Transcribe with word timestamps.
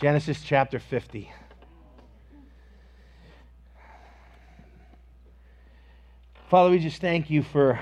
Genesis 0.00 0.40
chapter 0.42 0.78
50. 0.78 1.30
Father, 6.48 6.70
we 6.70 6.78
just 6.78 7.02
thank 7.02 7.28
you 7.28 7.42
for 7.42 7.78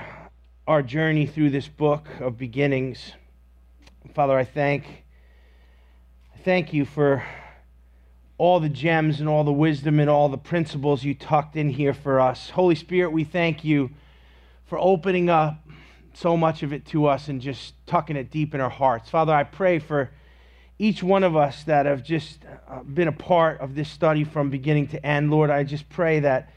our 0.67 0.83
journey 0.83 1.27
through 1.27 1.51
this 1.51 1.69
book 1.69 2.09
of 2.19 2.37
beginnings. 2.37 3.13
Father, 4.15 4.37
I 4.37 4.43
thank 4.43 5.05
I 6.35 6.39
thank 6.39 6.73
you 6.73 6.85
for 6.85 7.23
all 8.37 8.59
the 8.59 8.69
gems 8.69 9.21
and 9.21 9.29
all 9.29 9.45
the 9.45 9.53
wisdom 9.53 10.01
and 10.01 10.11
all 10.11 10.29
the 10.29 10.37
principles 10.37 11.05
you 11.05 11.15
tucked 11.15 11.55
in 11.55 11.71
here 11.71 11.95
for 11.95 12.19
us. 12.19 12.51
Holy 12.51 12.75
Spirit, 12.75 13.11
we 13.11 13.23
thank 13.23 13.63
you 13.63 13.91
for 14.67 14.77
opening 14.81 15.31
up 15.31 15.69
so 16.15 16.37
much 16.37 16.65
of 16.65 16.73
it 16.73 16.85
to 16.87 17.07
us 17.07 17.29
and 17.29 17.41
just 17.41 17.75
tucking 17.87 18.17
it 18.17 18.29
deep 18.29 18.57
in 18.57 18.61
our 18.61 18.69
hearts. 18.69 19.09
Father, 19.09 19.33
I 19.33 19.45
pray 19.45 19.79
for 19.79 20.11
each 20.79 21.03
one 21.03 21.25
of 21.25 21.37
us 21.37 21.65
that 21.65 21.87
have 21.87 22.03
just 22.03 22.39
uh, 22.69 22.83
been 22.83 23.09
a 23.09 23.13
part 23.13 23.61
of 23.61 23.75
this 23.75 23.89
study 23.89 24.25
from 24.25 24.49
beginning 24.51 24.87
to 24.89 25.05
end. 25.05 25.31
Lord, 25.31 25.51
I 25.51 25.65
just 25.65 25.89
pray 25.89 26.21
that 26.21 26.51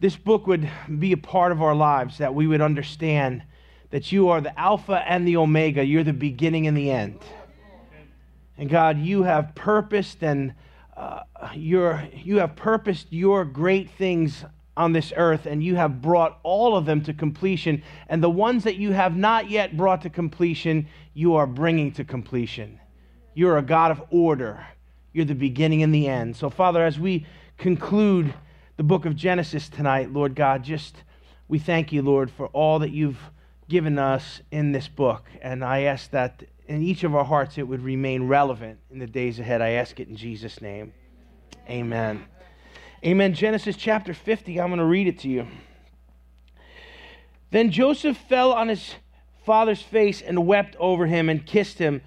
this 0.00 0.16
book 0.16 0.46
would 0.46 0.68
be 0.98 1.12
a 1.12 1.16
part 1.16 1.52
of 1.52 1.60
our 1.60 1.74
lives, 1.74 2.18
that 2.18 2.34
we 2.34 2.46
would 2.46 2.60
understand 2.60 3.42
that 3.90 4.12
you 4.12 4.28
are 4.28 4.40
the 4.40 4.58
Alpha 4.58 5.02
and 5.06 5.26
the 5.26 5.36
Omega. 5.36 5.84
You're 5.84 6.04
the 6.04 6.12
beginning 6.12 6.66
and 6.66 6.76
the 6.76 6.90
end. 6.90 7.20
And 8.56 8.68
God, 8.68 8.98
you 8.98 9.22
have 9.22 9.54
purposed 9.54 10.22
and 10.22 10.54
uh, 10.96 11.20
you 11.54 12.38
have 12.38 12.56
purposed 12.56 13.06
your 13.10 13.44
great 13.44 13.90
things 13.90 14.44
on 14.76 14.92
this 14.92 15.12
earth, 15.16 15.46
and 15.46 15.62
you 15.62 15.74
have 15.74 16.00
brought 16.00 16.38
all 16.44 16.76
of 16.76 16.86
them 16.86 17.02
to 17.02 17.12
completion. 17.12 17.82
And 18.08 18.22
the 18.22 18.30
ones 18.30 18.64
that 18.64 18.76
you 18.76 18.92
have 18.92 19.16
not 19.16 19.50
yet 19.50 19.76
brought 19.76 20.02
to 20.02 20.10
completion, 20.10 20.88
you 21.14 21.34
are 21.34 21.46
bringing 21.46 21.92
to 21.92 22.04
completion. 22.04 22.80
You're 23.38 23.56
a 23.56 23.62
God 23.62 23.92
of 23.92 24.02
order. 24.10 24.66
You're 25.12 25.24
the 25.24 25.32
beginning 25.32 25.84
and 25.84 25.94
the 25.94 26.08
end. 26.08 26.34
So, 26.34 26.50
Father, 26.50 26.84
as 26.84 26.98
we 26.98 27.24
conclude 27.56 28.34
the 28.76 28.82
book 28.82 29.06
of 29.06 29.14
Genesis 29.14 29.68
tonight, 29.68 30.12
Lord 30.12 30.34
God, 30.34 30.64
just 30.64 31.04
we 31.46 31.60
thank 31.60 31.92
you, 31.92 32.02
Lord, 32.02 32.32
for 32.32 32.48
all 32.48 32.80
that 32.80 32.90
you've 32.90 33.20
given 33.68 33.96
us 33.96 34.40
in 34.50 34.72
this 34.72 34.88
book. 34.88 35.24
And 35.40 35.64
I 35.64 35.82
ask 35.82 36.10
that 36.10 36.42
in 36.66 36.82
each 36.82 37.04
of 37.04 37.14
our 37.14 37.24
hearts 37.24 37.58
it 37.58 37.62
would 37.62 37.84
remain 37.84 38.26
relevant 38.26 38.80
in 38.90 38.98
the 38.98 39.06
days 39.06 39.38
ahead. 39.38 39.62
I 39.62 39.68
ask 39.70 40.00
it 40.00 40.08
in 40.08 40.16
Jesus' 40.16 40.60
name. 40.60 40.92
Amen. 41.70 42.24
Amen. 43.04 43.34
Genesis 43.34 43.76
chapter 43.76 44.14
50, 44.14 44.60
I'm 44.60 44.66
going 44.66 44.78
to 44.80 44.84
read 44.84 45.06
it 45.06 45.20
to 45.20 45.28
you. 45.28 45.46
Then 47.52 47.70
Joseph 47.70 48.16
fell 48.16 48.52
on 48.52 48.66
his 48.66 48.96
father's 49.46 49.80
face 49.80 50.22
and 50.22 50.44
wept 50.44 50.74
over 50.80 51.06
him 51.06 51.28
and 51.28 51.46
kissed 51.46 51.78
him. 51.78 52.02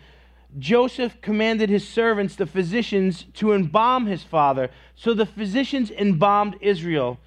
Joseph 0.60 1.22
commanded 1.22 1.70
his 1.70 1.88
servants, 1.88 2.36
the 2.36 2.46
physicians, 2.46 3.26
to 3.36 3.54
embalm 3.54 4.06
his 4.06 4.24
father. 4.24 4.70
So 4.96 5.14
the 5.14 5.26
physicians 5.26 5.92
embalmed 5.92 6.58
Israel. 6.62 7.20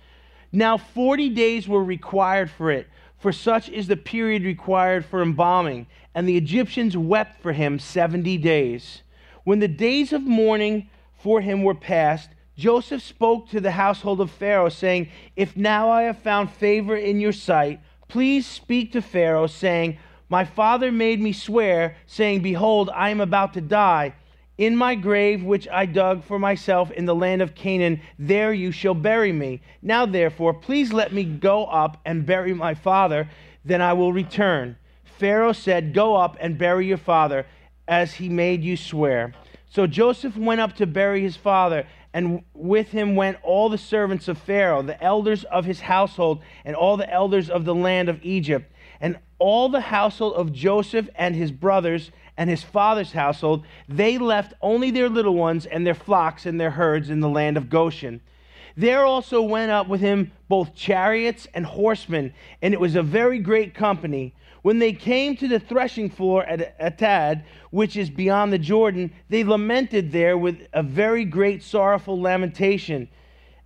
Now 0.52 0.76
40 0.76 1.30
days 1.30 1.66
were 1.66 1.82
required 1.82 2.50
for 2.50 2.70
it, 2.70 2.88
for 3.18 3.32
such 3.32 3.68
is 3.68 3.86
the 3.86 3.96
period 3.96 4.42
required 4.42 5.04
for 5.04 5.22
embalming. 5.22 5.86
And 6.14 6.28
the 6.28 6.36
Egyptians 6.36 6.96
wept 6.96 7.40
for 7.40 7.52
him 7.52 7.78
70 7.78 8.36
days. 8.38 9.02
When 9.44 9.58
the 9.58 9.68
days 9.68 10.12
of 10.12 10.22
mourning 10.22 10.88
for 11.18 11.40
him 11.40 11.62
were 11.62 11.74
past, 11.74 12.30
Joseph 12.56 13.02
spoke 13.02 13.48
to 13.48 13.60
the 13.60 13.72
household 13.72 14.20
of 14.20 14.30
Pharaoh, 14.30 14.68
saying, 14.68 15.08
If 15.34 15.56
now 15.56 15.90
I 15.90 16.02
have 16.02 16.18
found 16.18 16.50
favor 16.52 16.96
in 16.96 17.20
your 17.20 17.32
sight, 17.32 17.80
please 18.06 18.46
speak 18.46 18.92
to 18.92 19.02
Pharaoh, 19.02 19.48
saying, 19.48 19.98
my 20.28 20.44
father 20.44 20.90
made 20.90 21.20
me 21.20 21.32
swear, 21.32 21.96
saying, 22.06 22.40
Behold, 22.40 22.90
I 22.94 23.10
am 23.10 23.20
about 23.20 23.54
to 23.54 23.60
die. 23.60 24.14
In 24.56 24.76
my 24.76 24.94
grave, 24.94 25.42
which 25.42 25.68
I 25.68 25.84
dug 25.84 26.24
for 26.24 26.38
myself 26.38 26.90
in 26.92 27.06
the 27.06 27.14
land 27.14 27.42
of 27.42 27.54
Canaan, 27.54 28.00
there 28.18 28.52
you 28.52 28.70
shall 28.70 28.94
bury 28.94 29.32
me. 29.32 29.60
Now, 29.82 30.06
therefore, 30.06 30.54
please 30.54 30.92
let 30.92 31.12
me 31.12 31.24
go 31.24 31.64
up 31.66 32.00
and 32.04 32.24
bury 32.24 32.54
my 32.54 32.74
father, 32.74 33.28
then 33.64 33.82
I 33.82 33.92
will 33.94 34.12
return. 34.12 34.76
Pharaoh 35.04 35.52
said, 35.52 35.92
Go 35.92 36.14
up 36.14 36.36
and 36.40 36.56
bury 36.56 36.86
your 36.86 36.98
father, 36.98 37.46
as 37.86 38.14
he 38.14 38.28
made 38.28 38.62
you 38.62 38.76
swear. 38.76 39.34
So 39.68 39.86
Joseph 39.86 40.36
went 40.36 40.60
up 40.60 40.76
to 40.76 40.86
bury 40.86 41.20
his 41.20 41.36
father, 41.36 41.86
and 42.12 42.44
with 42.54 42.92
him 42.92 43.16
went 43.16 43.38
all 43.42 43.68
the 43.68 43.76
servants 43.76 44.28
of 44.28 44.38
Pharaoh, 44.38 44.82
the 44.82 45.02
elders 45.02 45.42
of 45.44 45.64
his 45.64 45.80
household, 45.80 46.42
and 46.64 46.76
all 46.76 46.96
the 46.96 47.12
elders 47.12 47.50
of 47.50 47.64
the 47.64 47.74
land 47.74 48.08
of 48.08 48.20
Egypt 48.22 48.70
and 49.00 49.18
all 49.44 49.68
the 49.68 49.78
household 49.78 50.32
of 50.36 50.54
Joseph 50.54 51.06
and 51.16 51.36
his 51.36 51.52
brothers 51.52 52.10
and 52.38 52.48
his 52.48 52.62
father's 52.62 53.12
household, 53.12 53.66
they 53.86 54.16
left 54.16 54.54
only 54.62 54.90
their 54.90 55.10
little 55.10 55.34
ones 55.34 55.66
and 55.66 55.86
their 55.86 55.94
flocks 55.94 56.46
and 56.46 56.58
their 56.58 56.70
herds 56.70 57.10
in 57.10 57.20
the 57.20 57.28
land 57.28 57.58
of 57.58 57.68
Goshen. 57.68 58.22
There 58.74 59.04
also 59.04 59.42
went 59.42 59.70
up 59.70 59.86
with 59.86 60.00
him 60.00 60.32
both 60.48 60.74
chariots 60.74 61.46
and 61.52 61.66
horsemen, 61.66 62.32
and 62.62 62.72
it 62.72 62.80
was 62.80 62.96
a 62.96 63.02
very 63.02 63.38
great 63.38 63.74
company. 63.74 64.34
When 64.62 64.78
they 64.78 64.94
came 64.94 65.36
to 65.36 65.46
the 65.46 65.60
threshing 65.60 66.08
floor 66.08 66.42
at 66.44 66.78
Atad, 66.78 67.42
which 67.70 67.98
is 67.98 68.08
beyond 68.08 68.50
the 68.50 68.58
Jordan, 68.58 69.12
they 69.28 69.44
lamented 69.44 70.10
there 70.10 70.38
with 70.38 70.66
a 70.72 70.82
very 70.82 71.26
great 71.26 71.62
sorrowful 71.62 72.18
lamentation. 72.18 73.08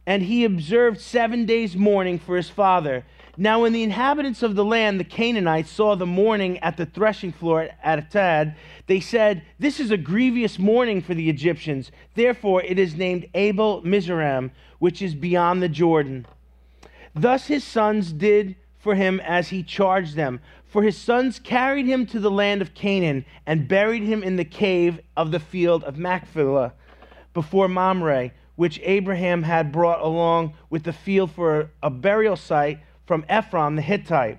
And 0.08 0.24
he 0.24 0.44
observed 0.44 1.00
seven 1.00 1.46
days 1.46 1.76
mourning 1.76 2.18
for 2.18 2.36
his 2.36 2.50
father. 2.50 3.04
Now, 3.40 3.62
when 3.62 3.72
the 3.72 3.84
inhabitants 3.84 4.42
of 4.42 4.56
the 4.56 4.64
land, 4.64 4.98
the 4.98 5.04
Canaanites, 5.04 5.70
saw 5.70 5.94
the 5.94 6.04
mourning 6.04 6.58
at 6.58 6.76
the 6.76 6.86
threshing 6.86 7.30
floor 7.30 7.68
at 7.84 8.10
Atad, 8.10 8.56
they 8.88 8.98
said, 8.98 9.44
This 9.60 9.78
is 9.78 9.92
a 9.92 9.96
grievous 9.96 10.58
mourning 10.58 11.00
for 11.00 11.14
the 11.14 11.30
Egyptians. 11.30 11.92
Therefore, 12.16 12.64
it 12.64 12.80
is 12.80 12.96
named 12.96 13.28
Abel 13.34 13.80
Mizraim, 13.84 14.50
which 14.80 15.00
is 15.00 15.14
beyond 15.14 15.62
the 15.62 15.68
Jordan. 15.68 16.26
Thus 17.14 17.46
his 17.46 17.62
sons 17.62 18.12
did 18.12 18.56
for 18.76 18.96
him 18.96 19.20
as 19.20 19.50
he 19.50 19.62
charged 19.62 20.16
them. 20.16 20.40
For 20.64 20.82
his 20.82 20.96
sons 20.96 21.38
carried 21.38 21.86
him 21.86 22.06
to 22.06 22.18
the 22.18 22.32
land 22.32 22.60
of 22.60 22.74
Canaan 22.74 23.24
and 23.46 23.68
buried 23.68 24.02
him 24.02 24.24
in 24.24 24.34
the 24.34 24.44
cave 24.44 24.98
of 25.16 25.30
the 25.30 25.38
field 25.38 25.84
of 25.84 25.96
Machpelah 25.96 26.72
before 27.34 27.68
Mamre, 27.68 28.32
which 28.56 28.80
Abraham 28.82 29.44
had 29.44 29.70
brought 29.70 30.00
along 30.00 30.54
with 30.70 30.82
the 30.82 30.92
field 30.92 31.30
for 31.30 31.70
a 31.80 31.88
burial 31.88 32.34
site 32.34 32.80
from 33.08 33.24
Ephron 33.26 33.74
the 33.74 33.82
Hittite. 33.82 34.38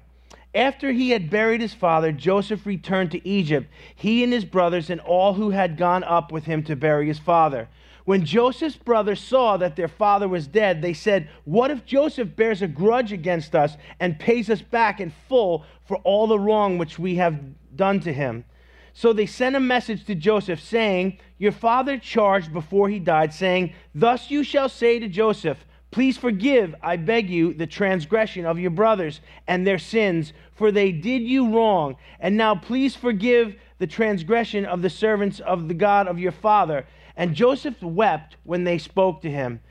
After 0.53 0.91
he 0.91 1.09
had 1.09 1.31
buried 1.31 1.59
his 1.59 1.73
father, 1.73 2.11
Joseph 2.11 2.67
returned 2.67 3.11
to 3.11 3.27
Egypt, 3.27 3.67
he 3.95 4.23
and 4.23 4.31
his 4.31 4.45
brothers 4.45 4.91
and 4.91 5.01
all 5.01 5.33
who 5.33 5.49
had 5.49 5.75
gone 5.75 6.03
up 6.03 6.31
with 6.31 6.45
him 6.45 6.63
to 6.63 6.75
bury 6.75 7.07
his 7.07 7.17
father. 7.17 7.67
When 8.05 8.25
Joseph's 8.25 8.77
brothers 8.77 9.19
saw 9.19 9.57
that 9.57 9.75
their 9.75 9.87
father 9.87 10.27
was 10.27 10.47
dead, 10.47 10.81
they 10.81 10.93
said, 10.93 11.29
What 11.45 11.71
if 11.71 11.85
Joseph 11.85 12.35
bears 12.35 12.61
a 12.61 12.67
grudge 12.67 13.11
against 13.11 13.55
us 13.55 13.75
and 13.99 14.19
pays 14.19 14.49
us 14.49 14.61
back 14.61 14.99
in 14.99 15.13
full 15.27 15.65
for 15.87 15.97
all 15.97 16.27
the 16.27 16.39
wrong 16.39 16.77
which 16.77 16.97
we 16.99 17.15
have 17.15 17.39
done 17.75 17.99
to 18.01 18.13
him? 18.13 18.45
So 18.93 19.13
they 19.13 19.25
sent 19.25 19.55
a 19.55 19.59
message 19.59 20.05
to 20.05 20.15
Joseph, 20.15 20.61
saying, 20.61 21.19
Your 21.37 21.51
father 21.51 21.97
charged 21.97 22.53
before 22.53 22.89
he 22.89 22.99
died, 22.99 23.33
saying, 23.33 23.73
Thus 23.95 24.29
you 24.29 24.43
shall 24.43 24.69
say 24.69 24.99
to 24.99 25.07
Joseph, 25.07 25.65
Please 25.91 26.17
forgive, 26.17 26.75
I 26.83 26.97
beg 26.97 27.29
you, 27.29 27.53
the 27.53 27.65
transgression 27.65 28.45
of 28.45 28.59
your 28.59 28.69
brothers 28.69 29.21
and 29.47 29.65
their 29.65 29.79
sins, 29.79 30.33
for 30.53 30.71
they 30.71 30.91
did 30.91 31.23
you 31.23 31.55
wrong. 31.55 31.95
And 32.19 32.37
now 32.37 32.55
please 32.55 32.95
forgive 32.95 33.55
the 33.79 33.87
transgression 33.87 34.65
of 34.65 34.81
the 34.81 34.89
servants 34.89 35.39
of 35.39 35.67
the 35.67 35.73
God 35.73 36.07
of 36.07 36.19
your 36.19 36.31
father. 36.31 36.85
And 37.15 37.33
Joseph 37.33 37.81
wept 37.81 38.35
when 38.43 38.65
they 38.65 38.77
spoke 38.77 39.21
to 39.21 39.31
him. 39.31 39.61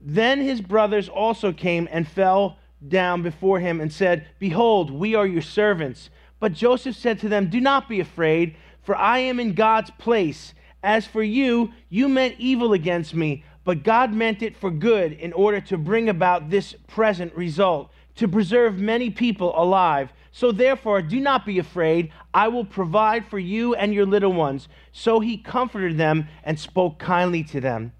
Then 0.00 0.40
his 0.40 0.60
brothers 0.60 1.08
also 1.08 1.52
came 1.52 1.88
and 1.90 2.06
fell 2.06 2.58
down 2.86 3.22
before 3.22 3.58
him 3.58 3.80
and 3.80 3.92
said, 3.92 4.28
Behold, 4.38 4.90
we 4.90 5.14
are 5.14 5.26
your 5.26 5.42
servants. 5.42 6.10
But 6.40 6.52
Joseph 6.52 6.94
said 6.94 7.18
to 7.20 7.28
them, 7.28 7.48
Do 7.48 7.60
not 7.60 7.88
be 7.88 8.00
afraid, 8.00 8.54
for 8.82 8.94
I 8.96 9.18
am 9.18 9.40
in 9.40 9.54
God's 9.54 9.90
place. 9.92 10.54
As 10.82 11.06
for 11.06 11.22
you, 11.22 11.72
you 11.88 12.08
meant 12.08 12.36
evil 12.38 12.72
against 12.72 13.14
me 13.14 13.44
but 13.68 13.82
God 13.82 14.14
meant 14.14 14.40
it 14.40 14.56
for 14.56 14.70
good 14.70 15.12
in 15.12 15.34
order 15.34 15.60
to 15.60 15.76
bring 15.76 16.08
about 16.08 16.48
this 16.48 16.74
present 16.86 17.34
result, 17.34 17.92
to 18.14 18.26
preserve 18.26 18.78
many 18.78 19.10
people 19.10 19.52
alive. 19.60 20.10
So 20.32 20.52
therefore, 20.52 21.02
do 21.02 21.20
not 21.20 21.44
be 21.44 21.58
afraid. 21.58 22.10
I 22.32 22.48
will 22.48 22.64
provide 22.64 23.26
for 23.26 23.38
you 23.38 23.74
and 23.74 23.92
your 23.92 24.06
little 24.06 24.32
ones. 24.32 24.68
So 24.92 25.20
he 25.20 25.36
comforted 25.36 25.98
them 25.98 26.28
and 26.44 26.58
spoke 26.58 26.98
kindly 26.98 27.44
to 27.44 27.60
them. 27.60 27.92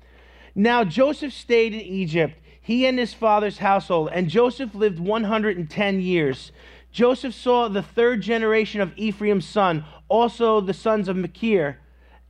Now 0.55 0.85
Joseph 0.85 1.35
stayed 1.35 1.75
in 1.75 1.83
Egypt, 1.83 2.39
he 2.63 2.87
and 2.87 2.99
his 2.99 3.13
father's 3.13 3.59
household, 3.59 4.09
and 4.11 4.31
Joseph 4.31 4.75
lived 4.75 4.99
110 4.99 6.01
years. 6.01 6.51
Joseph 6.93 7.35
saw 7.35 7.69
the 7.69 7.83
third 7.83 8.23
generation 8.23 8.81
of 8.81 8.97
Ephraim's 8.97 9.45
son, 9.45 9.85
also 10.09 10.63
the 10.63 10.73
sons 10.73 11.09
of 11.09 11.17
Machir 11.19 11.77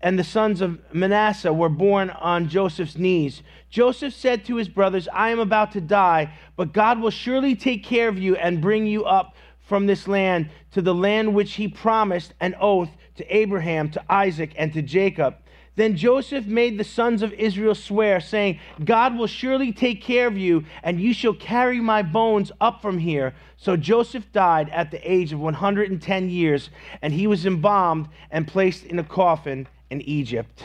and 0.00 0.18
the 0.18 0.24
sons 0.24 0.60
of 0.60 0.78
Manasseh 0.92 1.52
were 1.52 1.68
born 1.68 2.10
on 2.10 2.48
Joseph's 2.48 2.96
knees. 2.96 3.42
Joseph 3.68 4.14
said 4.14 4.44
to 4.44 4.56
his 4.56 4.68
brothers, 4.68 5.08
I 5.12 5.30
am 5.30 5.40
about 5.40 5.72
to 5.72 5.80
die, 5.80 6.32
but 6.56 6.72
God 6.72 7.00
will 7.00 7.10
surely 7.10 7.56
take 7.56 7.84
care 7.84 8.08
of 8.08 8.18
you 8.18 8.36
and 8.36 8.60
bring 8.60 8.86
you 8.86 9.04
up 9.04 9.34
from 9.60 9.86
this 9.86 10.08
land 10.08 10.48
to 10.72 10.80
the 10.80 10.94
land 10.94 11.34
which 11.34 11.54
he 11.54 11.68
promised 11.68 12.32
an 12.40 12.54
oath 12.60 12.90
to 13.16 13.36
Abraham, 13.36 13.90
to 13.90 14.02
Isaac, 14.08 14.52
and 14.56 14.72
to 14.72 14.82
Jacob. 14.82 15.34
Then 15.74 15.96
Joseph 15.96 16.46
made 16.46 16.76
the 16.76 16.84
sons 16.84 17.22
of 17.22 17.32
Israel 17.34 17.74
swear, 17.74 18.20
saying, 18.20 18.58
God 18.84 19.16
will 19.16 19.28
surely 19.28 19.72
take 19.72 20.02
care 20.02 20.26
of 20.26 20.36
you, 20.36 20.64
and 20.82 21.00
you 21.00 21.12
shall 21.12 21.34
carry 21.34 21.80
my 21.80 22.02
bones 22.02 22.50
up 22.60 22.82
from 22.82 22.98
here. 22.98 23.34
So 23.56 23.76
Joseph 23.76 24.32
died 24.32 24.70
at 24.70 24.90
the 24.90 24.98
age 25.08 25.32
of 25.32 25.38
110 25.38 26.30
years, 26.30 26.70
and 27.02 27.12
he 27.12 27.26
was 27.28 27.46
embalmed 27.46 28.08
and 28.30 28.48
placed 28.48 28.84
in 28.84 28.98
a 28.98 29.04
coffin 29.04 29.68
in 29.90 30.00
Egypt. 30.02 30.62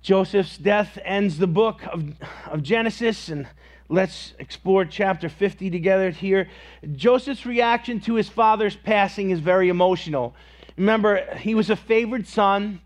Joseph's 0.00 0.58
death 0.58 0.98
ends 1.04 1.38
the 1.38 1.46
book 1.46 1.82
of, 1.86 2.04
of 2.46 2.62
Genesis, 2.62 3.28
and 3.28 3.46
let's 3.88 4.34
explore 4.38 4.84
chapter 4.84 5.28
50 5.28 5.70
together 5.70 6.10
here. 6.10 6.48
Joseph's 6.94 7.46
reaction 7.46 8.00
to 8.00 8.14
his 8.14 8.28
father's 8.28 8.74
passing 8.74 9.30
is 9.30 9.40
very 9.40 9.68
emotional. 9.68 10.34
Remember, 10.76 11.36
he 11.36 11.54
was 11.54 11.70
a 11.70 11.76
favored 11.76 12.26
son 12.26 12.80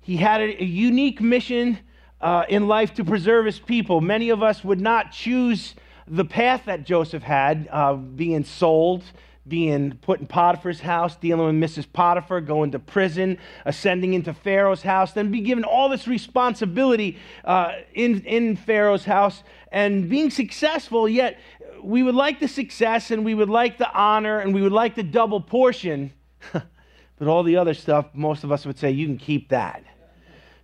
he 0.00 0.16
had 0.16 0.40
a, 0.40 0.62
a 0.62 0.66
unique 0.66 1.20
mission 1.20 1.78
uh, 2.20 2.44
in 2.48 2.66
life 2.66 2.94
to 2.94 3.04
preserve 3.04 3.46
his 3.46 3.58
people. 3.58 4.00
Many 4.00 4.30
of 4.30 4.42
us 4.42 4.64
would 4.64 4.80
not 4.80 5.12
choose 5.12 5.74
the 6.06 6.24
path 6.24 6.64
that 6.66 6.84
Joseph 6.84 7.22
had, 7.22 7.68
uh, 7.70 7.94
being 7.94 8.44
sold, 8.44 9.04
being 9.50 9.98
put 10.00 10.20
in 10.20 10.26
Potiphar's 10.26 10.80
house, 10.80 11.16
dealing 11.16 11.60
with 11.60 11.70
Mrs. 11.70 11.86
Potiphar, 11.92 12.40
going 12.40 12.70
to 12.70 12.78
prison, 12.78 13.36
ascending 13.66 14.14
into 14.14 14.32
Pharaoh's 14.32 14.80
house, 14.80 15.12
then 15.12 15.30
be 15.30 15.42
given 15.42 15.64
all 15.64 15.90
this 15.90 16.08
responsibility 16.08 17.18
uh, 17.44 17.72
in, 17.92 18.22
in 18.22 18.56
Pharaoh's 18.56 19.04
house 19.04 19.42
and 19.70 20.08
being 20.08 20.30
successful, 20.30 21.06
yet 21.06 21.38
we 21.82 22.02
would 22.02 22.14
like 22.14 22.40
the 22.40 22.48
success 22.48 23.10
and 23.10 23.24
we 23.24 23.34
would 23.34 23.50
like 23.50 23.76
the 23.76 23.92
honor 23.92 24.38
and 24.38 24.54
we 24.54 24.62
would 24.62 24.72
like 24.72 24.94
the 24.94 25.02
double 25.02 25.40
portion. 25.40 26.12
but 26.52 27.28
all 27.28 27.42
the 27.42 27.56
other 27.56 27.74
stuff, 27.74 28.06
most 28.14 28.44
of 28.44 28.50
us 28.50 28.64
would 28.64 28.78
say, 28.78 28.90
you 28.90 29.06
can 29.06 29.18
keep 29.18 29.50
that. 29.50 29.84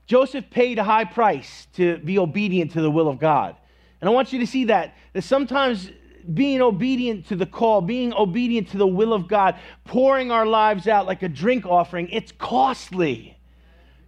Joseph 0.06 0.48
paid 0.50 0.78
a 0.78 0.84
high 0.84 1.04
price 1.04 1.66
to 1.74 1.98
be 1.98 2.18
obedient 2.18 2.70
to 2.72 2.80
the 2.80 2.90
will 2.90 3.08
of 3.08 3.18
God. 3.18 3.56
And 4.00 4.08
I 4.08 4.12
want 4.12 4.32
you 4.32 4.38
to 4.38 4.46
see 4.46 4.66
that, 4.66 4.94
that 5.12 5.22
sometimes 5.22 5.90
being 6.34 6.60
obedient 6.60 7.26
to 7.28 7.36
the 7.36 7.46
call, 7.46 7.80
being 7.80 8.12
obedient 8.12 8.68
to 8.70 8.78
the 8.78 8.86
will 8.86 9.12
of 9.12 9.28
God, 9.28 9.56
pouring 9.84 10.30
our 10.30 10.46
lives 10.46 10.88
out 10.88 11.06
like 11.06 11.22
a 11.22 11.28
drink 11.28 11.66
offering, 11.66 12.08
it's 12.10 12.32
costly. 12.32 13.38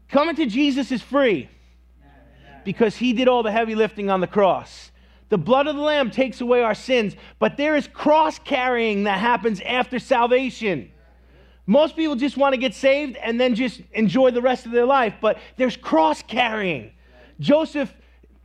Coming 0.09 0.37
to 0.37 0.47
Jesus 0.47 0.91
is 0.91 1.03
free 1.03 1.49
because 2.65 2.97
he 2.97 3.13
did 3.13 3.29
all 3.29 3.43
the 3.43 3.53
heavy 3.53 3.75
lifting 3.75 4.11
on 4.11 4.21
the 4.21 4.27
cross. 4.27 4.91
The 5.29 5.39
blood 5.39 5.67
of 5.67 5.77
the 5.77 5.83
Lamb 5.83 6.11
takes 6.11 6.41
away 6.41 6.63
our 6.63 6.75
sins, 6.75 7.15
but 7.39 7.57
there 7.57 7.77
is 7.77 7.87
cross 7.87 8.39
carrying 8.39 9.05
that 9.05 9.19
happens 9.19 9.61
after 9.61 9.99
salvation. 9.99 10.91
Most 11.67 11.97
people 11.97 12.17
just 12.17 12.39
want 12.39 12.55
to 12.55 12.61
get 12.61 12.75
saved 12.75 13.17
and 13.17 13.39
then 13.39 13.55
just 13.55 13.83
enjoy 13.93 14.31
the 14.31 14.41
rest 14.41 14.65
of 14.65 14.73
their 14.73 14.87
life, 14.87 15.15
but 15.21 15.39
there's 15.57 15.77
cross 15.77 16.23
carrying. 16.23 16.93
Joseph, 17.41 17.93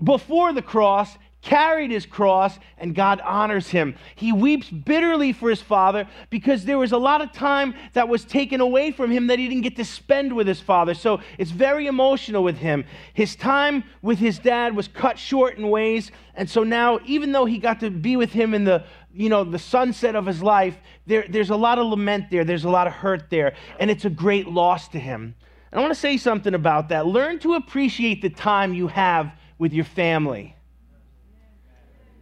before 0.04 0.52
the 0.52 0.62
cross, 0.62 1.18
carried 1.44 1.92
his 1.92 2.06
cross 2.06 2.57
and 2.78 2.95
God 2.95 3.22
honors 3.22 3.69
him. 3.69 3.95
He 4.16 4.31
weeps 4.31 4.69
bitterly 4.69 5.34
for 5.34 5.50
his 5.50 5.62
father 5.62 6.07
because 6.30 6.66
there 6.66 6.78
was 6.78 6.94
a 6.94 6.98
lot 6.98 7.22
of 7.22 7.31
time 7.31 7.75
that 7.94 8.07
was 8.07 8.25
taken 8.25 8.62
away 8.62 8.92
from 8.92 9.12
him 9.12 9.28
that 9.28 9.38
he 9.38 9.48
didn't 9.48 9.63
get 9.63 9.75
to 9.75 9.86
spend 9.86 10.34
with 10.34 10.48
his 10.48 10.62
father. 10.62 10.94
So 10.94 11.19
it's 11.38 11.51
very 11.51 11.88
emotional 11.88 12.44
with 12.44 12.57
him. 12.57 12.86
His 13.13 13.36
time 13.36 13.84
with 14.01 14.19
his 14.19 14.40
dad 14.40 14.75
was 14.75 14.88
cut 14.88 15.19
short 15.19 15.57
in 15.57 15.69
ways, 15.69 16.12
and 16.36 16.50
so 16.50 16.63
now 16.63 17.00
even 17.06 17.31
though 17.31 17.46
he 17.46 17.60
got 17.60 17.81
to 17.81 17.92
be 17.92 18.16
with 18.16 18.31
him 18.31 18.54
in 18.54 18.63
the 18.63 18.86
you 19.16 19.30
know, 19.30 19.44
the 19.44 19.60
sunset 19.60 20.16
of 20.16 20.25
his 20.25 20.42
life, 20.42 20.75
there, 21.06 21.24
there's 21.30 21.51
a 21.51 21.56
lot 21.56 21.78
of 21.78 21.86
lament 21.86 22.31
there, 22.31 22.44
there's 22.44 22.63
a 22.63 22.69
lot 22.69 22.88
of 22.88 22.94
hurt 22.94 23.30
there, 23.30 23.54
and 23.80 23.92
it's 23.92 24.06
a 24.06 24.10
great 24.10 24.48
loss 24.48 24.88
to 24.88 25.00
him. 25.00 25.36
And 25.72 25.80
I 25.80 25.81
want 25.81 25.94
to 25.94 26.00
say 26.00 26.18
something 26.18 26.56
about 26.56 26.89
that. 26.89 27.06
Learn 27.06 27.38
to 27.39 27.54
appreciate 27.54 28.22
the 28.22 28.30
time 28.30 28.74
you 28.74 28.88
have 28.88 29.31
with 29.60 29.72
your 29.72 29.86
family. 29.86 30.56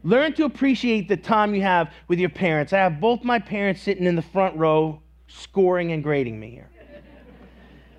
Learn 0.04 0.34
to 0.34 0.46
appreciate 0.46 1.08
the 1.08 1.18
time 1.18 1.54
you 1.54 1.62
have 1.62 1.92
with 2.08 2.20
your 2.20 2.30
parents. 2.30 2.74
I 2.74 2.78
have 2.78 3.00
both 3.00 3.24
my 3.24 3.38
parents 3.38 3.82
sitting 3.82 4.06
in 4.06 4.16
the 4.16 4.22
front 4.22 4.58
row, 4.58 5.02
scoring 5.28 5.92
and 5.92 6.04
grading 6.04 6.40
me 6.40 6.50
here. 6.50 6.70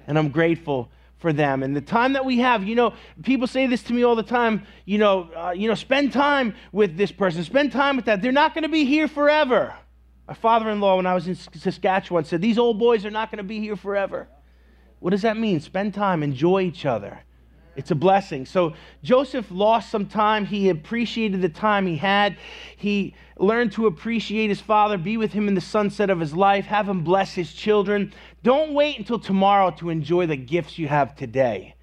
And 0.06 0.18
I'm 0.18 0.30
grateful 0.30 0.90
for 1.18 1.32
them. 1.32 1.62
And 1.62 1.76
the 1.76 1.80
time 1.80 2.14
that 2.14 2.24
we 2.24 2.40
have 2.40 2.64
you 2.64 2.74
know 2.74 2.94
people 3.22 3.46
say 3.46 3.68
this 3.68 3.84
to 3.84 3.92
me 3.92 4.02
all 4.02 4.16
the 4.16 4.24
time 4.24 4.66
you 4.84 4.98
know 4.98 5.30
uh, 5.36 5.52
you 5.52 5.68
know 5.68 5.74
spend 5.74 6.12
time 6.12 6.54
with 6.72 6.96
this 6.96 7.12
person 7.12 7.44
spend 7.44 7.70
time 7.70 7.94
with 7.94 8.06
that. 8.06 8.20
They're 8.20 8.32
not 8.32 8.54
going 8.54 8.64
to 8.64 8.68
be 8.68 8.84
here 8.84 9.06
forever. 9.06 9.72
My 10.26 10.34
father-in-law 10.34 10.96
when 10.96 11.06
i 11.06 11.14
was 11.14 11.28
in 11.28 11.36
saskatchewan 11.36 12.24
said 12.24 12.42
these 12.42 12.58
old 12.58 12.78
boys 12.78 13.06
are 13.06 13.10
not 13.10 13.30
going 13.30 13.38
to 13.38 13.44
be 13.44 13.60
here 13.60 13.76
forever. 13.76 14.28
What 14.98 15.10
does 15.10 15.22
that 15.22 15.36
mean? 15.36 15.60
Spend 15.60 15.94
time 15.94 16.24
enjoy 16.24 16.62
each 16.62 16.84
other 16.84 17.20
it's 17.74 17.90
a 17.90 17.94
blessing. 17.94 18.44
So 18.44 18.74
Joseph 19.02 19.50
lost 19.50 19.90
some 19.90 20.06
time. 20.06 20.44
He 20.44 20.68
appreciated 20.68 21.40
the 21.40 21.48
time 21.48 21.86
he 21.86 21.96
had. 21.96 22.36
He 22.76 23.14
learned 23.38 23.72
to 23.72 23.86
appreciate 23.86 24.48
his 24.48 24.60
father, 24.60 24.98
be 24.98 25.16
with 25.16 25.32
him 25.32 25.48
in 25.48 25.54
the 25.54 25.60
sunset 25.60 26.10
of 26.10 26.20
his 26.20 26.34
life, 26.34 26.66
have 26.66 26.88
him 26.88 27.02
bless 27.02 27.32
his 27.32 27.52
children. 27.52 28.12
Don't 28.42 28.74
wait 28.74 28.98
until 28.98 29.18
tomorrow 29.18 29.70
to 29.72 29.88
enjoy 29.88 30.26
the 30.26 30.36
gifts 30.36 30.78
you 30.78 30.88
have 30.88 31.16
today. 31.16 31.74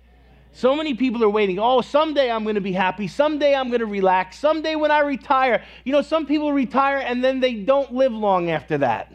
So 0.51 0.75
many 0.75 0.93
people 0.93 1.23
are 1.23 1.29
waiting. 1.29 1.59
Oh, 1.59 1.81
someday 1.81 2.31
I'm 2.31 2.43
going 2.43 2.55
to 2.55 2.61
be 2.61 2.71
happy. 2.71 3.07
Someday 3.07 3.55
I'm 3.55 3.69
going 3.69 3.79
to 3.79 3.85
relax. 3.85 4.37
Someday 4.37 4.75
when 4.75 4.91
I 4.91 4.99
retire. 4.99 5.63
You 5.85 5.93
know, 5.93 6.01
some 6.01 6.25
people 6.25 6.51
retire 6.51 6.97
and 6.97 7.23
then 7.23 7.39
they 7.39 7.53
don't 7.53 7.93
live 7.93 8.11
long 8.11 8.49
after 8.49 8.77
that. 8.79 9.13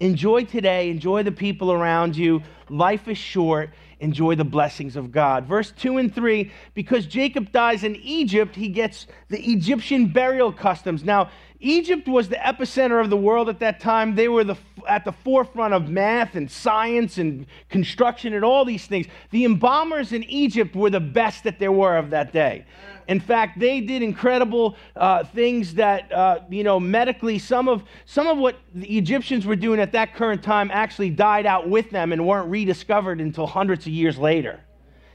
Enjoy 0.00 0.44
today. 0.44 0.90
Enjoy 0.90 1.22
the 1.22 1.32
people 1.32 1.72
around 1.72 2.16
you. 2.16 2.42
Life 2.68 3.08
is 3.08 3.18
short 3.18 3.70
enjoy 4.00 4.34
the 4.34 4.44
blessings 4.44 4.96
of 4.96 5.10
God. 5.12 5.46
Verse 5.46 5.72
2 5.72 5.98
and 5.98 6.14
3 6.14 6.50
because 6.74 7.06
Jacob 7.06 7.52
dies 7.52 7.84
in 7.84 7.96
Egypt, 7.96 8.54
he 8.54 8.68
gets 8.68 9.06
the 9.28 9.40
Egyptian 9.40 10.08
burial 10.08 10.52
customs. 10.52 11.04
Now, 11.04 11.30
Egypt 11.60 12.06
was 12.06 12.28
the 12.28 12.36
epicenter 12.36 13.00
of 13.00 13.10
the 13.10 13.16
world 13.16 13.48
at 13.48 13.58
that 13.58 13.80
time. 13.80 14.14
They 14.14 14.28
were 14.28 14.44
the, 14.44 14.56
at 14.88 15.04
the 15.04 15.10
forefront 15.10 15.74
of 15.74 15.88
math 15.88 16.36
and 16.36 16.48
science 16.48 17.18
and 17.18 17.46
construction 17.68 18.32
and 18.32 18.44
all 18.44 18.64
these 18.64 18.86
things. 18.86 19.06
The 19.32 19.44
embalmers 19.44 20.12
in 20.12 20.22
Egypt 20.24 20.76
were 20.76 20.90
the 20.90 21.00
best 21.00 21.42
that 21.44 21.58
there 21.58 21.72
were 21.72 21.96
of 21.96 22.10
that 22.10 22.32
day. 22.32 22.64
In 23.08 23.20
fact, 23.20 23.58
they 23.58 23.80
did 23.80 24.02
incredible 24.02 24.76
uh, 24.94 25.24
things 25.24 25.74
that, 25.74 26.12
uh, 26.12 26.40
you 26.50 26.62
know, 26.62 26.78
medically, 26.78 27.38
some 27.38 27.66
of, 27.66 27.82
some 28.04 28.26
of 28.26 28.36
what 28.36 28.56
the 28.74 28.98
Egyptians 28.98 29.46
were 29.46 29.56
doing 29.56 29.80
at 29.80 29.92
that 29.92 30.14
current 30.14 30.42
time 30.42 30.70
actually 30.70 31.08
died 31.08 31.46
out 31.46 31.68
with 31.68 31.88
them 31.90 32.12
and 32.12 32.26
weren't 32.26 32.50
rediscovered 32.50 33.20
until 33.20 33.46
hundreds 33.46 33.86
of 33.86 33.92
years 33.92 34.18
later. 34.18 34.60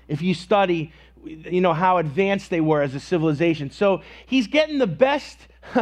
If 0.07 0.23
you 0.23 0.33
study, 0.33 0.91
you 1.23 1.61
know, 1.61 1.73
how 1.73 1.99
advanced 1.99 2.49
they 2.49 2.61
were 2.61 2.81
as 2.81 2.95
a 2.95 2.99
civilization. 2.99 3.69
So 3.69 4.01
he's 4.25 4.47
getting 4.47 4.79
the 4.79 4.87
best. 4.87 5.37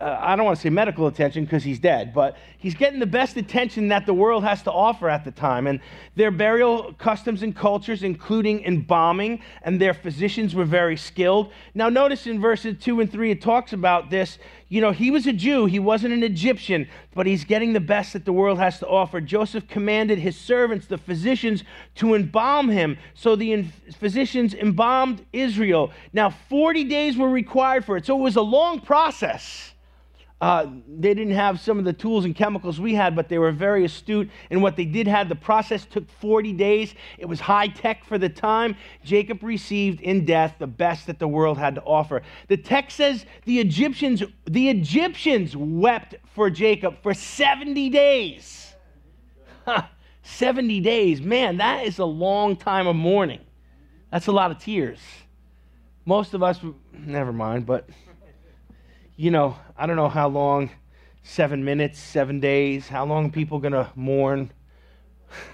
uh, 0.00 0.18
I 0.20 0.34
don't 0.34 0.44
want 0.44 0.56
to 0.56 0.62
say 0.62 0.70
medical 0.70 1.06
attention 1.06 1.44
because 1.44 1.62
he's 1.62 1.78
dead, 1.78 2.12
but 2.12 2.36
he's 2.58 2.74
getting 2.74 2.98
the 2.98 3.06
best 3.06 3.36
attention 3.36 3.88
that 3.88 4.06
the 4.06 4.14
world 4.14 4.42
has 4.42 4.62
to 4.62 4.72
offer 4.72 5.08
at 5.08 5.24
the 5.24 5.30
time. 5.30 5.68
And 5.68 5.80
their 6.16 6.32
burial 6.32 6.94
customs 6.94 7.42
and 7.44 7.54
cultures, 7.54 8.02
including 8.02 8.64
embalming, 8.64 9.40
and 9.62 9.80
their 9.80 9.94
physicians 9.94 10.54
were 10.54 10.64
very 10.64 10.96
skilled. 10.96 11.52
Now, 11.74 11.88
notice 11.88 12.26
in 12.26 12.40
verses 12.40 12.76
2 12.82 13.00
and 13.00 13.10
3, 13.10 13.30
it 13.30 13.42
talks 13.42 13.72
about 13.72 14.10
this. 14.10 14.38
You 14.68 14.80
know, 14.80 14.90
he 14.90 15.12
was 15.12 15.28
a 15.28 15.32
Jew, 15.32 15.66
he 15.66 15.78
wasn't 15.78 16.12
an 16.12 16.24
Egyptian, 16.24 16.88
but 17.14 17.26
he's 17.26 17.44
getting 17.44 17.72
the 17.72 17.80
best 17.80 18.14
that 18.14 18.24
the 18.24 18.32
world 18.32 18.58
has 18.58 18.80
to 18.80 18.88
offer. 18.88 19.20
Joseph 19.20 19.68
commanded 19.68 20.18
his 20.18 20.36
servants, 20.36 20.88
the 20.88 20.98
physicians, 20.98 21.62
to 21.96 22.14
embalm 22.14 22.68
him. 22.68 22.98
So 23.14 23.36
the 23.36 23.62
physicians 24.00 24.54
embalmed 24.54 25.24
Israel. 25.32 25.92
Now, 26.12 26.30
40 26.30 26.82
days 26.84 27.16
were 27.16 27.30
required 27.30 27.84
for 27.84 27.96
it, 27.96 28.06
so 28.06 28.18
it 28.18 28.22
was 28.22 28.34
a 28.34 28.42
long 28.42 28.80
process. 28.80 29.73
Uh, 30.40 30.66
they 30.88 31.14
didn't 31.14 31.32
have 31.32 31.60
some 31.60 31.78
of 31.78 31.84
the 31.84 31.92
tools 31.92 32.24
and 32.24 32.34
chemicals 32.34 32.80
we 32.80 32.92
had, 32.94 33.16
but 33.16 33.28
they 33.28 33.38
were 33.38 33.52
very 33.52 33.84
astute 33.84 34.28
in 34.50 34.60
what 34.60 34.76
they 34.76 34.84
did 34.84 35.06
have. 35.06 35.28
The 35.28 35.34
process 35.34 35.86
took 35.86 36.10
40 36.20 36.52
days. 36.52 36.94
It 37.18 37.26
was 37.26 37.40
high 37.40 37.68
tech 37.68 38.04
for 38.04 38.18
the 38.18 38.28
time. 38.28 38.76
Jacob 39.04 39.42
received 39.42 40.00
in 40.00 40.24
death 40.24 40.56
the 40.58 40.66
best 40.66 41.06
that 41.06 41.18
the 41.18 41.28
world 41.28 41.56
had 41.56 41.76
to 41.76 41.82
offer. 41.82 42.22
The 42.48 42.56
text 42.56 42.96
says 42.96 43.24
the 43.44 43.60
Egyptians, 43.60 44.22
the 44.44 44.68
Egyptians 44.68 45.56
wept 45.56 46.16
for 46.34 46.50
Jacob 46.50 47.02
for 47.02 47.14
70 47.14 47.88
days. 47.88 48.74
70 50.24 50.80
days. 50.80 51.20
Man, 51.22 51.58
that 51.58 51.84
is 51.84 51.98
a 51.98 52.04
long 52.04 52.56
time 52.56 52.86
of 52.86 52.96
mourning. 52.96 53.40
That's 54.10 54.26
a 54.26 54.32
lot 54.32 54.50
of 54.50 54.58
tears. 54.58 55.00
Most 56.04 56.34
of 56.34 56.42
us, 56.42 56.60
never 56.92 57.32
mind, 57.32 57.66
but 57.66 57.88
you 59.16 59.30
know, 59.30 59.56
I 59.76 59.86
don't 59.86 59.96
know 59.96 60.08
how 60.08 60.28
long, 60.28 60.70
seven 61.22 61.64
minutes, 61.64 61.98
seven 62.00 62.40
days, 62.40 62.88
how 62.88 63.04
long 63.04 63.30
people 63.30 63.60
going 63.60 63.72
to 63.72 63.90
mourn 63.94 64.52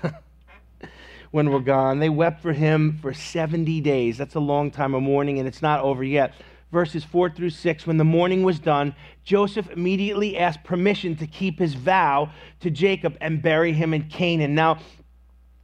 when 1.30 1.50
we're 1.50 1.60
gone. 1.60 1.98
They 1.98 2.08
wept 2.08 2.40
for 2.40 2.52
him 2.52 2.98
for 3.02 3.12
70 3.12 3.80
days. 3.82 4.16
That's 4.16 4.34
a 4.34 4.40
long 4.40 4.70
time 4.70 4.94
of 4.94 5.02
mourning, 5.02 5.38
and 5.38 5.46
it's 5.46 5.62
not 5.62 5.80
over 5.80 6.02
yet. 6.02 6.34
Verses 6.72 7.04
4 7.04 7.30
through 7.30 7.50
6 7.50 7.86
When 7.86 7.98
the 7.98 8.04
mourning 8.04 8.42
was 8.44 8.58
done, 8.58 8.94
Joseph 9.24 9.70
immediately 9.70 10.38
asked 10.38 10.64
permission 10.64 11.16
to 11.16 11.26
keep 11.26 11.58
his 11.58 11.74
vow 11.74 12.30
to 12.60 12.70
Jacob 12.70 13.16
and 13.20 13.42
bury 13.42 13.72
him 13.72 13.92
in 13.92 14.08
Canaan. 14.08 14.54
Now, 14.54 14.78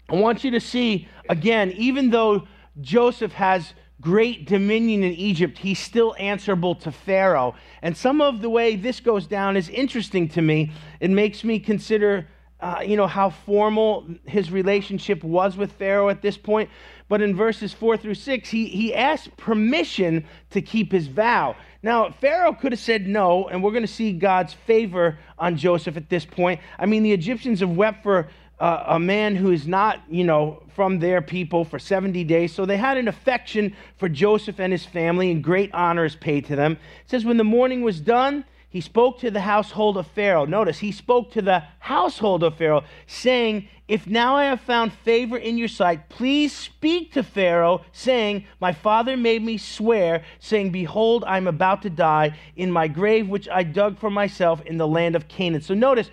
I 0.09 0.17
want 0.17 0.45
you 0.45 0.50
to 0.53 0.61
see, 0.61 1.09
again, 1.29 1.73
even 1.73 2.11
though 2.11 2.47
Joseph 2.81 3.33
has 3.33 3.73
great 4.06 4.46
dominion 4.46 5.02
in 5.02 5.10
Egypt, 5.14 5.58
he's 5.58 5.80
still 5.80 6.14
answerable 6.20 6.76
to 6.76 6.92
Pharaoh. 6.92 7.56
And 7.82 7.96
some 7.96 8.20
of 8.20 8.40
the 8.40 8.48
way 8.48 8.76
this 8.76 9.00
goes 9.00 9.26
down 9.26 9.56
is 9.56 9.68
interesting 9.68 10.28
to 10.28 10.42
me. 10.42 10.70
It 11.00 11.10
makes 11.10 11.42
me 11.42 11.58
consider, 11.58 12.28
uh, 12.60 12.80
you 12.84 12.96
know, 12.96 13.06
how 13.06 13.30
formal 13.30 14.06
his 14.25 14.50
relationship 14.50 15.22
was 15.22 15.56
with 15.56 15.72
Pharaoh 15.72 16.08
at 16.08 16.22
this 16.22 16.38
point. 16.38 16.70
But 17.08 17.20
in 17.20 17.36
verses 17.36 17.72
four 17.72 17.96
through 17.96 18.14
six, 18.14 18.48
he, 18.48 18.66
he 18.66 18.94
asked 18.94 19.36
permission 19.36 20.25
to 20.50 20.62
keep 20.62 20.90
his 20.90 21.06
vow. 21.06 21.56
Now, 21.82 22.10
Pharaoh 22.10 22.52
could 22.52 22.72
have 22.72 22.80
said 22.80 23.06
no, 23.06 23.46
and 23.48 23.62
we're 23.62 23.70
going 23.70 23.82
to 23.82 23.92
see 23.92 24.12
God's 24.12 24.54
favor 24.54 25.18
on 25.38 25.56
Joseph 25.56 25.96
at 25.96 26.08
this 26.08 26.25
point. 26.25 26.60
I 26.78 26.86
mean, 26.86 27.02
the 27.02 27.12
Egyptians 27.12 27.60
have 27.60 27.70
wept 27.70 28.02
for 28.02 28.28
uh, 28.58 28.84
a 28.86 28.98
man 28.98 29.36
who 29.36 29.52
is 29.52 29.66
not, 29.66 30.02
you 30.08 30.25
know, 30.25 30.62
from 30.75 30.98
their 30.98 31.20
people 31.20 31.64
for 31.64 31.78
70 31.78 32.25
days. 32.25 32.54
So 32.54 32.64
they 32.64 32.78
had 32.78 32.96
an 32.96 33.06
affection 33.06 33.76
for 33.98 34.08
Joseph 34.08 34.58
and 34.58 34.72
his 34.72 34.84
family, 34.84 35.30
and 35.30 35.44
great 35.44 35.72
honor 35.75 36.04
is 36.04 36.16
paid 36.16 36.46
to 36.46 36.56
them. 36.56 36.72
It 36.72 37.10
says, 37.10 37.25
When 37.25 37.36
the 37.36 37.44
mourning 37.44 37.82
was 37.82 38.00
done, 38.00 38.44
he 38.76 38.83
spoke 38.83 39.18
to 39.21 39.30
the 39.30 39.40
household 39.40 39.97
of 39.97 40.06
Pharaoh. 40.09 40.45
Notice, 40.45 40.80
he 40.80 40.92
spoke 40.92 41.33
to 41.33 41.40
the 41.40 41.62
household 41.78 42.42
of 42.42 42.59
Pharaoh, 42.59 42.85
saying, 43.06 43.71
If 43.88 44.06
now 44.06 44.37
I 44.37 44.45
have 44.45 44.61
found 44.61 44.92
favor 44.92 45.38
in 45.38 45.56
your 45.56 45.66
sight, 45.66 46.11
please 46.11 46.54
speak 46.54 47.14
to 47.14 47.23
Pharaoh, 47.23 47.80
saying, 47.92 48.45
My 48.61 48.75
father 48.75 49.16
made 49.16 49.42
me 49.42 49.56
swear, 49.56 50.25
saying, 50.40 50.73
Behold, 50.73 51.25
I 51.26 51.38
am 51.38 51.47
about 51.47 51.80
to 51.83 51.88
die 51.88 52.38
in 52.54 52.71
my 52.71 52.87
grave, 52.87 53.30
which 53.30 53.49
I 53.49 53.62
dug 53.62 53.99
for 53.99 54.11
myself 54.11 54.61
in 54.66 54.76
the 54.76 54.87
land 54.87 55.16
of 55.16 55.26
Canaan. 55.26 55.62
So 55.62 55.73
notice, 55.73 56.11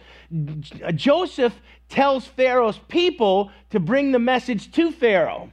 Joseph 0.95 1.59
tells 1.89 2.25
Pharaoh's 2.25 2.79
people 2.87 3.51
to 3.71 3.81
bring 3.81 4.13
the 4.13 4.19
message 4.19 4.71
to 4.71 4.89
Pharaoh. 4.93 5.51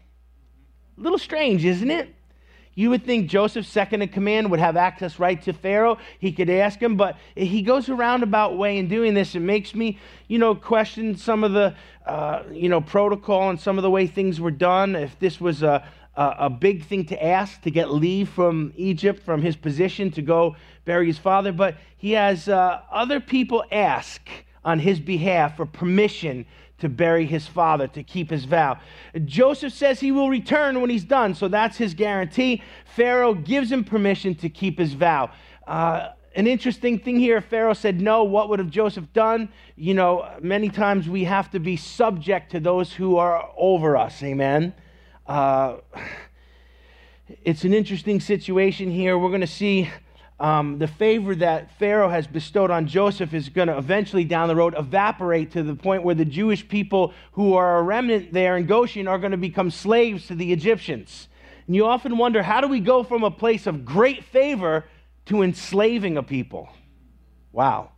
A 0.96 1.00
little 1.00 1.18
strange, 1.18 1.64
isn't 1.64 1.90
it? 1.90 2.14
You 2.74 2.90
would 2.90 3.04
think 3.04 3.28
Joseph's 3.28 3.68
second 3.68 4.02
in 4.02 4.08
command 4.08 4.50
would 4.50 4.60
have 4.60 4.76
access 4.76 5.18
right 5.18 5.40
to 5.42 5.52
Pharaoh. 5.52 5.98
He 6.18 6.32
could 6.32 6.48
ask 6.48 6.80
him, 6.80 6.96
but 6.96 7.18
he 7.34 7.62
goes 7.62 7.88
a 7.88 7.94
roundabout 7.94 8.56
way 8.56 8.78
in 8.78 8.88
doing 8.88 9.14
this. 9.14 9.34
It 9.34 9.40
makes 9.40 9.74
me, 9.74 9.98
you 10.28 10.38
know, 10.38 10.54
question 10.54 11.16
some 11.16 11.42
of 11.42 11.52
the, 11.52 11.74
uh, 12.06 12.44
you 12.52 12.68
know, 12.68 12.80
protocol 12.80 13.50
and 13.50 13.60
some 13.60 13.76
of 13.76 13.82
the 13.82 13.90
way 13.90 14.06
things 14.06 14.40
were 14.40 14.52
done. 14.52 14.94
If 14.94 15.18
this 15.18 15.40
was 15.40 15.62
a, 15.62 15.84
a, 16.16 16.34
a 16.38 16.50
big 16.50 16.84
thing 16.84 17.04
to 17.06 17.24
ask 17.24 17.60
to 17.62 17.70
get 17.70 17.92
leave 17.92 18.28
from 18.28 18.72
Egypt, 18.76 19.22
from 19.24 19.42
his 19.42 19.56
position 19.56 20.10
to 20.12 20.22
go 20.22 20.56
bury 20.84 21.06
his 21.06 21.18
father, 21.18 21.52
but 21.52 21.76
he 21.96 22.12
has 22.12 22.48
uh, 22.48 22.80
other 22.90 23.20
people 23.20 23.64
ask 23.72 24.28
on 24.64 24.78
his 24.78 25.00
behalf 25.00 25.56
for 25.56 25.66
permission 25.66 26.46
to 26.80 26.88
bury 26.88 27.26
his 27.26 27.46
father, 27.46 27.86
to 27.88 28.02
keep 28.02 28.30
his 28.30 28.44
vow. 28.44 28.78
Joseph 29.24 29.72
says 29.72 30.00
he 30.00 30.12
will 30.12 30.28
return 30.28 30.80
when 30.80 30.90
he's 30.90 31.04
done, 31.04 31.34
so 31.34 31.48
that's 31.48 31.76
his 31.76 31.94
guarantee. 31.94 32.62
Pharaoh 32.96 33.34
gives 33.34 33.70
him 33.70 33.84
permission 33.84 34.34
to 34.36 34.48
keep 34.48 34.78
his 34.78 34.94
vow. 34.94 35.30
Uh, 35.66 36.08
an 36.34 36.46
interesting 36.46 36.98
thing 36.98 37.18
here 37.18 37.40
Pharaoh 37.40 37.74
said 37.74 38.00
no. 38.00 38.22
What 38.24 38.48
would 38.48 38.60
have 38.60 38.70
Joseph 38.70 39.12
done? 39.12 39.48
You 39.76 39.94
know, 39.94 40.28
many 40.40 40.68
times 40.68 41.08
we 41.08 41.24
have 41.24 41.50
to 41.50 41.58
be 41.58 41.76
subject 41.76 42.52
to 42.52 42.60
those 42.60 42.92
who 42.92 43.16
are 43.16 43.50
over 43.56 43.96
us. 43.96 44.22
Amen. 44.22 44.72
Uh, 45.26 45.78
it's 47.44 47.64
an 47.64 47.74
interesting 47.74 48.20
situation 48.20 48.90
here. 48.90 49.18
We're 49.18 49.28
going 49.28 49.40
to 49.40 49.46
see 49.46 49.90
um, 50.40 50.78
the 50.78 50.86
favor 50.86 51.34
that 51.34 51.78
Pharaoh 51.78 52.08
has 52.08 52.26
bestowed 52.26 52.70
on 52.70 52.86
Joseph 52.86 53.34
is 53.34 53.50
going 53.50 53.68
to 53.68 53.76
eventually 53.76 54.24
down 54.24 54.48
the 54.48 54.56
road 54.56 54.74
evaporate 54.76 55.52
to 55.52 55.62
the 55.62 55.74
point 55.74 56.02
where 56.02 56.14
the 56.14 56.24
Jewish 56.24 56.66
people 56.66 57.12
who 57.32 57.54
are 57.54 57.78
a 57.78 57.82
remnant 57.82 58.32
there 58.32 58.56
in 58.56 58.64
Goshen 58.64 59.06
are 59.06 59.18
going 59.18 59.32
to 59.32 59.36
become 59.36 59.70
slaves 59.70 60.26
to 60.28 60.34
the 60.34 60.50
Egyptians. 60.50 61.28
And 61.66 61.76
you 61.76 61.86
often 61.86 62.16
wonder 62.16 62.42
how 62.42 62.62
do 62.62 62.68
we 62.68 62.80
go 62.80 63.02
from 63.02 63.22
a 63.22 63.30
place 63.30 63.66
of 63.66 63.84
great 63.84 64.24
favor 64.24 64.86
to 65.26 65.42
enslaving 65.42 66.16
a 66.16 66.22
people? 66.22 66.70
Wow. 67.52 67.92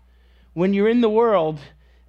When 0.53 0.75
you're 0.75 0.89
in 0.89 1.01
the 1.01 1.09
world, 1.09 1.61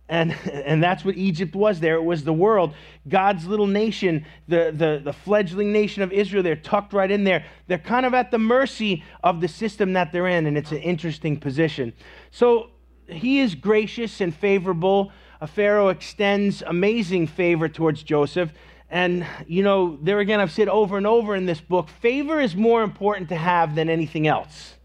and, 0.10 0.32
and 0.52 0.84
that's 0.84 1.06
what 1.06 1.16
Egypt 1.16 1.56
was 1.56 1.80
there. 1.80 1.96
It 1.96 2.04
was 2.04 2.24
the 2.24 2.34
world. 2.34 2.76
God's 3.08 3.46
little 3.46 3.68
nation, 3.68 4.26
the, 4.48 4.74
the, 4.76 5.02
the 5.04 5.14
fledgling 5.14 5.72
nation 5.72 6.04
of 6.04 6.12
Israel, 6.12 6.44
they're 6.44 6.56
tucked 6.56 6.94
right 6.94 7.10
in 7.10 7.24
there. 7.24 7.46
They're 7.68 7.78
kind 7.78 8.06
of 8.06 8.14
at 8.14 8.30
the 8.30 8.38
mercy 8.38 9.04
of 9.24 9.42
the 9.42 9.48
system 9.48 9.94
that 9.94 10.12
they're 10.12 10.28
in, 10.28 10.46
and 10.46 10.58
it's 10.58 10.72
an 10.72 10.80
interesting 10.80 11.40
position. 11.40 11.94
So 12.32 12.72
he 13.08 13.40
is 13.40 13.56
gracious 13.56 14.22
and 14.22 14.36
favorable. 14.36 15.12
A 15.42 15.48
Pharaoh 15.48 15.90
extends 15.90 16.62
amazing 16.62 17.28
favor 17.28 17.70
towards 17.70 18.04
Joseph. 18.04 18.52
And, 18.90 19.26
you 19.48 19.64
know, 19.64 19.98
there 20.02 20.20
again, 20.20 20.40
I've 20.40 20.52
said 20.52 20.68
over 20.68 20.98
and 20.98 21.08
over 21.08 21.36
in 21.36 21.46
this 21.46 21.60
book 21.60 21.90
favor 21.90 22.40
is 22.40 22.56
more 22.56 22.84
important 22.84 23.30
to 23.30 23.36
have 23.36 23.74
than 23.74 23.90
anything 23.90 24.28
else. 24.28 24.76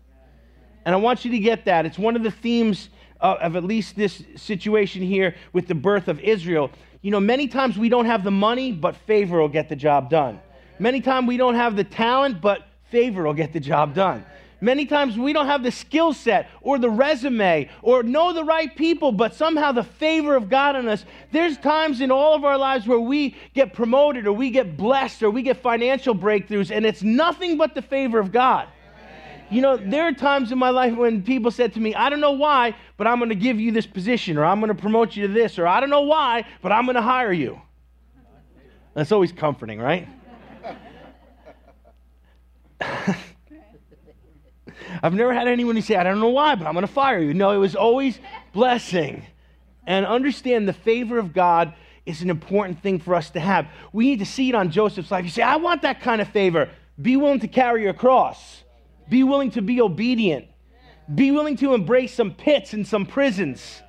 And 0.85 0.95
I 0.95 0.99
want 0.99 1.25
you 1.25 1.33
to 1.33 1.39
get 1.39 1.67
that. 1.67 1.85
It's 1.85 1.99
one 1.99 2.17
of 2.17 2.23
the 2.23 2.31
themes 2.31 2.89
Uh, 3.21 3.37
of 3.41 3.57
at 3.57 3.65
least 3.65 3.97
this 3.97 4.23
situation 4.37 5.03
here 5.03 5.35
with 5.53 5.67
the 5.67 5.75
birth 5.75 6.07
of 6.07 6.21
Israel. 6.21 6.71
You 7.03 7.11
know, 7.11 7.19
many 7.19 7.49
times 7.49 7.77
we 7.77 7.89
don't 7.89 8.07
have 8.07 8.23
the 8.23 8.31
money, 8.31 8.71
but 8.71 8.95
favor 8.95 9.41
will 9.41 9.49
get 9.49 9.69
the 9.69 9.75
job 9.75 10.09
done. 10.09 10.41
Many 10.79 11.01
times 11.01 11.27
we 11.27 11.37
don't 11.37 11.57
have 11.57 11.75
the 11.75 11.83
talent, 11.83 12.41
but 12.41 12.69
favor 12.91 13.25
will 13.25 13.35
get 13.35 13.53
the 13.53 13.59
job 13.59 13.93
done. 13.93 14.25
Many 14.61 14.87
times 14.87 15.17
we 15.17 15.33
don't 15.33 15.47
have 15.47 15.63
the 15.63 15.71
skill 15.71 16.13
set 16.13 16.49
or 16.61 16.79
the 16.79 16.91
resume 16.91 17.71
or 17.83 18.03
know 18.03 18.33
the 18.33 18.43
right 18.45 18.75
people, 18.75 19.13
but 19.13 19.35
somehow 19.35 19.71
the 19.71 19.85
favor 19.85 20.35
of 20.35 20.49
God 20.49 20.75
on 20.75 20.89
us. 20.89 21.05
There's 21.31 21.57
times 21.59 22.01
in 22.01 22.11
all 22.11 22.35
of 22.35 22.45
our 22.45 22.59
lives 22.59 22.87
where 22.87 22.99
we 22.99 23.37
get 23.55 23.73
promoted 23.73 24.27
or 24.27 24.33
we 24.33 24.51
get 24.51 24.77
blessed 24.77 25.23
or 25.23 25.31
we 25.31 25.43
get 25.43 25.59
financial 25.59 26.15
breakthroughs, 26.15 26.75
and 26.75 26.85
it's 26.85 27.03
nothing 27.03 27.57
but 27.57 27.75
the 27.75 27.83
favor 27.83 28.19
of 28.19 28.33
God. 28.33 28.69
You 29.51 29.63
know, 29.63 29.77
there 29.79 30.05
are 30.05 30.13
times 30.13 30.53
in 30.53 30.59
my 30.59 30.71
life 30.71 30.95
when 30.95 31.23
people 31.23 31.51
said 31.51 31.73
to 31.75 31.81
me, 31.81 31.95
I 31.95 32.11
don't 32.11 32.21
know 32.21 32.33
why, 32.33 32.75
but 32.99 33.07
I'm 33.07 33.19
going 33.19 33.31
to 33.31 33.35
give 33.35 33.59
you 33.59 33.73
this 33.73 33.87
position, 33.87 34.37
or 34.37 34.45
I'm 34.45 34.61
going 34.61 34.69
to 34.69 34.75
promote 34.75 35.17
you 35.17 35.27
to 35.27 35.33
this, 35.33 35.59
or 35.59 35.67
I 35.67 35.81
don't 35.81 35.89
know 35.89 36.03
why, 36.03 36.45
but 36.61 36.71
I'm 36.71 36.85
going 36.85 36.97
to 36.97 37.03
hire 37.03 37.33
you. 37.33 37.61
That's 38.95 39.11
always 39.13 39.33
comforting, 39.33 39.79
right? 39.79 40.07
I've 45.03 45.15
never 45.15 45.33
had 45.33 45.49
anyone 45.49 45.81
say, 45.83 45.97
I 45.97 46.03
don't 46.03 46.21
know 46.21 46.29
why, 46.29 46.55
but 46.55 46.67
I'm 46.67 46.75
going 46.75 46.87
to 46.87 46.93
fire 46.93 47.21
you. 47.21 47.33
No, 47.33 47.51
it 47.51 47.59
was 47.59 47.75
always 47.75 48.19
blessing. 48.53 49.25
And 49.87 50.05
understand 50.05 50.69
the 50.69 50.73
favor 50.73 51.19
of 51.19 51.33
God 51.33 51.75
is 52.05 52.23
an 52.23 52.31
important 52.31 52.83
thing 52.83 52.99
for 52.99 53.15
us 53.15 53.31
to 53.31 53.41
have. 53.41 53.67
We 53.93 54.11
need 54.11 54.19
to 54.19 54.27
see 54.27 54.49
it 54.49 54.55
on 54.55 54.71
Joseph's 54.71 55.11
life. 55.11 55.25
You 55.25 55.31
say, 55.31 55.43
I 55.43 55.57
want 55.57 55.83
that 55.83 56.01
kind 56.01 56.21
of 56.21 56.29
favor. 56.29 56.69
Be 57.01 57.17
willing 57.17 57.41
to 57.41 57.49
carry 57.49 57.83
your 57.83 57.95
cross. 57.95 58.65
Be 59.09 59.23
willing 59.25 59.51
to 59.53 59.63
be 59.63 59.81
obedient. 59.81 60.47
Be 61.15 61.31
willing 61.31 61.57
to 61.59 61.75
embrace 61.75 62.13
some 62.13 62.35
pits 62.35 62.73
and 62.73 62.87
some 62.87 63.07
prisons. 63.07 63.83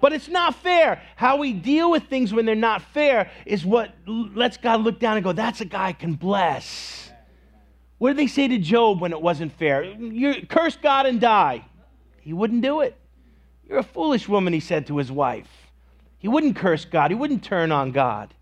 But 0.00 0.12
it's 0.12 0.28
not 0.28 0.54
fair. 0.56 1.02
How 1.16 1.38
we 1.38 1.52
deal 1.52 1.90
with 1.90 2.04
things 2.04 2.32
when 2.32 2.44
they're 2.44 2.54
not 2.54 2.82
fair 2.82 3.30
is 3.46 3.64
what 3.64 3.94
lets 4.06 4.56
God 4.58 4.82
look 4.82 5.00
down 5.00 5.16
and 5.16 5.24
go, 5.24 5.32
that's 5.32 5.60
a 5.62 5.64
guy 5.64 5.86
I 5.86 5.92
can 5.92 6.14
bless. 6.14 7.10
What 7.98 8.10
did 8.10 8.18
they 8.18 8.26
say 8.26 8.46
to 8.48 8.58
Job 8.58 9.00
when 9.00 9.12
it 9.12 9.22
wasn't 9.22 9.52
fair? 9.52 9.82
You 9.84 10.46
curse 10.46 10.76
God 10.76 11.06
and 11.06 11.18
die. 11.20 11.64
He 12.20 12.34
wouldn't 12.34 12.60
do 12.60 12.82
it. 12.82 12.96
You're 13.68 13.78
a 13.78 13.82
foolish 13.82 14.28
woman, 14.28 14.52
he 14.52 14.60
said 14.60 14.86
to 14.88 14.98
his 14.98 15.10
wife. 15.10 15.48
He 16.18 16.28
wouldn't 16.28 16.56
curse 16.56 16.84
God, 16.84 17.10
he 17.10 17.14
wouldn't 17.14 17.42
turn 17.42 17.72
on 17.72 17.92
God. 17.92 18.34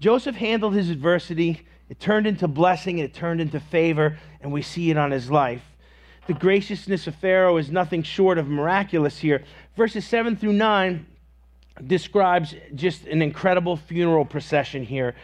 Joseph 0.00 0.36
handled 0.36 0.74
his 0.74 0.90
adversity 0.90 1.66
it 1.88 2.00
turned 2.00 2.26
into 2.26 2.48
blessing 2.48 3.00
and 3.00 3.08
it 3.08 3.14
turned 3.14 3.40
into 3.40 3.60
favor, 3.60 4.18
and 4.40 4.52
we 4.52 4.62
see 4.62 4.90
it 4.90 4.96
on 4.96 5.10
his 5.10 5.30
life. 5.30 5.62
The 6.26 6.34
graciousness 6.34 7.06
of 7.06 7.14
Pharaoh 7.16 7.58
is 7.58 7.70
nothing 7.70 8.02
short 8.02 8.38
of 8.38 8.48
miraculous 8.48 9.18
here. 9.18 9.44
Verses 9.76 10.06
7 10.06 10.36
through 10.36 10.54
9 10.54 11.06
describes 11.86 12.54
just 12.74 13.04
an 13.06 13.20
incredible 13.20 13.76
funeral 13.76 14.24
procession 14.24 14.84
here. 14.84 15.14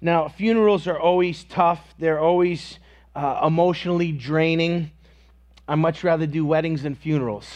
Now, 0.00 0.28
funerals 0.28 0.86
are 0.86 0.98
always 0.98 1.44
tough, 1.44 1.94
they're 1.98 2.18
always 2.18 2.78
uh, 3.14 3.42
emotionally 3.46 4.12
draining. 4.12 4.90
I 5.68 5.76
much 5.76 6.02
rather 6.02 6.26
do 6.26 6.44
weddings 6.44 6.82
than 6.82 6.96
funerals. 6.96 7.46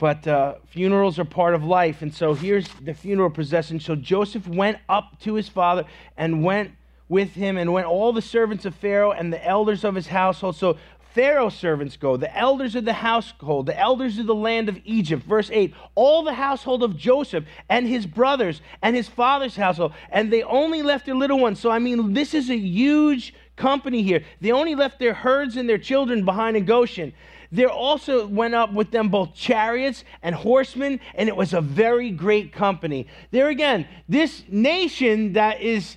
But 0.00 0.26
uh, 0.26 0.54
funerals 0.66 1.18
are 1.18 1.24
part 1.24 1.54
of 1.54 1.62
life. 1.62 2.02
And 2.02 2.12
so 2.12 2.34
here's 2.34 2.66
the 2.80 2.94
funeral 2.94 3.30
procession. 3.30 3.78
So 3.78 3.94
Joseph 3.94 4.48
went 4.48 4.78
up 4.88 5.20
to 5.20 5.34
his 5.34 5.48
father 5.48 5.84
and 6.16 6.42
went 6.42 6.72
with 7.10 7.34
him 7.34 7.58
and 7.58 7.72
went 7.72 7.86
all 7.86 8.12
the 8.12 8.22
servants 8.22 8.64
of 8.64 8.74
Pharaoh 8.76 9.10
and 9.10 9.30
the 9.32 9.44
elders 9.44 9.84
of 9.84 9.96
his 9.96 10.06
household. 10.06 10.56
So 10.56 10.78
Pharaoh's 11.12 11.56
servants 11.56 11.96
go, 11.96 12.16
the 12.16 12.34
elders 12.34 12.76
of 12.76 12.84
the 12.84 12.92
household, 12.92 13.66
the 13.66 13.78
elders 13.78 14.16
of 14.18 14.26
the 14.26 14.34
land 14.34 14.68
of 14.68 14.78
Egypt. 14.84 15.24
Verse 15.24 15.50
8 15.52 15.74
all 15.96 16.22
the 16.22 16.32
household 16.32 16.84
of 16.84 16.96
Joseph 16.96 17.44
and 17.68 17.86
his 17.86 18.06
brothers 18.06 18.62
and 18.80 18.94
his 18.94 19.08
father's 19.08 19.56
household. 19.56 19.92
And 20.10 20.32
they 20.32 20.44
only 20.44 20.82
left 20.82 21.06
their 21.06 21.16
little 21.16 21.40
ones. 21.40 21.58
So, 21.58 21.68
I 21.68 21.80
mean, 21.80 22.14
this 22.14 22.32
is 22.32 22.48
a 22.48 22.56
huge 22.56 23.34
company 23.56 24.02
here. 24.02 24.24
They 24.40 24.52
only 24.52 24.76
left 24.76 25.00
their 25.00 25.12
herds 25.12 25.56
and 25.56 25.68
their 25.68 25.78
children 25.78 26.24
behind 26.24 26.56
in 26.56 26.64
Goshen. 26.64 27.12
There 27.52 27.70
also 27.70 28.26
went 28.28 28.54
up 28.54 28.72
with 28.72 28.92
them 28.92 29.08
both 29.08 29.34
chariots 29.34 30.04
and 30.22 30.34
horsemen, 30.34 31.00
and 31.14 31.28
it 31.28 31.36
was 31.36 31.52
a 31.52 31.60
very 31.60 32.10
great 32.10 32.52
company. 32.52 33.08
There 33.32 33.48
again, 33.48 33.88
this 34.08 34.44
nation 34.48 35.32
that 35.32 35.60
is 35.60 35.96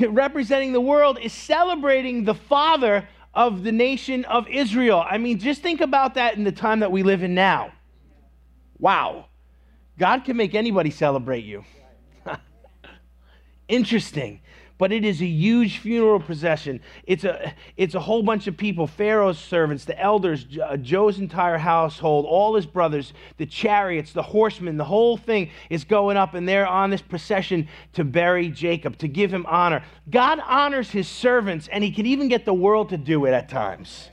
representing 0.00 0.72
the 0.72 0.80
world, 0.80 1.18
is 1.20 1.32
celebrating 1.32 2.24
the 2.24 2.34
father 2.34 3.08
of 3.34 3.62
the 3.62 3.72
nation 3.72 4.24
of 4.24 4.48
Israel. 4.48 5.04
I 5.08 5.18
mean, 5.18 5.38
just 5.38 5.62
think 5.62 5.80
about 5.80 6.14
that 6.14 6.36
in 6.36 6.44
the 6.44 6.52
time 6.52 6.80
that 6.80 6.90
we 6.90 7.02
live 7.02 7.22
in 7.22 7.34
now. 7.34 7.72
Wow. 8.78 9.26
God 9.98 10.24
can 10.24 10.36
make 10.36 10.54
anybody 10.54 10.90
celebrate 10.90 11.44
you. 11.44 11.64
Interesting 13.68 14.40
but 14.78 14.92
it 14.92 15.04
is 15.04 15.20
a 15.20 15.26
huge 15.26 15.78
funeral 15.78 16.20
procession. 16.20 16.80
It's 17.04 17.24
a, 17.24 17.54
it's 17.76 17.94
a 17.94 18.00
whole 18.00 18.22
bunch 18.22 18.46
of 18.46 18.56
people 18.56 18.86
Pharaoh's 18.86 19.38
servants, 19.38 19.84
the 19.84 19.98
elders, 20.00 20.46
uh, 20.62 20.76
Joe's 20.76 21.18
entire 21.18 21.58
household, 21.58 22.26
all 22.26 22.54
his 22.54 22.66
brothers, 22.66 23.12
the 23.38 23.46
chariots, 23.46 24.12
the 24.12 24.22
horsemen, 24.22 24.76
the 24.76 24.84
whole 24.84 25.16
thing 25.16 25.50
is 25.70 25.84
going 25.84 26.16
up, 26.16 26.34
and 26.34 26.48
they're 26.48 26.66
on 26.66 26.90
this 26.90 27.02
procession 27.02 27.68
to 27.94 28.04
bury 28.04 28.48
Jacob, 28.48 28.98
to 28.98 29.08
give 29.08 29.32
him 29.32 29.46
honor. 29.46 29.82
God 30.10 30.40
honors 30.46 30.90
his 30.90 31.08
servants, 31.08 31.68
and 31.68 31.82
he 31.82 31.90
can 31.90 32.06
even 32.06 32.28
get 32.28 32.44
the 32.44 32.54
world 32.54 32.90
to 32.90 32.96
do 32.96 33.24
it 33.24 33.32
at 33.32 33.48
times. 33.48 34.10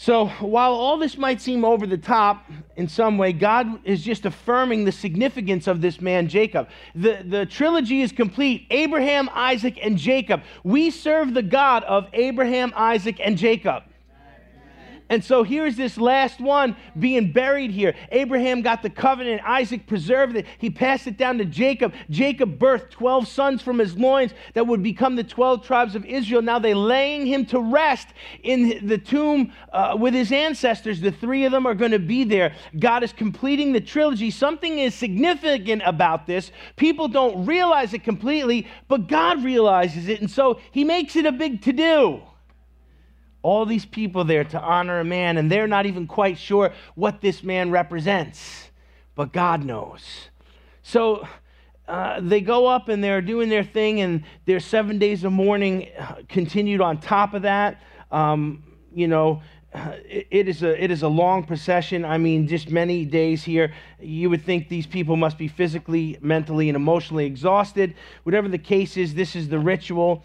So, 0.00 0.28
while 0.38 0.74
all 0.74 0.96
this 0.96 1.18
might 1.18 1.40
seem 1.40 1.64
over 1.64 1.84
the 1.84 1.98
top 1.98 2.48
in 2.76 2.86
some 2.86 3.18
way, 3.18 3.32
God 3.32 3.84
is 3.84 4.00
just 4.04 4.26
affirming 4.26 4.84
the 4.84 4.92
significance 4.92 5.66
of 5.66 5.80
this 5.80 6.00
man, 6.00 6.28
Jacob. 6.28 6.68
The, 6.94 7.24
the 7.26 7.46
trilogy 7.46 8.02
is 8.02 8.12
complete 8.12 8.68
Abraham, 8.70 9.28
Isaac, 9.34 9.76
and 9.82 9.98
Jacob. 9.98 10.42
We 10.62 10.92
serve 10.92 11.34
the 11.34 11.42
God 11.42 11.82
of 11.82 12.06
Abraham, 12.12 12.72
Isaac, 12.76 13.18
and 13.18 13.36
Jacob. 13.36 13.82
And 15.10 15.24
so 15.24 15.42
here's 15.42 15.76
this 15.76 15.96
last 15.96 16.40
one 16.40 16.76
being 16.98 17.32
buried 17.32 17.70
here. 17.70 17.94
Abraham 18.10 18.60
got 18.60 18.82
the 18.82 18.90
covenant, 18.90 19.40
Isaac 19.44 19.86
preserved 19.86 20.36
it. 20.36 20.46
He 20.58 20.68
passed 20.68 21.06
it 21.06 21.16
down 21.16 21.38
to 21.38 21.44
Jacob. 21.44 21.94
Jacob 22.10 22.58
birthed 22.58 22.90
12 22.90 23.26
sons 23.26 23.62
from 23.62 23.78
his 23.78 23.96
loins 23.96 24.32
that 24.52 24.66
would 24.66 24.82
become 24.82 25.16
the 25.16 25.24
12 25.24 25.64
tribes 25.64 25.94
of 25.94 26.04
Israel. 26.04 26.42
Now 26.42 26.58
they 26.58 26.74
laying 26.74 27.26
him 27.26 27.46
to 27.46 27.60
rest 27.60 28.08
in 28.42 28.86
the 28.86 28.98
tomb 28.98 29.52
uh, 29.72 29.96
with 29.98 30.12
his 30.12 30.30
ancestors. 30.30 31.00
The 31.00 31.12
three 31.12 31.44
of 31.44 31.52
them 31.52 31.66
are 31.66 31.74
going 31.74 31.92
to 31.92 31.98
be 31.98 32.24
there. 32.24 32.54
God 32.78 33.02
is 33.02 33.12
completing 33.12 33.72
the 33.72 33.80
trilogy. 33.80 34.30
Something 34.30 34.78
is 34.78 34.94
significant 34.94 35.82
about 35.86 36.26
this. 36.26 36.52
People 36.76 37.08
don't 37.08 37.46
realize 37.46 37.94
it 37.94 38.04
completely, 38.04 38.66
but 38.88 39.08
God 39.08 39.42
realizes 39.42 40.08
it. 40.08 40.20
And 40.20 40.30
so 40.30 40.60
he 40.70 40.84
makes 40.84 41.16
it 41.16 41.24
a 41.24 41.32
big 41.32 41.62
to 41.62 41.72
do 41.72 42.22
all 43.48 43.64
these 43.64 43.86
people 43.86 44.24
there 44.24 44.44
to 44.44 44.60
honor 44.60 45.00
a 45.00 45.04
man, 45.04 45.38
and 45.38 45.50
they're 45.50 45.66
not 45.66 45.86
even 45.86 46.06
quite 46.06 46.36
sure 46.36 46.70
what 46.94 47.22
this 47.22 47.42
man 47.42 47.70
represents, 47.70 48.70
but 49.14 49.32
God 49.32 49.64
knows. 49.64 50.02
So 50.82 51.26
uh, 51.88 52.20
they 52.20 52.42
go 52.42 52.66
up 52.66 52.90
and 52.90 53.02
they're 53.02 53.22
doing 53.22 53.48
their 53.48 53.64
thing, 53.64 54.00
and 54.00 54.22
their 54.44 54.60
seven 54.60 54.98
days 54.98 55.24
of 55.24 55.32
mourning 55.32 55.88
uh, 55.98 56.16
continued 56.28 56.82
on 56.82 57.00
top 57.00 57.32
of 57.32 57.42
that. 57.42 57.80
Um, 58.10 58.62
you 58.94 59.08
know, 59.08 59.40
it, 60.04 60.26
it 60.30 60.48
is 60.48 60.62
a 60.62 60.84
it 60.84 60.90
is 60.90 61.02
a 61.02 61.08
long 61.08 61.44
procession. 61.44 62.04
I 62.04 62.18
mean, 62.18 62.46
just 62.48 62.70
many 62.70 63.06
days 63.06 63.42
here. 63.42 63.72
You 63.98 64.28
would 64.28 64.44
think 64.44 64.68
these 64.68 64.86
people 64.86 65.16
must 65.16 65.38
be 65.38 65.48
physically, 65.48 66.18
mentally, 66.20 66.68
and 66.68 66.76
emotionally 66.76 67.24
exhausted. 67.24 67.94
Whatever 68.24 68.48
the 68.48 68.58
case 68.58 68.98
is, 68.98 69.14
this 69.14 69.34
is 69.34 69.48
the 69.48 69.58
ritual 69.58 70.22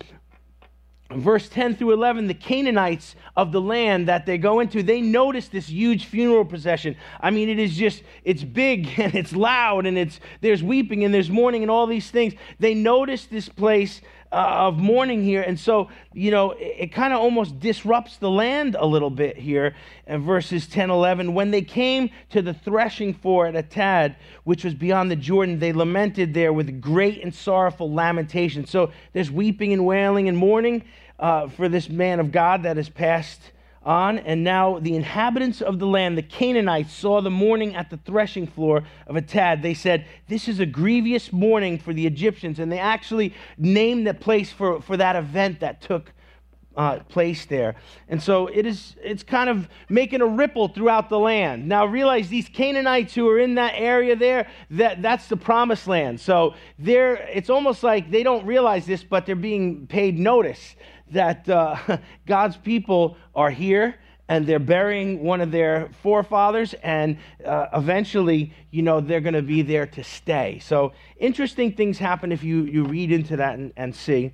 verse 1.16 1.50
10 1.50 1.76
through 1.76 1.94
11 1.94 2.28
the 2.28 2.34
canaanites 2.34 3.16
of 3.36 3.52
the 3.52 3.62
land 3.62 4.08
that 4.08 4.26
they 4.26 4.38
go 4.38 4.60
into 4.60 4.84
they 4.84 5.02
notice 5.02 5.48
this 5.48 5.68
huge 5.68 6.06
funeral 6.06 6.46
procession. 6.46 6.96
I 7.20 7.32
mean 7.32 7.50
it 7.50 7.60
is 7.60 7.76
just 7.76 8.04
it's 8.24 8.44
big 8.44 8.90
and 9.00 9.16
it's 9.16 9.34
loud 9.34 9.86
and 9.86 9.98
it's 9.98 10.20
there's 10.42 10.64
weeping 10.64 11.04
and 11.04 11.14
there's 11.14 11.30
mourning 11.30 11.62
and 11.62 11.72
all 11.72 11.88
these 11.88 12.10
things. 12.12 12.34
They 12.60 12.74
notice 12.74 13.26
this 13.26 13.50
place 13.50 14.02
uh, 14.34 14.66
of 14.68 14.80
mourning 14.80 15.24
here. 15.24 15.44
And 15.44 15.60
so 15.60 15.90
you 16.12 16.32
know 16.32 16.52
it, 16.52 16.76
it 16.80 16.88
kind 16.92 17.14
of 17.14 17.20
almost 17.20 17.60
disrupts 17.60 18.18
the 18.18 18.30
land 18.30 18.76
a 18.78 18.86
little 18.86 19.12
bit 19.12 19.38
here 19.38 19.76
in 20.08 20.24
verses 20.24 20.68
10 20.68 20.90
11 20.90 21.34
when 21.34 21.52
they 21.52 21.62
came 21.62 22.10
to 22.32 22.42
the 22.42 22.54
threshing 22.54 23.14
floor 23.14 23.48
at 23.48 23.54
atad 23.54 24.16
which 24.44 24.64
was 24.64 24.74
beyond 24.74 25.10
the 25.10 25.16
jordan 25.16 25.60
they 25.60 25.72
lamented 25.72 26.34
there 26.34 26.52
with 26.52 26.82
great 26.82 27.22
and 27.24 27.34
sorrowful 27.34 27.94
lamentation. 27.94 28.66
So 28.66 28.92
there's 29.14 29.30
weeping 29.30 29.72
and 29.72 29.86
wailing 29.86 30.28
and 30.28 30.38
mourning 30.38 30.84
uh, 31.20 31.48
for 31.48 31.70
this 31.70 31.90
man 31.90 32.20
of 32.20 32.32
God 32.32 32.64
that 32.64 32.78
has 32.78 32.90
passed 32.90 33.42
on. 33.86 34.20
And 34.20 34.44
now 34.44 34.80
the 34.80 34.96
inhabitants 34.96 35.62
of 35.62 35.80
the 35.80 35.88
land, 35.88 36.18
the 36.18 36.24
Canaanites, 36.24 36.94
saw 36.94 37.22
the 37.22 37.30
mourning 37.30 37.76
at 37.76 37.90
the 37.90 37.98
threshing 37.98 38.48
floor 38.48 38.84
of 39.08 39.16
Atad. 39.16 39.62
They 39.62 39.74
said, 39.74 40.06
This 40.28 40.48
is 40.48 40.60
a 40.60 40.66
grievous 40.66 41.32
mourning 41.32 41.78
for 41.78 41.94
the 41.94 42.08
Egyptians. 42.08 42.60
And 42.60 42.72
they 42.72 42.80
actually 42.80 43.34
named 43.58 44.08
the 44.08 44.14
place 44.14 44.52
for, 44.52 44.82
for 44.82 44.98
that 44.98 45.16
event 45.16 45.60
that 45.60 45.82
took 45.82 46.14
uh, 46.76 47.00
place 47.02 47.46
there. 47.46 47.76
And 48.10 48.22
so 48.22 48.48
it 48.48 48.66
is, 48.66 48.96
it's 49.04 49.22
kind 49.22 49.50
of 49.50 49.68
making 49.90 50.22
a 50.22 50.26
ripple 50.26 50.70
throughout 50.70 51.10
the 51.10 51.20
land. 51.20 51.68
Now 51.68 51.86
realize 51.86 52.30
these 52.30 52.50
Canaanites 52.50 53.14
who 53.14 53.30
are 53.30 53.38
in 53.38 53.56
that 53.56 53.74
area 53.76 54.16
there, 54.16 54.48
that, 54.72 55.02
that's 55.02 55.28
the 55.28 55.38
promised 55.38 55.88
land. 55.88 56.20
So 56.20 56.56
they're, 56.80 57.16
it's 57.28 57.52
almost 57.52 57.84
like 57.84 58.10
they 58.10 58.24
don't 58.24 58.46
realize 58.46 58.88
this, 58.88 59.04
but 59.04 59.28
they're 59.28 59.36
being 59.36 59.86
paid 59.86 60.18
notice 60.18 60.76
that 61.14 61.48
uh, 61.50 61.98
God's 62.26 62.58
people 62.58 63.18
are 63.34 63.50
here 63.50 63.96
and 64.30 64.48
they're 64.48 64.60
burying 64.60 65.22
one 65.22 65.42
of 65.42 65.52
their 65.52 65.90
forefathers, 66.02 66.74
and 66.76 67.18
uh, 67.46 67.68
eventually, 67.74 68.54
you 68.72 68.82
know, 68.82 69.02
they're 69.02 69.22
going 69.22 69.34
to 69.34 69.42
be 69.42 69.62
there 69.62 69.86
to 69.86 70.04
stay. 70.04 70.60
So, 70.60 70.94
interesting 71.18 71.74
things 71.74 71.98
happen 71.98 72.32
if 72.32 72.44
you, 72.44 72.64
you 72.64 72.86
read 72.86 73.12
into 73.12 73.36
that 73.38 73.56
and, 73.56 73.74
and 73.76 73.94
see. 73.94 74.32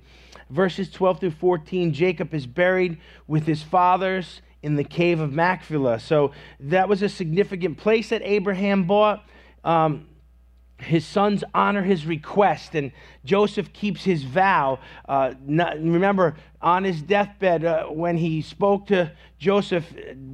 Verses 0.48 0.90
12 0.90 1.20
through 1.20 1.30
14 1.32 1.92
Jacob 1.92 2.32
is 2.32 2.46
buried 2.46 2.98
with 3.26 3.46
his 3.46 3.62
fathers 3.62 4.42
in 4.62 4.76
the 4.76 4.84
cave 4.84 5.18
of 5.20 5.32
Machpelah. 5.32 5.98
So, 5.98 6.32
that 6.60 6.88
was 6.88 7.02
a 7.02 7.08
significant 7.08 7.76
place 7.76 8.10
that 8.10 8.22
Abraham 8.24 8.84
bought. 8.84 9.24
Um, 9.64 10.06
his 10.82 11.06
sons 11.06 11.44
honor 11.54 11.82
his 11.82 12.06
request, 12.06 12.74
and 12.74 12.92
Joseph 13.24 13.72
keeps 13.72 14.02
his 14.04 14.22
vow. 14.24 14.78
Uh, 15.08 15.34
not, 15.46 15.76
remember, 15.76 16.36
on 16.62 16.84
his 16.84 17.02
deathbed, 17.02 17.64
uh, 17.64 17.84
when 17.86 18.16
he 18.16 18.42
spoke 18.42 18.86
to 18.88 19.12
Joseph, 19.38 19.86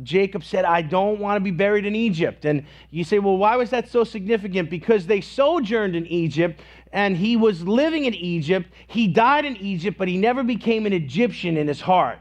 Jacob 0.03 0.45
said, 0.45 0.65
I 0.65 0.83
don't 0.83 1.21
want 1.21 1.37
to 1.37 1.41
be 1.41 1.51
buried 1.51 1.87
in 1.87 1.95
Egypt. 1.95 2.45
And 2.45 2.65
you 2.91 3.05
say, 3.05 3.19
well, 3.19 3.37
why 3.37 3.57
was 3.57 3.71
that 3.71 3.89
so 3.89 4.05
significant? 4.05 4.71
Because 4.71 5.07
they 5.07 5.21
sojourned 5.21 5.95
in 5.95 6.07
Egypt, 6.07 6.61
and 6.93 7.17
he 7.17 7.37
was 7.37 7.63
living 7.63 8.05
in 8.05 8.15
Egypt. 8.15 8.69
He 8.87 9.09
died 9.09 9.45
in 9.45 9.57
Egypt, 9.57 9.99
but 9.99 10.09
he 10.09 10.17
never 10.17 10.43
became 10.43 10.87
an 10.87 10.93
Egyptian 10.93 11.57
in 11.57 11.69
his 11.69 11.81
heart 11.81 12.19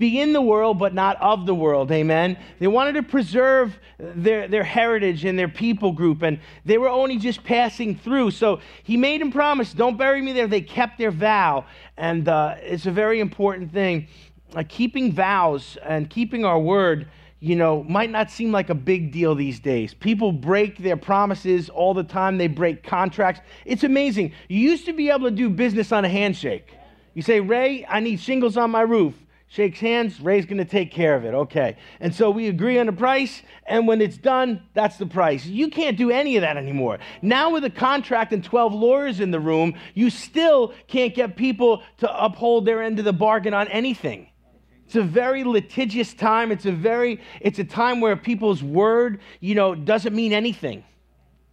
be 0.00 0.18
in 0.18 0.32
the 0.32 0.40
world, 0.40 0.78
but 0.78 0.94
not 0.94 1.20
of 1.20 1.44
the 1.44 1.54
world. 1.54 1.92
Amen. 1.92 2.38
They 2.58 2.66
wanted 2.66 2.94
to 2.94 3.02
preserve 3.02 3.78
their, 3.98 4.48
their 4.48 4.64
heritage 4.64 5.26
and 5.26 5.38
their 5.38 5.46
people 5.46 5.92
group, 5.92 6.22
and 6.22 6.40
they 6.64 6.78
were 6.78 6.88
only 6.88 7.18
just 7.18 7.44
passing 7.44 7.94
through. 7.94 8.32
So 8.32 8.60
he 8.82 8.96
made 8.96 9.20
them 9.20 9.30
promise, 9.30 9.74
don't 9.74 9.98
bury 9.98 10.22
me 10.22 10.32
there. 10.32 10.48
They 10.48 10.62
kept 10.62 10.98
their 10.98 11.10
vow, 11.10 11.66
and 11.98 12.26
uh, 12.26 12.54
it's 12.60 12.86
a 12.86 12.90
very 12.90 13.20
important 13.20 13.72
thing. 13.72 14.08
Uh, 14.56 14.64
keeping 14.66 15.12
vows 15.12 15.76
and 15.84 16.10
keeping 16.10 16.44
our 16.44 16.58
word 16.58 17.06
you 17.42 17.56
know, 17.56 17.82
might 17.84 18.10
not 18.10 18.30
seem 18.30 18.52
like 18.52 18.68
a 18.68 18.74
big 18.74 19.12
deal 19.12 19.34
these 19.34 19.60
days. 19.60 19.94
People 19.94 20.30
break 20.30 20.76
their 20.76 20.96
promises 20.96 21.70
all 21.70 21.94
the 21.94 22.04
time, 22.04 22.36
they 22.36 22.48
break 22.48 22.82
contracts. 22.82 23.40
It's 23.64 23.82
amazing. 23.82 24.32
You 24.48 24.58
used 24.58 24.84
to 24.84 24.92
be 24.92 25.08
able 25.08 25.30
to 25.30 25.34
do 25.34 25.48
business 25.48 25.90
on 25.90 26.04
a 26.04 26.08
handshake. 26.08 26.74
You 27.14 27.22
say, 27.22 27.40
Ray, 27.40 27.86
I 27.88 28.00
need 28.00 28.20
shingles 28.20 28.58
on 28.58 28.70
my 28.70 28.82
roof 28.82 29.14
shakes 29.50 29.80
hands, 29.80 30.20
Ray's 30.20 30.46
going 30.46 30.58
to 30.58 30.64
take 30.64 30.92
care 30.92 31.16
of 31.16 31.24
it. 31.24 31.34
Okay. 31.34 31.76
And 31.98 32.14
so 32.14 32.30
we 32.30 32.46
agree 32.46 32.78
on 32.78 32.86
the 32.86 32.92
price, 32.92 33.42
and 33.66 33.86
when 33.86 34.00
it's 34.00 34.16
done, 34.16 34.62
that's 34.74 34.96
the 34.96 35.06
price. 35.06 35.44
You 35.44 35.68
can't 35.68 35.98
do 35.98 36.10
any 36.10 36.36
of 36.36 36.42
that 36.42 36.56
anymore. 36.56 37.00
Now, 37.20 37.50
with 37.50 37.64
a 37.64 37.70
contract 37.70 38.32
and 38.32 38.44
12 38.44 38.72
lawyers 38.72 39.18
in 39.18 39.32
the 39.32 39.40
room, 39.40 39.74
you 39.92 40.08
still 40.08 40.72
can't 40.86 41.14
get 41.16 41.36
people 41.36 41.82
to 41.98 42.24
uphold 42.24 42.64
their 42.64 42.80
end 42.80 43.00
of 43.00 43.04
the 43.04 43.12
bargain 43.12 43.52
on 43.52 43.66
anything. 43.68 44.28
It's 44.86 44.94
a 44.94 45.02
very 45.02 45.42
litigious 45.42 46.14
time. 46.14 46.52
It's 46.52 46.66
a 46.66 46.72
very, 46.72 47.20
it's 47.40 47.58
a 47.58 47.64
time 47.64 48.00
where 48.00 48.16
people's 48.16 48.62
word, 48.62 49.20
you 49.40 49.56
know, 49.56 49.74
doesn't 49.74 50.14
mean 50.14 50.32
anything. 50.32 50.84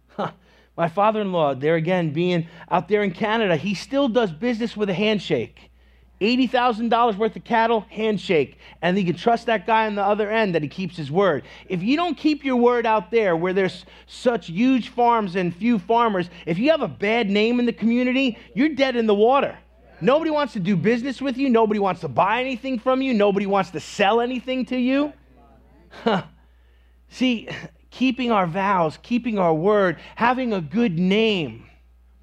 Huh. 0.08 0.30
My 0.76 0.88
father 0.88 1.20
in 1.20 1.32
law, 1.32 1.54
there 1.54 1.74
again, 1.74 2.12
being 2.12 2.46
out 2.70 2.88
there 2.88 3.02
in 3.02 3.10
Canada, 3.10 3.56
he 3.56 3.74
still 3.74 4.08
does 4.08 4.30
business 4.30 4.76
with 4.76 4.88
a 4.88 4.94
handshake. 4.94 5.72
$80,000 6.20 7.16
worth 7.16 7.36
of 7.36 7.44
cattle, 7.44 7.86
handshake. 7.90 8.58
And 8.82 8.98
you 8.98 9.04
can 9.04 9.14
trust 9.14 9.46
that 9.46 9.66
guy 9.66 9.86
on 9.86 9.94
the 9.94 10.02
other 10.02 10.30
end 10.30 10.54
that 10.54 10.62
he 10.62 10.68
keeps 10.68 10.96
his 10.96 11.10
word. 11.10 11.44
If 11.68 11.82
you 11.82 11.96
don't 11.96 12.16
keep 12.16 12.44
your 12.44 12.56
word 12.56 12.86
out 12.86 13.10
there 13.10 13.36
where 13.36 13.52
there's 13.52 13.84
such 14.06 14.48
huge 14.48 14.88
farms 14.88 15.36
and 15.36 15.54
few 15.54 15.78
farmers, 15.78 16.28
if 16.46 16.58
you 16.58 16.70
have 16.70 16.82
a 16.82 16.88
bad 16.88 17.30
name 17.30 17.60
in 17.60 17.66
the 17.66 17.72
community, 17.72 18.36
you're 18.54 18.70
dead 18.70 18.96
in 18.96 19.06
the 19.06 19.14
water. 19.14 19.56
Nobody 20.00 20.30
wants 20.30 20.52
to 20.52 20.60
do 20.60 20.76
business 20.76 21.20
with 21.20 21.36
you. 21.36 21.48
Nobody 21.48 21.80
wants 21.80 22.00
to 22.02 22.08
buy 22.08 22.40
anything 22.40 22.78
from 22.78 23.02
you. 23.02 23.14
Nobody 23.14 23.46
wants 23.46 23.70
to 23.70 23.80
sell 23.80 24.20
anything 24.20 24.64
to 24.66 24.76
you. 24.76 25.12
See, 27.08 27.48
keeping 27.90 28.30
our 28.30 28.46
vows, 28.46 28.98
keeping 29.02 29.38
our 29.38 29.54
word, 29.54 29.98
having 30.14 30.52
a 30.52 30.60
good 30.60 30.98
name 30.98 31.67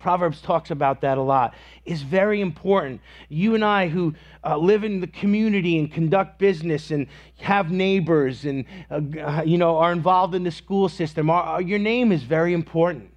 Proverbs 0.05 0.39
talks 0.39 0.69
about 0.69 1.01
that 1.01 1.17
a 1.17 1.21
lot, 1.23 1.55
is 1.83 2.03
very 2.03 2.39
important. 2.39 3.01
You 3.27 3.55
and 3.55 3.65
I, 3.65 3.87
who 3.87 4.13
uh, 4.43 4.55
live 4.55 4.83
in 4.83 4.99
the 4.99 5.07
community 5.07 5.79
and 5.79 5.91
conduct 5.91 6.37
business 6.37 6.91
and 6.91 7.07
have 7.39 7.71
neighbors 7.71 8.45
and 8.45 8.65
uh, 8.91 9.41
you 9.43 9.57
know 9.57 9.77
are 9.77 9.91
involved 9.91 10.35
in 10.35 10.43
the 10.43 10.51
school 10.51 10.89
system, 10.89 11.31
our, 11.31 11.59
your 11.59 11.79
name 11.79 12.11
is 12.11 12.21
very 12.21 12.53
important. 12.53 13.09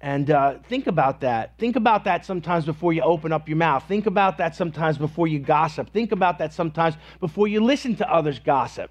And 0.00 0.28
uh, 0.28 0.58
think 0.68 0.88
about 0.88 1.20
that. 1.20 1.56
Think 1.56 1.76
about 1.76 2.02
that 2.02 2.26
sometimes 2.26 2.64
before 2.64 2.92
you 2.92 3.02
open 3.02 3.30
up 3.32 3.48
your 3.48 3.56
mouth. 3.56 3.84
Think 3.86 4.06
about 4.06 4.36
that 4.38 4.56
sometimes 4.56 4.98
before 4.98 5.28
you 5.28 5.38
gossip. 5.38 5.90
Think 5.90 6.10
about 6.10 6.38
that 6.38 6.52
sometimes 6.52 6.96
before 7.20 7.46
you 7.46 7.62
listen 7.62 7.94
to 7.94 8.12
others 8.12 8.40
gossip. 8.40 8.90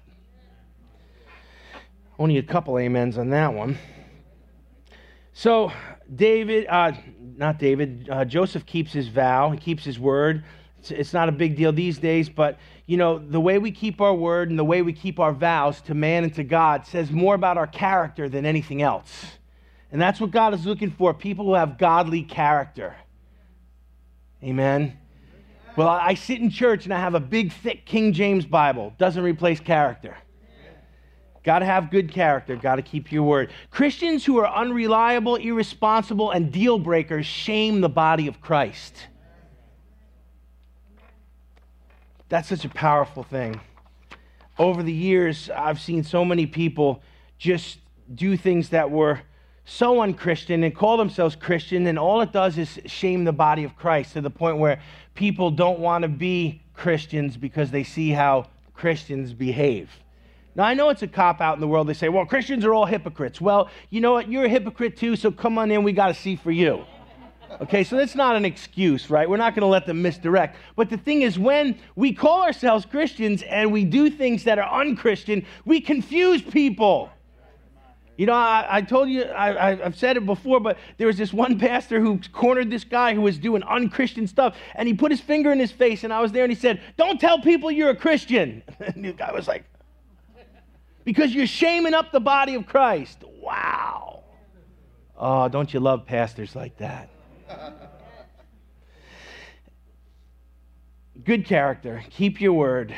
Only 2.18 2.38
a 2.38 2.42
couple 2.42 2.78
amens 2.78 3.18
on 3.18 3.28
that 3.28 3.52
one. 3.52 3.76
So, 5.36 5.72
David, 6.14 6.68
uh, 6.68 6.92
not 7.36 7.58
David, 7.58 8.08
uh, 8.08 8.24
Joseph 8.24 8.64
keeps 8.64 8.92
his 8.92 9.08
vow, 9.08 9.50
he 9.50 9.58
keeps 9.58 9.84
his 9.84 9.98
word. 9.98 10.44
It's, 10.78 10.92
it's 10.92 11.12
not 11.12 11.28
a 11.28 11.32
big 11.32 11.56
deal 11.56 11.72
these 11.72 11.98
days, 11.98 12.28
but 12.28 12.56
you 12.86 12.96
know, 12.96 13.18
the 13.18 13.40
way 13.40 13.58
we 13.58 13.72
keep 13.72 14.00
our 14.00 14.14
word 14.14 14.50
and 14.50 14.58
the 14.58 14.64
way 14.64 14.80
we 14.82 14.92
keep 14.92 15.18
our 15.18 15.32
vows 15.32 15.80
to 15.82 15.94
man 15.94 16.22
and 16.22 16.32
to 16.34 16.44
God 16.44 16.86
says 16.86 17.10
more 17.10 17.34
about 17.34 17.58
our 17.58 17.66
character 17.66 18.28
than 18.28 18.46
anything 18.46 18.80
else. 18.80 19.24
And 19.90 20.00
that's 20.00 20.20
what 20.20 20.30
God 20.30 20.54
is 20.54 20.66
looking 20.66 20.92
for 20.92 21.12
people 21.12 21.46
who 21.46 21.54
have 21.54 21.78
godly 21.78 22.22
character. 22.22 22.94
Amen. 24.40 24.96
Well, 25.76 25.88
I 25.88 26.14
sit 26.14 26.40
in 26.40 26.48
church 26.50 26.84
and 26.84 26.94
I 26.94 27.00
have 27.00 27.14
a 27.14 27.20
big, 27.20 27.52
thick 27.52 27.86
King 27.86 28.12
James 28.12 28.46
Bible. 28.46 28.94
Doesn't 28.98 29.22
replace 29.22 29.58
character. 29.58 30.16
Got 31.44 31.58
to 31.58 31.66
have 31.66 31.90
good 31.90 32.10
character. 32.10 32.56
Got 32.56 32.76
to 32.76 32.82
keep 32.82 33.12
your 33.12 33.22
word. 33.22 33.50
Christians 33.70 34.24
who 34.24 34.38
are 34.38 34.48
unreliable, 34.48 35.36
irresponsible, 35.36 36.30
and 36.30 36.50
deal 36.50 36.78
breakers 36.78 37.26
shame 37.26 37.82
the 37.82 37.88
body 37.88 38.26
of 38.26 38.40
Christ. 38.40 38.94
That's 42.30 42.48
such 42.48 42.64
a 42.64 42.70
powerful 42.70 43.22
thing. 43.22 43.60
Over 44.58 44.82
the 44.82 44.92
years, 44.92 45.50
I've 45.50 45.80
seen 45.80 46.02
so 46.02 46.24
many 46.24 46.46
people 46.46 47.02
just 47.38 47.78
do 48.14 48.36
things 48.36 48.70
that 48.70 48.90
were 48.90 49.20
so 49.66 50.00
unchristian 50.00 50.64
and 50.64 50.74
call 50.74 50.96
themselves 50.96 51.36
Christian, 51.36 51.86
and 51.86 51.98
all 51.98 52.22
it 52.22 52.32
does 52.32 52.56
is 52.56 52.78
shame 52.86 53.24
the 53.24 53.32
body 53.32 53.64
of 53.64 53.76
Christ 53.76 54.14
to 54.14 54.20
the 54.20 54.30
point 54.30 54.58
where 54.58 54.80
people 55.14 55.50
don't 55.50 55.78
want 55.78 56.02
to 56.02 56.08
be 56.08 56.62
Christians 56.74 57.36
because 57.36 57.70
they 57.70 57.84
see 57.84 58.10
how 58.10 58.46
Christians 58.74 59.32
behave. 59.32 59.90
Now, 60.56 60.64
I 60.64 60.74
know 60.74 60.88
it's 60.88 61.02
a 61.02 61.08
cop 61.08 61.40
out 61.40 61.54
in 61.54 61.60
the 61.60 61.66
world. 61.66 61.88
They 61.88 61.94
say, 61.94 62.08
well, 62.08 62.24
Christians 62.24 62.64
are 62.64 62.72
all 62.72 62.86
hypocrites. 62.86 63.40
Well, 63.40 63.70
you 63.90 64.00
know 64.00 64.12
what? 64.12 64.28
You're 64.28 64.44
a 64.44 64.48
hypocrite 64.48 64.96
too, 64.96 65.16
so 65.16 65.30
come 65.30 65.58
on 65.58 65.70
in. 65.70 65.82
We 65.82 65.92
got 65.92 66.08
to 66.08 66.14
see 66.14 66.36
for 66.36 66.52
you. 66.52 66.84
Okay, 67.60 67.84
so 67.84 67.96
that's 67.96 68.14
not 68.14 68.36
an 68.36 68.44
excuse, 68.44 69.10
right? 69.10 69.28
We're 69.28 69.36
not 69.36 69.54
going 69.54 69.62
to 69.62 69.66
let 69.66 69.86
them 69.86 70.02
misdirect. 70.02 70.56
But 70.76 70.90
the 70.90 70.96
thing 70.96 71.22
is, 71.22 71.38
when 71.38 71.78
we 71.94 72.12
call 72.12 72.42
ourselves 72.42 72.84
Christians 72.84 73.42
and 73.42 73.72
we 73.72 73.84
do 73.84 74.10
things 74.10 74.44
that 74.44 74.58
are 74.58 74.80
unchristian, 74.80 75.46
we 75.64 75.80
confuse 75.80 76.42
people. 76.42 77.10
You 78.16 78.26
know, 78.26 78.34
I, 78.34 78.66
I 78.70 78.80
told 78.80 79.08
you, 79.08 79.24
I, 79.24 79.74
have 79.76 79.96
said 79.96 80.16
it 80.16 80.24
before, 80.24 80.60
but 80.60 80.78
there 80.98 81.06
was 81.06 81.16
this 81.16 81.32
one 81.32 81.58
pastor 81.58 82.00
who 82.00 82.20
cornered 82.32 82.70
this 82.70 82.84
guy 82.84 83.14
who 83.14 83.20
was 83.20 83.38
doing 83.38 83.62
unchristian 83.64 84.26
stuff, 84.28 84.56
and 84.74 84.86
he 84.86 84.94
put 84.94 85.10
his 85.10 85.20
finger 85.20 85.52
in 85.52 85.58
his 85.58 85.72
face, 85.72 86.04
and 86.04 86.12
I 86.12 86.20
was 86.20 86.30
there, 86.30 86.44
and 86.44 86.52
he 86.52 86.58
said, 86.58 86.80
Don't 86.96 87.20
tell 87.20 87.40
people 87.40 87.70
you're 87.70 87.90
a 87.90 87.96
Christian. 87.96 88.62
And 88.78 89.04
the 89.04 89.12
guy 89.12 89.32
was 89.32 89.48
like, 89.48 89.64
Because 91.04 91.34
you're 91.34 91.46
shaming 91.46 91.94
up 91.94 92.12
the 92.12 92.20
body 92.20 92.54
of 92.54 92.66
Christ. 92.66 93.22
Wow. 93.40 94.24
Oh, 95.16 95.48
don't 95.48 95.72
you 95.72 95.80
love 95.80 96.06
pastors 96.06 96.56
like 96.56 96.76
that? 96.78 97.10
Good 101.24 101.46
character. 101.46 102.02
Keep 102.10 102.40
your 102.40 102.54
word 102.54 102.94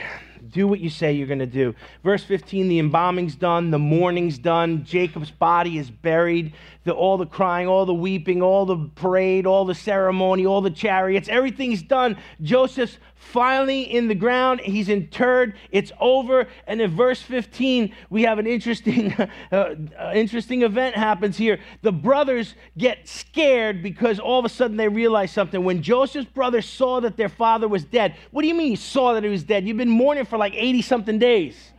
do 0.51 0.67
what 0.67 0.81
you 0.81 0.91
say 0.91 1.13
you're 1.13 1.27
going 1.27 1.39
to 1.39 1.47
do. 1.47 1.75
Verse 2.03 2.23
15 2.25 2.69
the 2.69 2.79
embalming's 2.79 3.35
done, 3.35 3.71
the 3.71 3.79
mourning's 3.79 4.39
done, 4.39 4.85
Jacob's 4.85 5.31
body 5.31 5.79
is 5.79 5.91
buried, 5.91 6.53
the, 6.85 6.93
all 6.93 7.19
the 7.19 7.27
crying, 7.27 7.69
all 7.69 7.87
the 7.87 7.95
weeping, 7.95 8.43
all 8.43 8.67
the 8.67 8.91
parade, 8.95 9.47
all 9.47 9.65
the 9.65 9.75
ceremony, 9.75 10.47
all 10.47 10.61
the 10.61 10.71
chariots, 10.71 11.29
everything's 11.29 11.83
done. 11.83 12.17
Joseph's 12.43 12.99
finally 13.17 13.83
in 13.83 14.09
the 14.09 14.15
ground, 14.15 14.61
he's 14.61 14.89
interred, 14.89 15.55
it's 15.71 15.93
over. 16.01 16.47
And 16.67 16.81
in 16.81 16.91
verse 16.91 17.21
15, 17.23 17.93
we 18.11 18.23
have 18.23 18.39
an 18.39 18.47
interesting, 18.47 19.13
uh, 19.53 19.75
interesting 20.15 20.63
event 20.63 20.95
happens 20.97 21.37
here. 21.37 21.59
The 21.83 21.93
brothers 21.93 22.55
get 22.79 23.09
scared 23.09 23.83
because 23.83 24.19
all 24.19 24.39
of 24.39 24.45
a 24.45 24.49
sudden 24.49 24.77
they 24.77 24.89
realize 24.89 25.33
something. 25.33 25.65
When 25.65 25.83
Joseph's 25.83 26.31
brothers 26.31 26.67
saw 26.67 27.01
that 27.01 27.17
their 27.17 27.29
father 27.29 27.69
was 27.69 27.85
dead, 27.85 28.15
what 28.31 28.43
do 28.43 28.49
you 28.49 28.55
mean 28.55 28.69
he 28.69 28.77
saw 28.77 29.15
that 29.15 29.25
he 29.25 29.31
was 29.31 29.45
dead? 29.45 29.67
You've 29.67 29.77
been 29.77 29.89
mourning 29.89 30.25
for 30.25 30.39
like 30.39 30.55
80 30.55 30.83
something 30.83 31.19
days. 31.19 31.73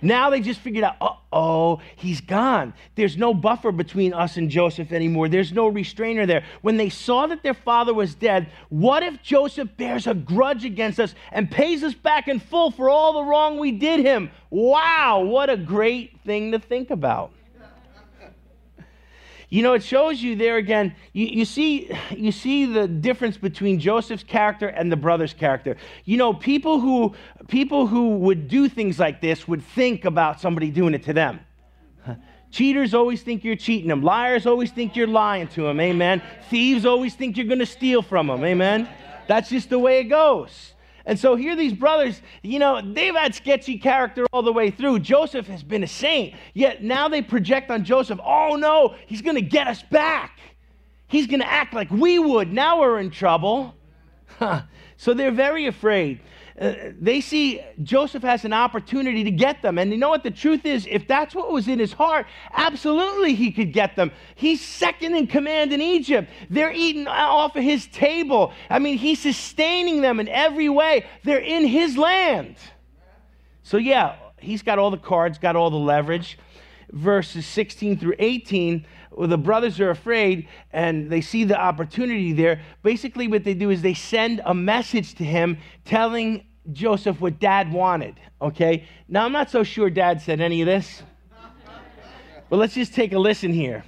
Now 0.00 0.30
they 0.30 0.40
just 0.40 0.60
figured 0.60 0.84
out, 0.84 0.96
uh 1.00 1.14
oh, 1.32 1.80
he's 1.96 2.20
gone. 2.20 2.74
There's 2.94 3.16
no 3.16 3.34
buffer 3.34 3.72
between 3.72 4.12
us 4.14 4.36
and 4.36 4.50
Joseph 4.50 4.92
anymore. 4.92 5.28
There's 5.28 5.52
no 5.52 5.66
restrainer 5.68 6.26
there. 6.26 6.44
When 6.62 6.76
they 6.76 6.88
saw 6.88 7.26
that 7.26 7.42
their 7.42 7.54
father 7.54 7.92
was 7.92 8.14
dead, 8.14 8.48
what 8.68 9.02
if 9.02 9.22
Joseph 9.22 9.68
bears 9.76 10.06
a 10.06 10.14
grudge 10.14 10.64
against 10.64 11.00
us 11.00 11.14
and 11.32 11.50
pays 11.50 11.82
us 11.82 11.94
back 11.94 12.28
in 12.28 12.40
full 12.40 12.70
for 12.70 12.88
all 12.88 13.12
the 13.14 13.24
wrong 13.24 13.58
we 13.58 13.72
did 13.72 14.00
him? 14.00 14.30
Wow, 14.50 15.20
what 15.20 15.50
a 15.50 15.56
great 15.56 16.20
thing 16.24 16.52
to 16.52 16.58
think 16.58 16.90
about. 16.90 17.32
You 19.50 19.62
know, 19.62 19.72
it 19.72 19.82
shows 19.82 20.22
you 20.22 20.36
there 20.36 20.58
again, 20.58 20.94
you, 21.14 21.26
you, 21.26 21.44
see, 21.46 21.90
you 22.14 22.32
see 22.32 22.66
the 22.66 22.86
difference 22.86 23.38
between 23.38 23.80
Joseph's 23.80 24.22
character 24.22 24.68
and 24.68 24.92
the 24.92 24.96
brother's 24.96 25.32
character. 25.32 25.78
You 26.04 26.18
know, 26.18 26.34
people 26.34 26.80
who, 26.80 27.14
people 27.48 27.86
who 27.86 28.16
would 28.18 28.48
do 28.48 28.68
things 28.68 28.98
like 28.98 29.22
this 29.22 29.48
would 29.48 29.62
think 29.62 30.04
about 30.04 30.40
somebody 30.40 30.70
doing 30.70 30.92
it 30.92 31.04
to 31.04 31.14
them. 31.14 31.40
Cheaters 32.50 32.92
always 32.92 33.22
think 33.22 33.42
you're 33.42 33.56
cheating 33.56 33.88
them. 33.88 34.02
Liars 34.02 34.46
always 34.46 34.70
think 34.70 34.96
you're 34.96 35.06
lying 35.06 35.48
to 35.48 35.62
them. 35.62 35.80
Amen. 35.80 36.22
Thieves 36.50 36.84
always 36.84 37.14
think 37.14 37.38
you're 37.38 37.46
going 37.46 37.58
to 37.58 37.66
steal 37.66 38.02
from 38.02 38.26
them. 38.26 38.44
Amen. 38.44 38.86
That's 39.28 39.48
just 39.48 39.70
the 39.70 39.78
way 39.78 40.00
it 40.00 40.04
goes. 40.04 40.74
And 41.08 41.18
so 41.18 41.36
here 41.36 41.56
these 41.56 41.72
brothers, 41.72 42.20
you 42.42 42.58
know, 42.58 42.82
they've 42.82 43.14
had 43.14 43.34
sketchy 43.34 43.78
character 43.78 44.26
all 44.30 44.42
the 44.42 44.52
way 44.52 44.70
through. 44.70 44.98
Joseph 44.98 45.46
has 45.46 45.62
been 45.62 45.82
a 45.82 45.86
saint, 45.86 46.34
yet 46.52 46.84
now 46.84 47.08
they 47.08 47.22
project 47.22 47.70
on 47.70 47.82
Joseph, 47.82 48.20
oh 48.22 48.56
no, 48.56 48.94
he's 49.06 49.22
going 49.22 49.34
to 49.36 49.42
get 49.42 49.66
us 49.66 49.82
back. 49.82 50.38
He's 51.06 51.26
going 51.26 51.40
to 51.40 51.50
act 51.50 51.72
like 51.72 51.90
we 51.90 52.18
would. 52.18 52.52
Now 52.52 52.80
we're 52.80 52.98
in 52.98 53.10
trouble. 53.10 53.74
so 54.98 55.14
they're 55.14 55.30
very 55.30 55.66
afraid. 55.66 56.20
Uh, 56.60 56.92
they 56.98 57.20
see 57.20 57.60
Joseph 57.84 58.22
has 58.22 58.44
an 58.44 58.52
opportunity 58.52 59.22
to 59.22 59.30
get 59.30 59.62
them. 59.62 59.78
And 59.78 59.92
you 59.92 59.96
know 59.96 60.08
what? 60.08 60.24
The 60.24 60.30
truth 60.30 60.66
is, 60.66 60.88
if 60.90 61.06
that's 61.06 61.34
what 61.34 61.52
was 61.52 61.68
in 61.68 61.78
his 61.78 61.92
heart, 61.92 62.26
absolutely 62.52 63.34
he 63.34 63.52
could 63.52 63.72
get 63.72 63.94
them. 63.94 64.10
He's 64.34 64.60
second 64.60 65.14
in 65.14 65.28
command 65.28 65.72
in 65.72 65.80
Egypt. 65.80 66.28
They're 66.50 66.72
eating 66.72 67.06
off 67.06 67.54
of 67.54 67.62
his 67.62 67.86
table. 67.86 68.52
I 68.68 68.80
mean, 68.80 68.98
he's 68.98 69.20
sustaining 69.20 70.00
them 70.00 70.18
in 70.18 70.28
every 70.28 70.68
way. 70.68 71.06
They're 71.22 71.38
in 71.38 71.64
his 71.64 71.96
land. 71.96 72.56
So, 73.62 73.76
yeah, 73.76 74.16
he's 74.40 74.62
got 74.62 74.80
all 74.80 74.90
the 74.90 74.96
cards, 74.96 75.38
got 75.38 75.54
all 75.54 75.70
the 75.70 75.76
leverage. 75.76 76.38
Verses 76.90 77.46
16 77.46 77.98
through 77.98 78.14
18 78.18 78.84
well, 79.18 79.26
the 79.26 79.36
brothers 79.36 79.80
are 79.80 79.90
afraid 79.90 80.48
and 80.72 81.10
they 81.10 81.20
see 81.20 81.42
the 81.42 81.60
opportunity 81.60 82.32
there. 82.32 82.60
Basically, 82.84 83.26
what 83.26 83.42
they 83.42 83.54
do 83.54 83.70
is 83.70 83.82
they 83.82 83.94
send 83.94 84.40
a 84.44 84.54
message 84.54 85.14
to 85.16 85.24
him 85.24 85.58
telling 85.84 86.44
Joseph 86.72 87.20
what 87.20 87.38
dad 87.38 87.72
wanted. 87.72 88.14
Okay? 88.40 88.84
Now, 89.08 89.24
I'm 89.24 89.32
not 89.32 89.50
so 89.50 89.62
sure 89.62 89.90
dad 89.90 90.20
said 90.20 90.40
any 90.40 90.60
of 90.62 90.66
this, 90.66 91.02
but 92.48 92.56
let's 92.56 92.74
just 92.74 92.94
take 92.94 93.12
a 93.12 93.18
listen 93.18 93.52
here. 93.52 93.84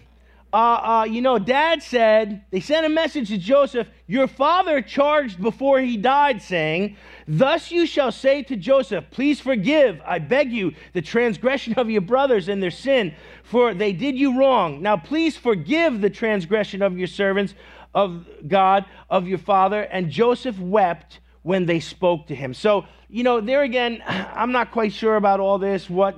Uh, 0.52 0.56
uh, 0.56 1.06
you 1.08 1.20
know, 1.20 1.38
dad 1.38 1.80
said, 1.80 2.44
they 2.50 2.58
sent 2.58 2.84
a 2.84 2.88
message 2.88 3.28
to 3.28 3.38
Joseph, 3.38 3.86
Your 4.08 4.26
father 4.26 4.82
charged 4.82 5.40
before 5.40 5.78
he 5.80 5.96
died, 5.96 6.42
saying, 6.42 6.96
Thus 7.28 7.70
you 7.70 7.86
shall 7.86 8.10
say 8.10 8.42
to 8.42 8.56
Joseph, 8.56 9.04
Please 9.12 9.38
forgive, 9.38 10.00
I 10.04 10.18
beg 10.18 10.50
you, 10.50 10.72
the 10.92 11.02
transgression 11.02 11.74
of 11.74 11.88
your 11.88 12.00
brothers 12.00 12.48
and 12.48 12.60
their 12.60 12.72
sin, 12.72 13.14
for 13.44 13.74
they 13.74 13.92
did 13.92 14.16
you 14.16 14.36
wrong. 14.36 14.82
Now 14.82 14.96
please 14.96 15.36
forgive 15.36 16.00
the 16.00 16.10
transgression 16.10 16.82
of 16.82 16.98
your 16.98 17.06
servants, 17.06 17.54
of 17.94 18.26
God, 18.48 18.86
of 19.08 19.28
your 19.28 19.38
father. 19.38 19.82
And 19.82 20.10
Joseph 20.10 20.58
wept 20.58 21.20
when 21.42 21.66
they 21.66 21.80
spoke 21.80 22.26
to 22.26 22.34
him. 22.34 22.54
So, 22.54 22.86
you 23.08 23.22
know, 23.22 23.40
there 23.40 23.62
again, 23.62 24.02
I'm 24.06 24.52
not 24.52 24.70
quite 24.70 24.92
sure 24.92 25.16
about 25.16 25.40
all 25.40 25.58
this, 25.58 25.88
what 25.88 26.16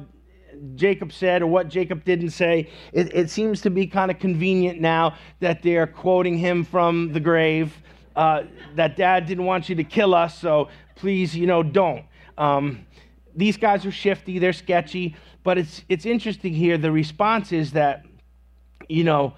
Jacob 0.75 1.13
said 1.13 1.43
or 1.43 1.47
what 1.47 1.69
Jacob 1.69 2.05
didn't 2.05 2.31
say. 2.31 2.71
It, 2.93 3.15
it 3.15 3.31
seems 3.31 3.61
to 3.63 3.71
be 3.71 3.87
kind 3.87 4.11
of 4.11 4.19
convenient 4.19 4.81
now 4.81 5.17
that 5.41 5.63
they're 5.63 5.87
quoting 5.87 6.39
him 6.39 6.65
from 6.65 7.13
the 7.13 7.21
grave. 7.21 7.75
Uh, 8.15 8.45
that 8.77 8.97
dad 8.97 9.27
didn't 9.27 9.45
want 9.45 9.69
you 9.69 9.75
to 9.77 9.85
kill 9.85 10.15
us, 10.15 10.39
so 10.39 10.69
please, 10.97 11.35
you 11.35 11.47
know, 11.47 11.63
don't. 11.63 12.05
Um, 12.37 12.87
these 13.35 13.57
guys 13.57 13.87
are 13.87 13.91
shifty, 13.91 14.39
they're 14.39 14.53
sketchy, 14.53 15.17
but 15.43 15.57
it's, 15.57 15.83
it's 15.89 16.05
interesting 16.05 16.53
here. 16.53 16.77
The 16.77 16.93
response 16.93 17.53
is 17.53 17.73
that, 17.73 18.05
you 18.89 19.05
know, 19.05 19.35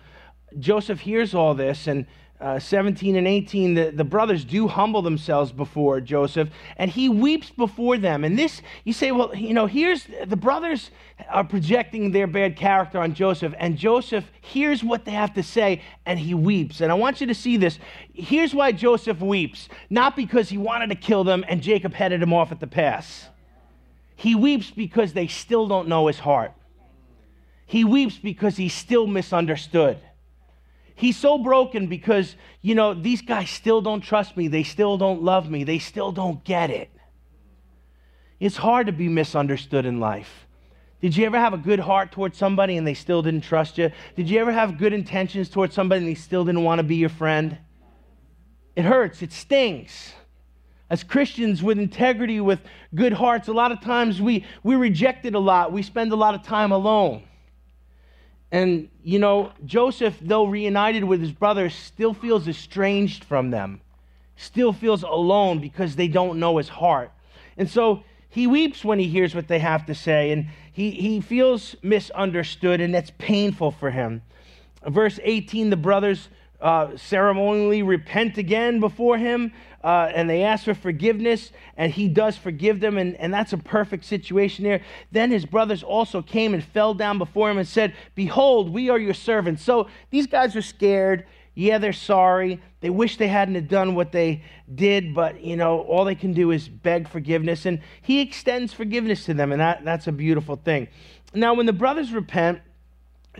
Joseph 0.59 1.01
hears 1.01 1.35
all 1.35 1.55
this 1.55 1.87
and 1.87 2.07
uh, 2.45 2.59
17 2.59 3.17
and 3.17 3.27
18, 3.27 3.73
the, 3.73 3.91
the 3.91 4.05
brothers 4.05 4.45
do 4.45 4.69
humble 4.69 5.01
themselves 5.01 5.51
before 5.51 5.99
Joseph, 5.99 6.51
and 6.77 6.91
he 6.91 7.09
weeps 7.09 7.49
before 7.49 7.97
them. 7.97 8.23
And 8.23 8.39
this, 8.39 8.61
you 8.85 8.93
say, 8.93 9.13
well, 9.13 9.35
you 9.35 9.55
know, 9.55 9.65
here's 9.65 10.07
the 10.27 10.37
brothers 10.37 10.91
are 11.31 11.45
projecting 11.45 12.11
their 12.11 12.27
bad 12.27 12.55
character 12.55 12.99
on 12.99 13.15
Joseph, 13.15 13.55
and 13.59 13.79
Joseph 13.79 14.31
hears 14.43 14.85
what 14.85 15.07
they 15.07 15.13
have 15.13 15.33
to 15.35 15.43
say, 15.43 15.81
and 16.05 16.19
he 16.19 16.35
weeps. 16.35 16.83
And 16.83 16.93
I 16.93 16.97
want 16.97 17.23
you 17.23 17.27
to 17.29 17.35
see 17.35 17.57
this. 17.57 17.79
Here's 18.13 18.55
why 18.55 18.73
Joseph 18.73 19.21
weeps 19.21 19.71
not 19.89 20.15
because 20.15 20.51
he 20.51 20.59
wanted 20.59 20.91
to 20.91 20.97
kill 20.97 21.25
them 21.25 21.47
and 21.49 21.63
Jacob 21.63 21.95
headed 21.95 22.23
him 22.23 22.35
off 22.35 22.53
at 22.53 22.61
the 22.61 22.67
pass. 22.67 23.27
He 24.17 24.35
weeps 24.35 24.71
because 24.71 25.15
they 25.15 25.29
still 25.29 25.67
don't 25.67 25.89
know 25.89 26.09
his 26.09 26.19
heart. 26.19 26.53
He 27.65 27.85
weeps 27.85 28.19
because 28.19 28.59
he's 28.59 28.75
still 28.75 29.07
misunderstood. 29.07 29.99
He's 30.95 31.17
so 31.17 31.39
broken 31.39 31.89
because, 31.89 32.37
you 32.63 32.75
know, 32.75 32.95
these 32.95 33.21
guys 33.21 33.51
still 33.51 33.81
don't 33.81 34.01
trust 34.01 34.37
me. 34.37 34.49
They 34.49 34.63
still 34.63 34.97
don't 34.97 35.23
love 35.23 35.51
me. 35.51 35.65
They 35.65 35.79
still 35.79 36.13
don't 36.13 36.43
get 36.45 36.71
it. 36.71 36.91
It's 38.39 38.57
hard 38.57 38.87
to 38.87 38.93
be 38.93 39.09
misunderstood 39.09 39.87
in 39.87 40.01
life. 40.01 40.47
Did 41.01 41.17
you 41.17 41.27
ever 41.27 41.39
have 41.39 41.53
a 41.53 41.59
good 41.59 41.81
heart 41.81 42.13
towards 42.13 42.39
somebody 42.39 42.77
and 42.77 42.87
they 42.87 42.95
still 42.95 43.23
didn't 43.23 43.43
trust 43.43 43.77
you? 43.77 43.91
Did 44.17 44.31
you 44.31 44.39
ever 44.41 44.53
have 44.53 44.79
good 44.79 44.93
intentions 44.93 45.49
towards 45.49 45.75
somebody 45.75 45.99
and 45.99 46.09
they 46.09 46.15
still 46.15 46.45
didn't 46.45 46.63
want 46.63 46.79
to 46.79 46.83
be 46.83 46.97
your 46.97 47.11
friend? 47.11 47.59
It 48.77 48.85
hurts, 48.85 49.21
it 49.23 49.33
stings. 49.33 50.15
As 50.91 51.03
Christians 51.03 51.63
with 51.63 51.79
integrity, 51.79 52.41
with 52.41 52.61
good 52.95 53.13
hearts, 53.13 53.49
a 53.49 53.53
lot 53.53 53.73
of 53.73 53.81
times 53.81 54.23
we, 54.23 54.45
we 54.63 54.77
reject 54.77 55.27
it 55.27 55.35
a 55.35 55.39
lot. 55.39 55.73
We 55.73 55.83
spend 55.83 56.13
a 56.13 56.17
lot 56.17 56.35
of 56.35 56.43
time 56.43 56.73
alone. 56.73 57.25
And, 58.55 58.89
you 59.03 59.19
know, 59.19 59.51
Joseph, 59.67 60.17
though 60.23 60.47
reunited 60.47 61.03
with 61.03 61.21
his 61.21 61.33
brothers, 61.33 61.75
still 61.75 62.15
feels 62.15 62.47
estranged 62.47 63.25
from 63.25 63.51
them, 63.51 63.81
still 64.37 64.73
feels 64.73 65.03
alone 65.03 65.59
because 65.59 65.97
they 65.97 66.07
don't 66.07 66.39
know 66.39 66.59
his 66.59 66.69
heart. 66.69 67.11
And 67.57 67.69
so 67.69 68.05
he 68.29 68.47
weeps 68.47 68.85
when 68.85 69.01
he 69.01 69.09
hears 69.09 69.35
what 69.35 69.49
they 69.49 69.59
have 69.59 69.87
to 69.87 69.95
say, 69.97 70.31
and 70.31 70.47
he, 70.73 70.93
he 70.93 71.21
feels 71.21 71.75
misunderstood, 71.83 72.81
and 72.81 72.95
that's 72.95 73.11
painful 73.19 73.73
for 73.73 73.91
him. 73.91 74.23
Verse 74.87 75.19
18 75.25 75.71
the 75.71 75.77
brothers 75.77 76.29
uh, 76.65 76.97
ceremonially 76.97 77.83
repent 77.83 78.39
again 78.39 78.81
before 78.81 79.19
him 79.19 79.53
uh, 79.85 80.11
and 80.15 80.31
they 80.31 80.43
ask 80.43 80.65
for 80.65 80.73
forgiveness, 80.73 81.53
and 81.77 81.93
he 81.93 82.09
does 82.09 82.39
forgive 82.39 82.81
them, 82.81 82.97
and, 82.97 83.15
and 83.17 83.33
that's 83.33 83.53
a 83.53 83.59
perfect 83.59 84.07
situation 84.07 84.65
there. 84.65 84.81
Then 85.13 85.31
his 85.31 85.45
brothers 85.45 85.83
also 85.83 86.23
came 86.23 86.55
and 86.55 86.65
fell 86.65 86.95
down 86.95 87.19
before 87.19 87.51
him 87.51 87.59
and 87.59 87.69
said, 87.69 87.95
Behold, 88.15 88.73
we 88.73 88.89
are 88.89 88.99
your 88.99 89.13
servants. 89.13 89.63
So 89.63 89.89
these 90.09 90.27
guys 90.27 90.57
are 90.57 90.63
scared. 90.63 91.27
Yeah, 91.55 91.77
they're 91.77 91.93
sorry. 91.93 92.63
They 92.81 92.89
wish 92.89 93.19
they 93.19 93.29
hadn't 93.29 93.69
done 93.69 93.95
what 93.95 94.11
they 94.11 94.43
did, 94.75 95.15
but 95.15 95.45
you 95.45 95.55
know, 95.55 95.81
all 95.81 96.07
they 96.07 96.15
can 96.15 96.33
do 96.33 96.51
is 96.51 96.67
beg 96.67 97.07
forgiveness, 97.07 97.67
and 97.67 97.81
he 98.01 98.23
extends 98.23 98.73
forgiveness 98.73 99.27
to 99.27 99.35
them, 99.35 99.53
and 99.53 99.61
that, 99.61 99.85
that's 99.85 100.07
a 100.07 100.13
beautiful 100.13 100.57
thing. 100.57 100.89
Now, 101.35 101.53
when 101.53 101.67
the 101.67 101.75
brothers 101.75 102.11
repent, 102.11 102.63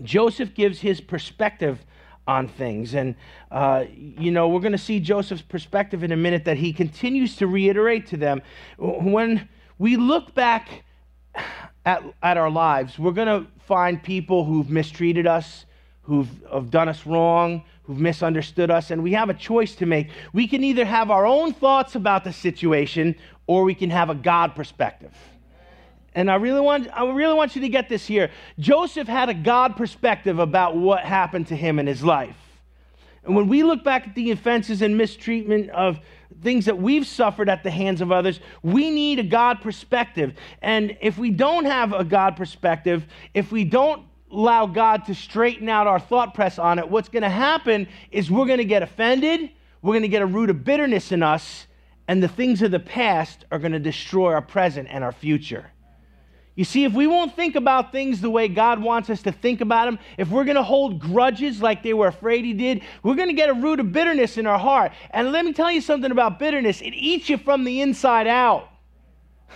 Joseph 0.03 0.53
gives 0.53 0.81
his 0.81 1.01
perspective 1.01 1.83
on 2.27 2.47
things. 2.47 2.95
And, 2.95 3.15
uh, 3.51 3.85
you 3.89 4.31
know, 4.31 4.49
we're 4.49 4.59
going 4.59 4.71
to 4.71 4.77
see 4.77 4.99
Joseph's 4.99 5.41
perspective 5.41 6.03
in 6.03 6.11
a 6.11 6.17
minute 6.17 6.45
that 6.45 6.57
he 6.57 6.73
continues 6.73 7.35
to 7.37 7.47
reiterate 7.47 8.07
to 8.07 8.17
them. 8.17 8.41
When 8.77 9.47
we 9.77 9.95
look 9.95 10.33
back 10.33 10.83
at, 11.85 12.03
at 12.23 12.37
our 12.37 12.49
lives, 12.49 12.97
we're 12.97 13.11
going 13.11 13.27
to 13.27 13.47
find 13.65 14.01
people 14.01 14.45
who've 14.45 14.69
mistreated 14.69 15.27
us, 15.27 15.65
who've 16.01 16.29
have 16.51 16.71
done 16.71 16.89
us 16.89 17.05
wrong, 17.05 17.63
who've 17.83 17.99
misunderstood 17.99 18.71
us, 18.71 18.91
and 18.91 19.03
we 19.03 19.13
have 19.13 19.29
a 19.29 19.33
choice 19.33 19.75
to 19.75 19.85
make. 19.85 20.09
We 20.33 20.47
can 20.47 20.63
either 20.63 20.85
have 20.85 21.11
our 21.11 21.25
own 21.25 21.53
thoughts 21.53 21.95
about 21.95 22.23
the 22.23 22.33
situation 22.33 23.15
or 23.47 23.63
we 23.63 23.75
can 23.75 23.89
have 23.91 24.09
a 24.09 24.15
God 24.15 24.55
perspective. 24.55 25.13
And 26.15 26.31
I 26.31 26.35
really 26.35 26.61
want 26.61 26.87
I 26.93 27.11
really 27.11 27.33
want 27.33 27.55
you 27.55 27.61
to 27.61 27.69
get 27.69 27.89
this 27.89 28.07
here. 28.07 28.31
Joseph 28.57 29.07
had 29.07 29.29
a 29.29 29.33
God 29.33 29.75
perspective 29.75 30.39
about 30.39 30.75
what 30.75 31.01
happened 31.01 31.47
to 31.47 31.55
him 31.55 31.77
in 31.77 31.85
his 31.85 32.03
life. 32.03 32.37
And 33.25 33.35
when 33.35 33.47
we 33.49 33.63
look 33.63 33.83
back 33.83 34.07
at 34.07 34.15
the 34.15 34.31
offenses 34.31 34.81
and 34.81 34.97
mistreatment 34.97 35.69
of 35.71 35.99
things 36.41 36.65
that 36.65 36.77
we've 36.77 37.05
suffered 37.05 37.49
at 37.49 37.63
the 37.63 37.71
hands 37.71 37.99
of 37.99 38.11
others, 38.11 38.39
we 38.63 38.91
need 38.91 39.19
a 39.19 39.23
God 39.23 39.61
perspective. 39.61 40.35
And 40.61 40.97
if 41.01 41.17
we 41.17 41.31
don't 41.31 41.65
have 41.65 41.91
a 41.91 42.03
God 42.03 42.37
perspective, 42.37 43.05
if 43.33 43.51
we 43.51 43.65
don't 43.65 44.05
allow 44.31 44.67
God 44.67 45.05
to 45.05 45.15
straighten 45.15 45.69
out 45.69 45.87
our 45.87 45.99
thought 45.99 46.33
press 46.33 46.59
on 46.59 46.79
it, 46.79 46.89
what's 46.89 47.09
going 47.09 47.23
to 47.23 47.29
happen 47.29 47.87
is 48.11 48.29
we're 48.29 48.45
going 48.45 48.59
to 48.59 48.65
get 48.65 48.83
offended, 48.83 49.49
we're 49.81 49.93
going 49.93 50.03
to 50.03 50.07
get 50.07 50.21
a 50.21 50.27
root 50.27 50.49
of 50.49 50.63
bitterness 50.63 51.11
in 51.11 51.23
us, 51.23 51.67
and 52.07 52.21
the 52.21 52.27
things 52.27 52.61
of 52.61 52.71
the 52.71 52.79
past 52.79 53.45
are 53.51 53.59
going 53.59 53.71
to 53.71 53.79
destroy 53.79 54.33
our 54.33 54.41
present 54.41 54.87
and 54.91 55.03
our 55.03 55.11
future. 55.11 55.71
You 56.55 56.63
see, 56.63 56.85
if 56.85 56.93
we 56.93 57.05
won't 57.05 57.35
think 57.35 57.55
about 57.55 57.91
things 57.91 58.21
the 58.21 58.29
way 58.29 58.47
God 58.47 58.81
wants 58.81 59.09
us 59.09 59.21
to 59.23 59.31
think 59.33 59.59
about 59.59 59.85
them, 59.85 59.99
if 60.17 60.29
we're 60.29 60.45
going 60.45 60.55
to 60.55 60.63
hold 60.63 60.99
grudges 60.99 61.61
like 61.61 61.83
they 61.83 61.93
were 61.93 62.07
afraid 62.07 62.45
He 62.45 62.53
did, 62.53 62.81
we're 63.03 63.15
going 63.15 63.27
to 63.27 63.33
get 63.33 63.49
a 63.49 63.53
root 63.53 63.81
of 63.81 63.91
bitterness 63.91 64.37
in 64.37 64.47
our 64.47 64.57
heart. 64.57 64.93
And 65.11 65.33
let 65.33 65.43
me 65.43 65.51
tell 65.51 65.69
you 65.69 65.81
something 65.81 66.11
about 66.11 66.39
bitterness 66.39 66.81
it 66.81 66.93
eats 66.93 67.29
you 67.29 67.37
from 67.37 67.65
the 67.65 67.81
inside 67.81 68.27
out. 68.27 68.69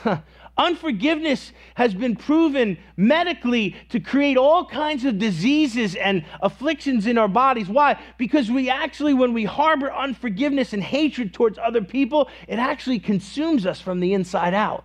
Unforgiveness 0.57 1.53
has 1.75 1.93
been 1.93 2.17
proven 2.17 2.77
medically 2.97 3.77
to 3.87 4.01
create 4.01 4.35
all 4.35 4.65
kinds 4.65 5.05
of 5.05 5.17
diseases 5.17 5.95
and 5.95 6.25
afflictions 6.41 7.07
in 7.07 7.17
our 7.17 7.29
bodies. 7.29 7.69
Why? 7.69 7.97
Because 8.17 8.51
we 8.51 8.69
actually, 8.69 9.13
when 9.13 9.33
we 9.33 9.45
harbor 9.45 9.89
unforgiveness 9.89 10.73
and 10.73 10.83
hatred 10.83 11.33
towards 11.33 11.57
other 11.57 11.81
people, 11.81 12.29
it 12.49 12.59
actually 12.59 12.99
consumes 12.99 13.65
us 13.65 13.79
from 13.79 14.01
the 14.01 14.13
inside 14.13 14.53
out. 14.53 14.83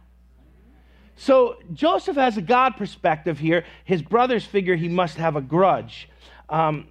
So 1.16 1.56
Joseph 1.72 2.16
has 2.16 2.36
a 2.36 2.42
God 2.42 2.76
perspective 2.76 3.38
here. 3.38 3.64
His 3.84 4.02
brothers 4.02 4.44
figure 4.44 4.76
he 4.76 4.88
must 4.88 5.16
have 5.16 5.36
a 5.36 5.40
grudge. 5.40 6.08
Um, 6.48 6.88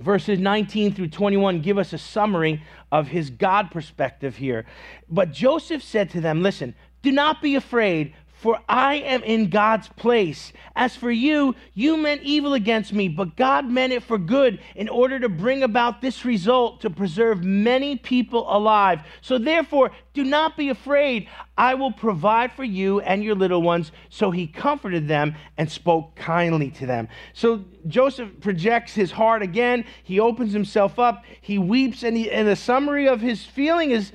verses 0.00 0.38
19 0.38 0.94
through 0.94 1.08
21 1.08 1.60
give 1.60 1.78
us 1.78 1.92
a 1.92 1.98
summary 1.98 2.62
of 2.92 3.08
his 3.08 3.30
God 3.30 3.70
perspective 3.70 4.36
here. 4.36 4.66
But 5.08 5.32
Joseph 5.32 5.82
said 5.82 6.10
to 6.10 6.20
them, 6.20 6.42
Listen, 6.42 6.74
do 7.02 7.12
not 7.12 7.42
be 7.42 7.54
afraid, 7.54 8.14
for 8.38 8.60
I 8.68 8.96
am 8.96 9.24
in 9.24 9.50
God's 9.50 9.88
place. 9.88 10.52
As 10.76 10.94
for 10.94 11.10
you, 11.10 11.56
you 11.74 11.96
meant 11.96 12.22
evil 12.22 12.54
against 12.54 12.92
me, 12.92 13.08
but 13.08 13.36
God 13.36 13.68
meant 13.68 13.92
it 13.92 14.04
for 14.04 14.16
good 14.16 14.60
in 14.76 14.88
order 14.88 15.18
to 15.18 15.28
bring 15.28 15.64
about 15.64 16.00
this 16.00 16.24
result 16.24 16.80
to 16.82 16.90
preserve 16.90 17.42
many 17.42 17.96
people 17.96 18.46
alive. 18.48 19.00
So 19.22 19.38
therefore, 19.38 19.90
do 20.14 20.22
not 20.22 20.56
be 20.56 20.68
afraid. 20.68 21.28
I 21.58 21.74
will 21.74 21.90
provide 21.90 22.52
for 22.52 22.62
you 22.62 23.00
and 23.00 23.22
your 23.22 23.34
little 23.34 23.60
ones. 23.60 23.90
So 24.10 24.30
he 24.30 24.46
comforted 24.46 25.08
them 25.08 25.34
and 25.58 25.70
spoke 25.70 26.14
kindly 26.14 26.70
to 26.70 26.86
them. 26.86 27.08
So 27.34 27.64
Joseph 27.88 28.30
projects 28.40 28.94
his 28.94 29.10
heart 29.10 29.42
again. 29.42 29.84
He 30.04 30.20
opens 30.20 30.52
himself 30.52 31.00
up. 31.00 31.24
He 31.40 31.58
weeps. 31.58 32.04
And, 32.04 32.16
he, 32.16 32.30
and 32.30 32.46
the 32.46 32.54
summary 32.54 33.08
of 33.08 33.20
his 33.20 33.44
feeling 33.44 33.90
is 33.90 34.12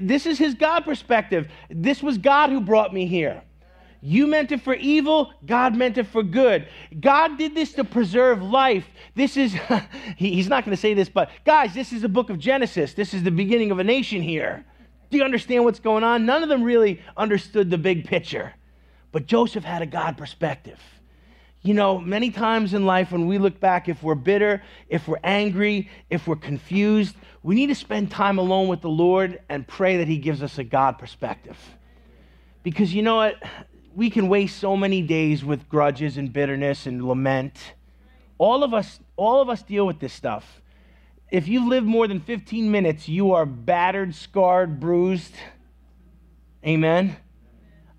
this 0.00 0.26
is 0.26 0.38
his 0.38 0.54
God 0.54 0.84
perspective. 0.84 1.48
This 1.68 2.04
was 2.04 2.18
God 2.18 2.50
who 2.50 2.60
brought 2.60 2.94
me 2.94 3.06
here. 3.06 3.42
You 4.00 4.28
meant 4.28 4.52
it 4.52 4.60
for 4.60 4.74
evil, 4.74 5.32
God 5.44 5.74
meant 5.74 5.98
it 5.98 6.06
for 6.06 6.22
good. 6.22 6.68
God 7.00 7.36
did 7.38 7.56
this 7.56 7.72
to 7.72 7.82
preserve 7.82 8.40
life. 8.40 8.86
This 9.16 9.36
is, 9.36 9.56
he's 10.16 10.48
not 10.48 10.64
going 10.64 10.76
to 10.76 10.80
say 10.80 10.94
this, 10.94 11.08
but 11.08 11.30
guys, 11.44 11.74
this 11.74 11.92
is 11.92 12.02
the 12.02 12.08
book 12.08 12.30
of 12.30 12.38
Genesis. 12.38 12.94
This 12.94 13.12
is 13.12 13.24
the 13.24 13.32
beginning 13.32 13.72
of 13.72 13.80
a 13.80 13.84
nation 13.84 14.22
here. 14.22 14.64
Do 15.10 15.18
you 15.18 15.24
understand 15.24 15.64
what's 15.64 15.80
going 15.80 16.04
on? 16.04 16.26
None 16.26 16.42
of 16.42 16.48
them 16.48 16.62
really 16.62 17.00
understood 17.16 17.70
the 17.70 17.78
big 17.78 18.06
picture. 18.06 18.52
But 19.12 19.26
Joseph 19.26 19.64
had 19.64 19.82
a 19.82 19.86
God 19.86 20.18
perspective. 20.18 20.80
You 21.62 21.74
know, 21.74 21.98
many 21.98 22.30
times 22.30 22.74
in 22.74 22.86
life 22.86 23.12
when 23.12 23.26
we 23.26 23.38
look 23.38 23.58
back, 23.58 23.88
if 23.88 24.02
we're 24.02 24.14
bitter, 24.14 24.62
if 24.88 25.08
we're 25.08 25.20
angry, 25.24 25.90
if 26.10 26.26
we're 26.26 26.36
confused, 26.36 27.16
we 27.42 27.54
need 27.54 27.68
to 27.68 27.74
spend 27.74 28.10
time 28.10 28.38
alone 28.38 28.68
with 28.68 28.82
the 28.82 28.88
Lord 28.88 29.40
and 29.48 29.66
pray 29.66 29.98
that 29.98 30.08
He 30.08 30.18
gives 30.18 30.42
us 30.42 30.58
a 30.58 30.64
God 30.64 30.98
perspective. 30.98 31.58
Because 32.62 32.94
you 32.94 33.02
know 33.02 33.16
what? 33.16 33.36
we 33.96 34.10
can 34.10 34.28
waste 34.28 34.58
so 34.58 34.76
many 34.76 35.00
days 35.00 35.42
with 35.42 35.68
grudges 35.70 36.18
and 36.18 36.30
bitterness 36.30 36.86
and 36.86 37.02
lament. 37.02 37.72
All 38.36 38.62
of 38.62 38.74
us, 38.74 39.00
all 39.16 39.40
of 39.40 39.48
us 39.48 39.62
deal 39.62 39.86
with 39.86 39.98
this 39.98 40.12
stuff. 40.12 40.60
If 41.30 41.48
you've 41.48 41.66
lived 41.66 41.86
more 41.86 42.06
than 42.06 42.20
15 42.20 42.70
minutes, 42.70 43.08
you 43.08 43.32
are 43.32 43.46
battered, 43.46 44.14
scarred, 44.14 44.78
bruised. 44.78 45.34
Amen. 46.64 47.16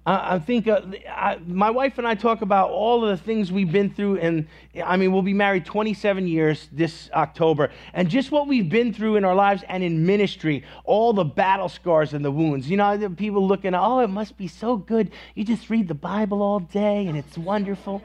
I, 0.05 0.35
I 0.35 0.39
think 0.39 0.67
uh, 0.69 0.81
I, 1.11 1.37
my 1.45 1.69
wife 1.69 1.97
and 1.97 2.07
I 2.07 2.15
talk 2.15 2.41
about 2.41 2.69
all 2.69 3.03
of 3.03 3.09
the 3.17 3.21
things 3.21 3.51
we've 3.51 3.71
been 3.71 3.93
through, 3.93 4.19
and 4.19 4.47
I 4.83 4.95
mean, 4.95 5.11
we'll 5.11 5.21
be 5.21 5.33
married 5.33 5.65
27 5.65 6.25
years 6.25 6.69
this 6.71 7.09
October, 7.13 7.69
and 7.93 8.09
just 8.09 8.31
what 8.31 8.47
we've 8.47 8.69
been 8.69 8.93
through 8.93 9.17
in 9.17 9.25
our 9.25 9.35
lives 9.35 9.63
and 9.67 9.83
in 9.83 10.05
ministry, 10.05 10.63
all 10.85 11.11
the 11.11 11.25
battle 11.25 11.67
scars 11.67 12.13
and 12.13 12.23
the 12.23 12.31
wounds. 12.31 12.69
You 12.69 12.77
know, 12.77 13.09
people 13.09 13.45
looking, 13.45 13.75
oh, 13.75 13.99
it 13.99 14.07
must 14.07 14.37
be 14.37 14.47
so 14.47 14.77
good. 14.77 15.11
You 15.35 15.43
just 15.43 15.69
read 15.69 15.89
the 15.89 15.95
Bible 15.95 16.41
all 16.41 16.61
day, 16.61 17.05
and 17.07 17.17
it's 17.17 17.37
wonderful. 17.37 18.01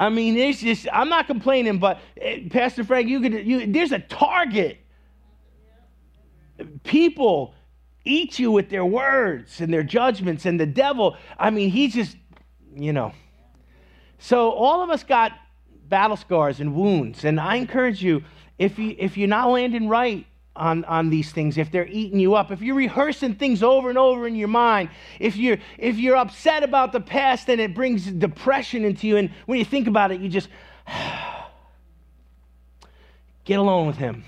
I 0.00 0.08
mean, 0.08 0.38
it's 0.38 0.60
just, 0.60 0.88
I'm 0.90 1.10
not 1.10 1.26
complaining, 1.26 1.78
but 1.78 2.00
eh, 2.18 2.48
Pastor 2.48 2.84
Frank, 2.84 3.06
you 3.06 3.20
could, 3.20 3.46
you, 3.46 3.70
there's 3.70 3.92
a 3.92 3.98
target. 3.98 4.78
People 6.84 7.54
eat 8.06 8.38
you 8.38 8.50
with 8.50 8.70
their 8.70 8.84
words 8.84 9.60
and 9.60 9.70
their 9.72 9.82
judgments, 9.82 10.46
and 10.46 10.58
the 10.58 10.64
devil, 10.64 11.18
I 11.38 11.50
mean, 11.50 11.68
he's 11.68 11.94
just, 11.94 12.16
you 12.74 12.94
know. 12.94 13.12
So 14.18 14.52
all 14.52 14.82
of 14.82 14.88
us 14.88 15.04
got 15.04 15.32
battle 15.86 16.16
scars 16.16 16.60
and 16.60 16.74
wounds, 16.74 17.26
and 17.26 17.38
I 17.38 17.56
encourage 17.56 18.02
you, 18.02 18.24
if 18.58 18.78
you 18.78 18.94
if 18.98 19.16
you're 19.16 19.28
not 19.28 19.50
landing 19.50 19.88
right 19.88 20.26
on, 20.60 20.84
on 20.84 21.08
these 21.08 21.32
things, 21.32 21.56
if 21.56 21.72
they're 21.72 21.86
eating 21.86 22.20
you 22.20 22.34
up, 22.34 22.50
if 22.50 22.60
you're 22.60 22.76
rehearsing 22.76 23.34
things 23.34 23.62
over 23.62 23.88
and 23.88 23.96
over 23.96 24.26
in 24.26 24.36
your 24.36 24.48
mind, 24.48 24.90
if 25.18 25.36
you're 25.36 25.56
if 25.78 25.96
you're 25.96 26.16
upset 26.16 26.62
about 26.62 26.92
the 26.92 27.00
past 27.00 27.48
and 27.48 27.60
it 27.60 27.74
brings 27.74 28.04
depression 28.04 28.84
into 28.84 29.08
you, 29.08 29.16
and 29.16 29.30
when 29.46 29.58
you 29.58 29.64
think 29.64 29.88
about 29.88 30.12
it, 30.12 30.20
you 30.20 30.28
just 30.28 30.50
get 33.44 33.58
alone 33.58 33.86
with 33.86 33.96
him. 33.96 34.22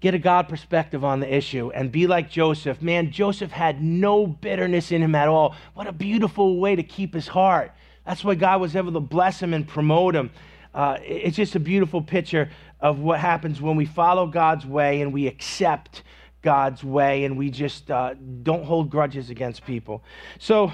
Get 0.00 0.14
a 0.14 0.18
God 0.18 0.48
perspective 0.48 1.04
on 1.04 1.20
the 1.20 1.32
issue 1.32 1.70
and 1.72 1.92
be 1.92 2.08
like 2.08 2.28
Joseph. 2.28 2.82
Man, 2.82 3.12
Joseph 3.12 3.52
had 3.52 3.80
no 3.80 4.26
bitterness 4.26 4.90
in 4.90 5.02
him 5.02 5.14
at 5.14 5.28
all. 5.28 5.54
What 5.74 5.86
a 5.86 5.92
beautiful 5.92 6.58
way 6.58 6.74
to 6.74 6.82
keep 6.82 7.14
his 7.14 7.28
heart. 7.28 7.72
That's 8.04 8.24
why 8.24 8.34
God 8.34 8.60
was 8.60 8.74
able 8.74 8.92
to 8.92 9.00
bless 9.00 9.40
him 9.40 9.54
and 9.54 9.68
promote 9.68 10.16
him. 10.16 10.30
Uh, 10.74 10.96
it's 11.02 11.36
just 11.36 11.54
a 11.54 11.60
beautiful 11.60 12.00
picture 12.00 12.50
of 12.82 12.98
what 12.98 13.20
happens 13.20 13.62
when 13.62 13.76
we 13.76 13.86
follow 13.86 14.26
God's 14.26 14.66
way 14.66 15.00
and 15.00 15.12
we 15.12 15.28
accept 15.28 16.02
God's 16.42 16.82
way 16.82 17.24
and 17.24 17.38
we 17.38 17.48
just 17.48 17.90
uh, 17.90 18.14
don't 18.42 18.64
hold 18.64 18.90
grudges 18.90 19.30
against 19.30 19.64
people. 19.64 20.02
So, 20.38 20.72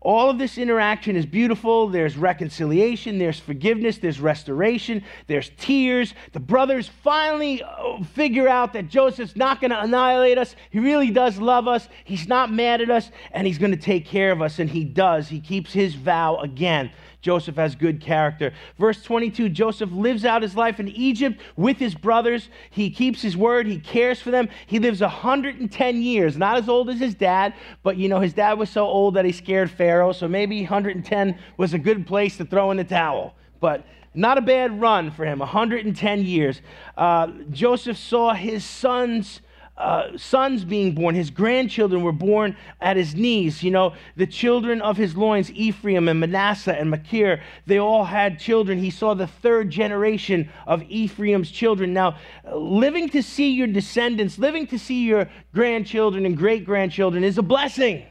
all 0.00 0.30
of 0.30 0.38
this 0.38 0.58
interaction 0.58 1.16
is 1.16 1.26
beautiful. 1.26 1.88
There's 1.88 2.16
reconciliation, 2.16 3.18
there's 3.18 3.40
forgiveness, 3.40 3.98
there's 3.98 4.20
restoration, 4.20 5.02
there's 5.26 5.50
tears. 5.58 6.14
The 6.32 6.38
brothers 6.38 6.86
finally 6.86 7.64
uh, 7.64 8.04
figure 8.04 8.48
out 8.48 8.74
that 8.74 8.88
Joseph's 8.88 9.34
not 9.34 9.60
going 9.60 9.72
to 9.72 9.80
annihilate 9.80 10.38
us. 10.38 10.54
He 10.70 10.78
really 10.78 11.10
does 11.10 11.38
love 11.38 11.66
us. 11.66 11.88
He's 12.04 12.28
not 12.28 12.52
mad 12.52 12.80
at 12.80 12.90
us, 12.90 13.10
and 13.32 13.44
he's 13.44 13.58
going 13.58 13.72
to 13.72 13.76
take 13.76 14.06
care 14.06 14.30
of 14.30 14.40
us. 14.40 14.60
And 14.60 14.70
he 14.70 14.84
does. 14.84 15.28
He 15.28 15.40
keeps 15.40 15.72
his 15.72 15.96
vow 15.96 16.36
again. 16.36 16.92
Joseph 17.20 17.56
has 17.56 17.74
good 17.74 18.00
character. 18.00 18.52
Verse 18.78 19.02
22 19.02 19.48
Joseph 19.48 19.90
lives 19.92 20.24
out 20.24 20.42
his 20.42 20.56
life 20.56 20.78
in 20.78 20.88
Egypt 20.88 21.40
with 21.56 21.78
his 21.78 21.94
brothers. 21.94 22.48
He 22.70 22.90
keeps 22.90 23.20
his 23.20 23.36
word, 23.36 23.66
he 23.66 23.78
cares 23.78 24.20
for 24.20 24.30
them. 24.30 24.48
He 24.66 24.78
lives 24.78 25.00
110 25.00 26.02
years, 26.02 26.36
not 26.36 26.56
as 26.56 26.68
old 26.68 26.90
as 26.90 27.00
his 27.00 27.14
dad, 27.14 27.54
but 27.82 27.96
you 27.96 28.08
know, 28.08 28.20
his 28.20 28.32
dad 28.32 28.58
was 28.58 28.70
so 28.70 28.86
old 28.86 29.14
that 29.14 29.24
he 29.24 29.32
scared 29.32 29.70
Pharaoh, 29.70 30.12
so 30.12 30.28
maybe 30.28 30.60
110 30.60 31.38
was 31.56 31.74
a 31.74 31.78
good 31.78 32.06
place 32.06 32.36
to 32.36 32.44
throw 32.44 32.70
in 32.70 32.76
the 32.76 32.84
towel. 32.84 33.34
But 33.60 33.84
not 34.14 34.38
a 34.38 34.42
bad 34.42 34.80
run 34.80 35.10
for 35.10 35.24
him, 35.24 35.40
110 35.40 36.24
years. 36.24 36.60
Uh, 36.96 37.28
Joseph 37.50 37.96
saw 37.96 38.34
his 38.34 38.64
sons 38.64 39.40
uh, 39.78 40.16
sons 40.18 40.64
being 40.64 40.92
born. 40.92 41.14
His 41.14 41.30
grandchildren 41.30 42.02
were 42.02 42.12
born 42.12 42.56
at 42.80 42.96
his 42.96 43.14
knees. 43.14 43.62
You 43.62 43.70
know, 43.70 43.94
the 44.16 44.26
children 44.26 44.82
of 44.82 44.96
his 44.96 45.16
loins, 45.16 45.50
Ephraim 45.52 46.08
and 46.08 46.18
Manasseh 46.18 46.76
and 46.76 46.90
Machir, 46.90 47.40
they 47.66 47.78
all 47.78 48.04
had 48.04 48.40
children. 48.40 48.78
He 48.78 48.90
saw 48.90 49.14
the 49.14 49.28
third 49.28 49.70
generation 49.70 50.50
of 50.66 50.82
Ephraim's 50.88 51.50
children. 51.50 51.94
Now, 51.94 52.18
living 52.52 53.08
to 53.10 53.22
see 53.22 53.50
your 53.50 53.68
descendants, 53.68 54.38
living 54.38 54.66
to 54.66 54.78
see 54.78 55.04
your 55.04 55.30
grandchildren 55.54 56.26
and 56.26 56.36
great 56.36 56.64
grandchildren 56.64 57.22
is 57.22 57.38
a 57.38 57.42
blessing. 57.42 58.04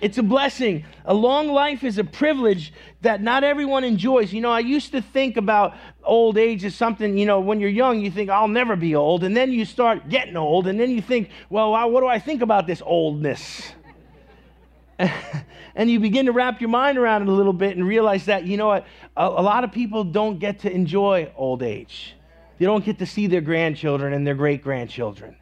It's 0.00 0.16
a 0.18 0.22
blessing. 0.22 0.84
A 1.04 1.12
long 1.12 1.48
life 1.48 1.84
is 1.84 1.98
a 1.98 2.04
privilege 2.04 2.72
that 3.02 3.20
not 3.20 3.44
everyone 3.44 3.84
enjoys. 3.84 4.32
You 4.32 4.40
know, 4.40 4.50
I 4.50 4.60
used 4.60 4.92
to 4.92 5.02
think 5.02 5.36
about 5.36 5.76
old 6.02 6.38
age 6.38 6.64
as 6.64 6.74
something, 6.74 7.18
you 7.18 7.26
know, 7.26 7.40
when 7.40 7.60
you're 7.60 7.68
young, 7.68 8.00
you 8.00 8.10
think, 8.10 8.30
I'll 8.30 8.48
never 8.48 8.76
be 8.76 8.94
old. 8.94 9.24
And 9.24 9.36
then 9.36 9.52
you 9.52 9.64
start 9.64 10.08
getting 10.08 10.36
old, 10.36 10.66
and 10.66 10.80
then 10.80 10.90
you 10.90 11.02
think, 11.02 11.30
well, 11.50 11.72
what 11.90 12.00
do 12.00 12.06
I 12.06 12.18
think 12.18 12.40
about 12.40 12.66
this 12.66 12.82
oldness? 12.84 13.72
and 15.74 15.90
you 15.90 16.00
begin 16.00 16.26
to 16.26 16.32
wrap 16.32 16.60
your 16.60 16.70
mind 16.70 16.98
around 16.98 17.22
it 17.22 17.28
a 17.28 17.32
little 17.32 17.52
bit 17.52 17.76
and 17.76 17.86
realize 17.86 18.26
that, 18.26 18.44
you 18.44 18.56
know 18.56 18.68
what, 18.68 18.86
a, 19.16 19.24
a 19.24 19.42
lot 19.42 19.64
of 19.64 19.72
people 19.72 20.04
don't 20.04 20.38
get 20.38 20.60
to 20.60 20.72
enjoy 20.72 21.30
old 21.36 21.62
age. 21.62 22.14
They 22.58 22.66
don't 22.66 22.84
get 22.84 22.98
to 22.98 23.06
see 23.06 23.26
their 23.26 23.40
grandchildren 23.40 24.12
and 24.12 24.26
their 24.26 24.34
great 24.34 24.62
grandchildren. 24.62 25.36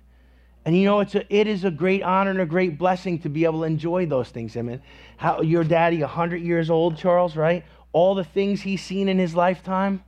And 0.68 0.76
you 0.76 0.84
know, 0.84 1.00
it's 1.00 1.14
a, 1.14 1.34
it 1.34 1.46
is 1.46 1.64
a 1.64 1.70
great 1.70 2.02
honor 2.02 2.30
and 2.30 2.42
a 2.42 2.44
great 2.44 2.76
blessing 2.76 3.20
to 3.20 3.30
be 3.30 3.46
able 3.46 3.60
to 3.60 3.64
enjoy 3.64 4.04
those 4.04 4.28
things. 4.28 4.54
I 4.54 4.60
mean, 4.60 4.82
how 5.16 5.40
your 5.40 5.64
daddy, 5.64 6.00
100 6.00 6.42
years 6.42 6.68
old, 6.68 6.98
Charles, 6.98 7.36
right? 7.36 7.64
All 7.94 8.14
the 8.14 8.22
things 8.22 8.60
he's 8.60 8.82
seen 8.82 9.08
in 9.08 9.18
his 9.18 9.34
lifetime, 9.34 10.04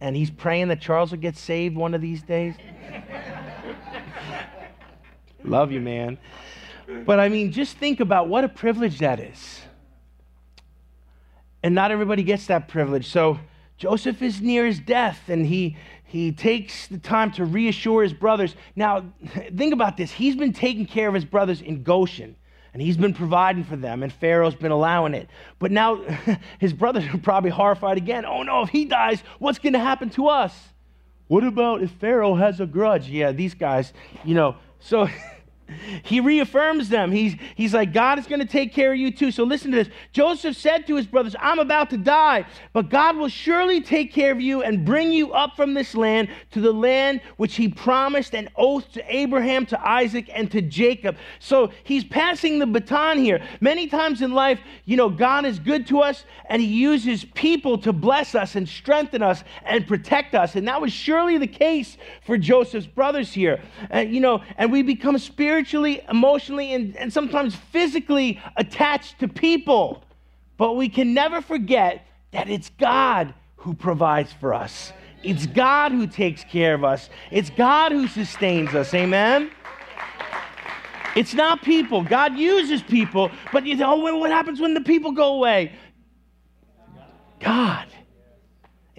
and 0.00 0.16
he's 0.16 0.30
praying 0.30 0.68
that 0.68 0.80
Charles 0.80 1.10
will 1.10 1.18
get 1.18 1.36
saved 1.36 1.76
one 1.76 1.92
of 1.92 2.00
these 2.00 2.22
days. 2.22 2.54
Love 5.44 5.70
you, 5.70 5.82
man. 5.82 6.16
But 7.04 7.20
I 7.20 7.28
mean, 7.28 7.52
just 7.52 7.76
think 7.76 8.00
about 8.00 8.26
what 8.26 8.42
a 8.42 8.48
privilege 8.48 9.00
that 9.00 9.20
is. 9.20 9.60
And 11.62 11.74
not 11.74 11.90
everybody 11.90 12.22
gets 12.22 12.46
that 12.46 12.68
privilege. 12.68 13.06
So 13.06 13.38
Joseph 13.76 14.22
is 14.22 14.40
near 14.40 14.64
his 14.64 14.80
death, 14.80 15.28
and 15.28 15.44
he 15.44 15.76
he 16.10 16.32
takes 16.32 16.88
the 16.88 16.98
time 16.98 17.30
to 17.32 17.44
reassure 17.44 18.02
his 18.02 18.12
brothers. 18.12 18.56
Now, 18.74 19.04
think 19.56 19.72
about 19.72 19.96
this. 19.96 20.10
He's 20.10 20.34
been 20.34 20.52
taking 20.52 20.84
care 20.84 21.06
of 21.06 21.14
his 21.14 21.24
brothers 21.24 21.60
in 21.60 21.84
Goshen, 21.84 22.34
and 22.72 22.82
he's 22.82 22.96
been 22.96 23.14
providing 23.14 23.62
for 23.62 23.76
them, 23.76 24.02
and 24.02 24.12
Pharaoh's 24.12 24.56
been 24.56 24.72
allowing 24.72 25.14
it. 25.14 25.30
But 25.60 25.70
now 25.70 26.02
his 26.58 26.72
brothers 26.72 27.04
are 27.14 27.18
probably 27.18 27.50
horrified 27.50 27.96
again. 27.96 28.24
Oh 28.24 28.42
no, 28.42 28.62
if 28.62 28.70
he 28.70 28.86
dies, 28.86 29.22
what's 29.38 29.60
going 29.60 29.74
to 29.74 29.78
happen 29.78 30.10
to 30.10 30.26
us? 30.26 30.52
What 31.28 31.44
about 31.44 31.80
if 31.80 31.92
Pharaoh 31.92 32.34
has 32.34 32.58
a 32.58 32.66
grudge? 32.66 33.08
Yeah, 33.08 33.30
these 33.30 33.54
guys, 33.54 33.92
you 34.24 34.34
know. 34.34 34.56
So 34.80 35.06
he 36.02 36.20
reaffirms 36.20 36.88
them. 36.88 37.12
He's, 37.12 37.34
he's 37.54 37.74
like, 37.74 37.92
God 37.92 38.18
is 38.18 38.26
going 38.26 38.40
to 38.40 38.46
take 38.46 38.72
care 38.72 38.92
of 38.92 38.98
you 38.98 39.10
too. 39.10 39.30
So 39.30 39.44
listen 39.44 39.70
to 39.72 39.76
this. 39.76 39.88
Joseph 40.12 40.56
said 40.56 40.86
to 40.86 40.96
his 40.96 41.06
brothers, 41.06 41.34
I'm 41.38 41.58
about 41.58 41.90
to 41.90 41.96
die, 41.96 42.46
but 42.72 42.90
God 42.90 43.16
will 43.16 43.28
surely 43.28 43.80
take 43.80 44.12
care 44.12 44.32
of 44.32 44.40
you 44.40 44.62
and 44.62 44.84
bring 44.84 45.10
you 45.10 45.32
up 45.32 45.56
from 45.56 45.74
this 45.74 45.94
land 45.94 46.28
to 46.52 46.60
the 46.60 46.72
land 46.72 47.20
which 47.36 47.56
he 47.56 47.68
promised 47.68 48.34
an 48.34 48.48
oath 48.56 48.90
to 48.92 49.14
Abraham, 49.14 49.66
to 49.66 49.80
Isaac, 49.88 50.30
and 50.32 50.50
to 50.50 50.62
Jacob. 50.62 51.16
So 51.38 51.72
he's 51.84 52.04
passing 52.04 52.58
the 52.58 52.66
baton 52.66 53.18
here. 53.18 53.42
Many 53.60 53.86
times 53.86 54.22
in 54.22 54.32
life, 54.32 54.60
you 54.84 54.96
know, 54.96 55.08
God 55.08 55.44
is 55.44 55.58
good 55.58 55.86
to 55.88 56.00
us 56.00 56.24
and 56.48 56.60
he 56.60 56.68
uses 56.68 57.24
people 57.24 57.78
to 57.78 57.92
bless 57.92 58.34
us 58.34 58.56
and 58.56 58.68
strengthen 58.68 59.22
us 59.22 59.44
and 59.64 59.86
protect 59.86 60.34
us. 60.34 60.56
And 60.56 60.66
that 60.68 60.80
was 60.80 60.92
surely 60.92 61.38
the 61.38 61.46
case 61.46 61.96
for 62.22 62.36
Joseph's 62.36 62.86
brothers 62.86 63.32
here. 63.32 63.60
And, 63.90 64.12
you 64.12 64.20
know, 64.20 64.42
and 64.56 64.72
we 64.72 64.82
become 64.82 65.16
spiritual 65.18 65.59
spiritually, 65.60 66.00
emotionally, 66.08 66.72
and, 66.72 66.96
and 66.96 67.12
sometimes 67.12 67.54
physically 67.54 68.40
attached 68.56 69.18
to 69.18 69.28
people. 69.28 70.02
But 70.56 70.74
we 70.74 70.88
can 70.88 71.12
never 71.12 71.42
forget 71.42 72.06
that 72.30 72.48
it's 72.48 72.70
God 72.78 73.34
who 73.56 73.74
provides 73.74 74.32
for 74.32 74.54
us. 74.54 74.90
It's 75.22 75.44
God 75.44 75.92
who 75.92 76.06
takes 76.06 76.44
care 76.44 76.72
of 76.72 76.82
us. 76.82 77.10
It's 77.30 77.50
God 77.50 77.92
who 77.92 78.08
sustains 78.08 78.74
us. 78.74 78.94
Amen? 78.94 79.50
It's 81.14 81.34
not 81.34 81.60
people. 81.60 82.04
God 82.04 82.38
uses 82.38 82.82
people, 82.82 83.30
but 83.52 83.66
you 83.66 83.76
know 83.76 83.96
what 83.96 84.30
happens 84.30 84.60
when 84.60 84.72
the 84.72 84.80
people 84.80 85.12
go 85.12 85.34
away? 85.34 85.72
God. 87.38 87.86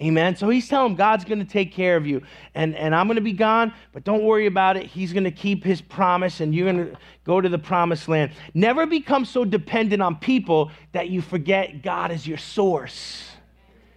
Amen. 0.00 0.34
So 0.34 0.48
he's 0.48 0.68
telling 0.68 0.96
God's 0.96 1.24
going 1.24 1.38
to 1.38 1.44
take 1.44 1.72
care 1.72 1.96
of 1.96 2.06
you. 2.06 2.22
And, 2.54 2.74
and 2.74 2.94
I'm 2.94 3.06
going 3.06 3.16
to 3.16 3.22
be 3.22 3.32
gone, 3.32 3.72
but 3.92 4.04
don't 4.04 4.24
worry 4.24 4.46
about 4.46 4.76
it. 4.76 4.86
He's 4.86 5.12
going 5.12 5.24
to 5.24 5.30
keep 5.30 5.62
his 5.62 5.80
promise 5.80 6.40
and 6.40 6.54
you're 6.54 6.72
going 6.72 6.90
to 6.90 6.98
go 7.24 7.40
to 7.40 7.48
the 7.48 7.58
promised 7.58 8.08
land. 8.08 8.32
Never 8.54 8.86
become 8.86 9.24
so 9.24 9.44
dependent 9.44 10.02
on 10.02 10.16
people 10.16 10.70
that 10.92 11.08
you 11.08 11.20
forget 11.20 11.82
God 11.82 12.10
is 12.10 12.26
your 12.26 12.38
source. 12.38 13.28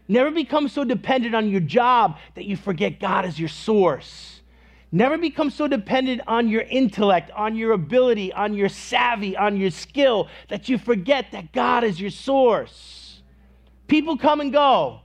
Never 0.07 0.29
become 0.29 0.67
so 0.67 0.83
dependent 0.83 1.33
on 1.33 1.49
your 1.49 1.61
job 1.61 2.17
that 2.35 2.45
you 2.45 2.55
forget 2.57 2.99
God 2.99 3.25
is 3.25 3.39
your 3.39 3.49
source. 3.49 4.41
Never 4.91 5.17
become 5.17 5.49
so 5.49 5.67
dependent 5.67 6.21
on 6.27 6.47
your 6.47 6.61
intellect, 6.61 7.31
on 7.31 7.55
your 7.55 7.71
ability, 7.71 8.31
on 8.31 8.53
your 8.53 8.69
savvy, 8.69 9.35
on 9.35 9.57
your 9.57 9.71
skill 9.71 10.29
that 10.49 10.69
you 10.69 10.77
forget 10.77 11.31
that 11.31 11.51
God 11.51 11.83
is 11.83 11.99
your 11.99 12.11
source. 12.11 13.21
People 13.87 14.17
come 14.17 14.41
and 14.41 14.53
go 14.53 15.01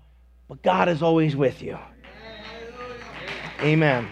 but 0.51 0.62
God 0.62 0.88
is 0.88 1.01
always 1.01 1.36
with 1.36 1.62
you. 1.62 1.78
Amen. 3.61 4.09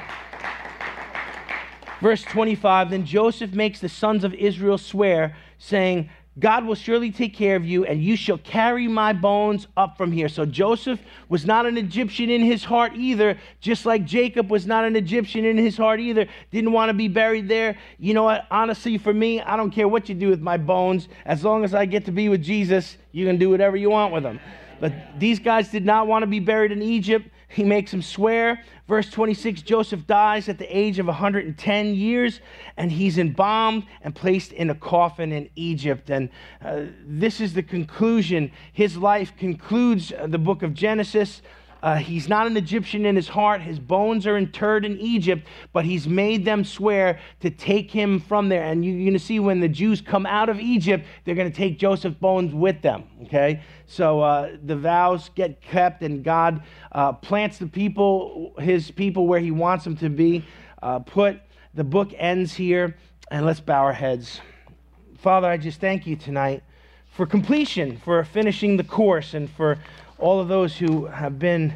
Verse 2.00 2.22
25 2.22 2.90
Then 2.90 3.04
Joseph 3.04 3.52
makes 3.52 3.80
the 3.80 3.88
sons 3.88 4.22
of 4.22 4.32
Israel 4.34 4.78
swear, 4.78 5.36
saying, 5.58 6.08
God 6.38 6.64
will 6.64 6.76
surely 6.76 7.10
take 7.10 7.34
care 7.34 7.56
of 7.56 7.64
you, 7.66 7.84
and 7.84 8.00
you 8.00 8.14
shall 8.14 8.38
carry 8.38 8.86
my 8.86 9.12
bones 9.12 9.66
up 9.76 9.96
from 9.96 10.12
here. 10.12 10.28
So 10.28 10.46
Joseph 10.46 11.00
was 11.28 11.44
not 11.44 11.66
an 11.66 11.76
Egyptian 11.76 12.30
in 12.30 12.42
his 12.42 12.62
heart 12.62 12.92
either, 12.94 13.36
just 13.60 13.84
like 13.84 14.04
Jacob 14.04 14.48
was 14.48 14.64
not 14.64 14.84
an 14.84 14.94
Egyptian 14.94 15.44
in 15.44 15.56
his 15.56 15.76
heart 15.76 15.98
either. 15.98 16.28
Didn't 16.52 16.70
want 16.70 16.90
to 16.90 16.94
be 16.94 17.08
buried 17.08 17.48
there. 17.48 17.76
You 17.98 18.14
know 18.14 18.22
what? 18.22 18.46
Honestly, 18.52 18.96
for 18.96 19.12
me, 19.12 19.40
I 19.40 19.56
don't 19.56 19.72
care 19.72 19.88
what 19.88 20.08
you 20.08 20.14
do 20.14 20.28
with 20.28 20.40
my 20.40 20.56
bones. 20.56 21.08
As 21.24 21.42
long 21.42 21.64
as 21.64 21.74
I 21.74 21.84
get 21.84 22.04
to 22.04 22.12
be 22.12 22.28
with 22.28 22.44
Jesus, 22.44 22.96
you 23.10 23.26
can 23.26 23.38
do 23.38 23.50
whatever 23.50 23.76
you 23.76 23.90
want 23.90 24.14
with 24.14 24.22
them. 24.22 24.38
But 24.80 24.92
these 25.18 25.38
guys 25.38 25.68
did 25.68 25.84
not 25.84 26.06
want 26.06 26.22
to 26.22 26.26
be 26.26 26.40
buried 26.40 26.72
in 26.72 26.82
Egypt. 26.82 27.28
He 27.48 27.64
makes 27.64 27.90
them 27.90 28.02
swear. 28.02 28.62
Verse 28.86 29.10
26 29.10 29.62
Joseph 29.62 30.06
dies 30.06 30.48
at 30.48 30.58
the 30.58 30.76
age 30.76 30.98
of 30.98 31.06
110 31.06 31.94
years, 31.94 32.40
and 32.76 32.92
he's 32.92 33.18
embalmed 33.18 33.84
and 34.02 34.14
placed 34.14 34.52
in 34.52 34.70
a 34.70 34.74
coffin 34.74 35.32
in 35.32 35.48
Egypt. 35.56 36.10
And 36.10 36.28
uh, 36.64 36.84
this 37.04 37.40
is 37.40 37.54
the 37.54 37.62
conclusion. 37.62 38.52
His 38.72 38.96
life 38.96 39.36
concludes 39.36 40.12
uh, 40.12 40.26
the 40.26 40.38
book 40.38 40.62
of 40.62 40.74
Genesis. 40.74 41.42
Uh, 41.82 41.96
he's 41.96 42.28
not 42.28 42.46
an 42.46 42.56
Egyptian 42.56 43.06
in 43.06 43.14
his 43.14 43.28
heart. 43.28 43.60
His 43.60 43.78
bones 43.78 44.26
are 44.26 44.36
interred 44.36 44.84
in 44.84 44.98
Egypt, 44.98 45.46
but 45.72 45.84
he's 45.84 46.08
made 46.08 46.44
them 46.44 46.64
swear 46.64 47.20
to 47.40 47.50
take 47.50 47.90
him 47.90 48.18
from 48.18 48.48
there. 48.48 48.64
And 48.64 48.84
you, 48.84 48.94
are 48.94 48.98
going 48.98 49.12
to 49.12 49.18
see 49.18 49.38
when 49.38 49.60
the 49.60 49.68
Jews 49.68 50.00
come 50.00 50.26
out 50.26 50.48
of 50.48 50.58
Egypt, 50.58 51.06
they're 51.24 51.36
going 51.36 51.50
to 51.50 51.56
take 51.56 51.78
Joseph's 51.78 52.16
bones 52.16 52.52
with 52.52 52.82
them. 52.82 53.04
Okay? 53.24 53.62
So 53.86 54.20
uh, 54.20 54.56
the 54.64 54.76
vows 54.76 55.30
get 55.34 55.62
kept, 55.62 56.02
and 56.02 56.24
God 56.24 56.62
uh, 56.90 57.12
plants 57.12 57.58
the 57.58 57.66
people, 57.66 58.54
his 58.58 58.90
people, 58.90 59.26
where 59.26 59.40
he 59.40 59.52
wants 59.52 59.84
them 59.84 59.96
to 59.98 60.08
be 60.08 60.44
uh, 60.82 60.98
put. 61.00 61.40
The 61.74 61.84
book 61.84 62.12
ends 62.16 62.54
here, 62.54 62.96
and 63.30 63.46
let's 63.46 63.60
bow 63.60 63.84
our 63.84 63.92
heads. 63.92 64.40
Father, 65.18 65.48
I 65.48 65.56
just 65.56 65.80
thank 65.80 66.06
you 66.06 66.16
tonight 66.16 66.62
for 67.10 67.26
completion, 67.26 67.98
for 67.98 68.22
finishing 68.24 68.76
the 68.76 68.84
course, 68.84 69.34
and 69.34 69.50
for 69.50 69.78
all 70.18 70.40
of 70.40 70.48
those 70.48 70.76
who 70.76 71.06
have 71.06 71.38
been 71.38 71.74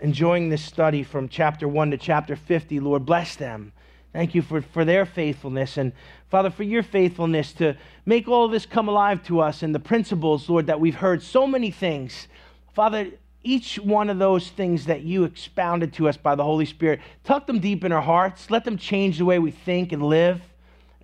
enjoying 0.00 0.48
this 0.48 0.62
study 0.64 1.02
from 1.02 1.28
chapter 1.28 1.68
1 1.68 1.92
to 1.92 1.96
chapter 1.96 2.36
50, 2.36 2.80
Lord, 2.80 3.06
bless 3.06 3.36
them. 3.36 3.72
Thank 4.12 4.34
you 4.34 4.42
for, 4.42 4.62
for 4.62 4.84
their 4.84 5.06
faithfulness. 5.06 5.76
And 5.76 5.92
Father, 6.30 6.50
for 6.50 6.62
your 6.62 6.82
faithfulness 6.82 7.52
to 7.54 7.76
make 8.06 8.28
all 8.28 8.44
of 8.44 8.52
this 8.52 8.66
come 8.66 8.88
alive 8.88 9.22
to 9.24 9.40
us 9.40 9.62
and 9.62 9.74
the 9.74 9.80
principles, 9.80 10.48
Lord, 10.48 10.66
that 10.66 10.80
we've 10.80 10.94
heard 10.94 11.22
so 11.22 11.46
many 11.46 11.70
things. 11.70 12.28
Father, 12.72 13.10
each 13.42 13.76
one 13.76 14.08
of 14.10 14.18
those 14.18 14.48
things 14.50 14.86
that 14.86 15.02
you 15.02 15.24
expounded 15.24 15.92
to 15.94 16.08
us 16.08 16.16
by 16.16 16.34
the 16.34 16.44
Holy 16.44 16.64
Spirit, 16.64 17.00
tuck 17.24 17.46
them 17.46 17.58
deep 17.58 17.84
in 17.84 17.92
our 17.92 18.02
hearts. 18.02 18.50
Let 18.50 18.64
them 18.64 18.78
change 18.78 19.18
the 19.18 19.24
way 19.24 19.38
we 19.38 19.50
think 19.50 19.92
and 19.92 20.02
live 20.02 20.40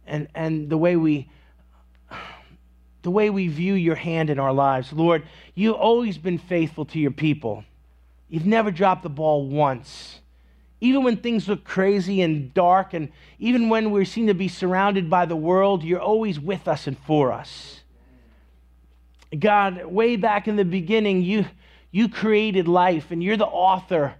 and, 0.06 0.28
and 0.34 0.70
the 0.70 0.78
way 0.78 0.96
we 0.96 1.28
the 3.02 3.10
way 3.10 3.30
we 3.30 3.48
view 3.48 3.74
your 3.74 3.94
hand 3.94 4.30
in 4.30 4.38
our 4.38 4.52
lives. 4.52 4.92
Lord, 4.92 5.22
you've 5.54 5.76
always 5.76 6.18
been 6.18 6.38
faithful 6.38 6.84
to 6.86 6.98
your 6.98 7.10
people. 7.10 7.64
You've 8.28 8.46
never 8.46 8.70
dropped 8.70 9.02
the 9.02 9.08
ball 9.08 9.46
once. 9.48 10.20
Even 10.80 11.02
when 11.04 11.16
things 11.16 11.48
look 11.48 11.64
crazy 11.64 12.22
and 12.22 12.54
dark, 12.54 12.94
and 12.94 13.10
even 13.38 13.68
when 13.68 13.90
we 13.90 14.04
seem 14.04 14.28
to 14.28 14.34
be 14.34 14.48
surrounded 14.48 15.10
by 15.10 15.26
the 15.26 15.36
world, 15.36 15.82
you're 15.82 16.00
always 16.00 16.40
with 16.40 16.68
us 16.68 16.86
and 16.86 16.98
for 16.98 17.32
us. 17.32 17.80
God, 19.38 19.84
way 19.84 20.16
back 20.16 20.48
in 20.48 20.56
the 20.56 20.64
beginning, 20.64 21.22
you, 21.22 21.44
you 21.90 22.08
created 22.08 22.66
life, 22.66 23.10
and 23.10 23.22
you're 23.22 23.36
the 23.36 23.46
author 23.46 24.14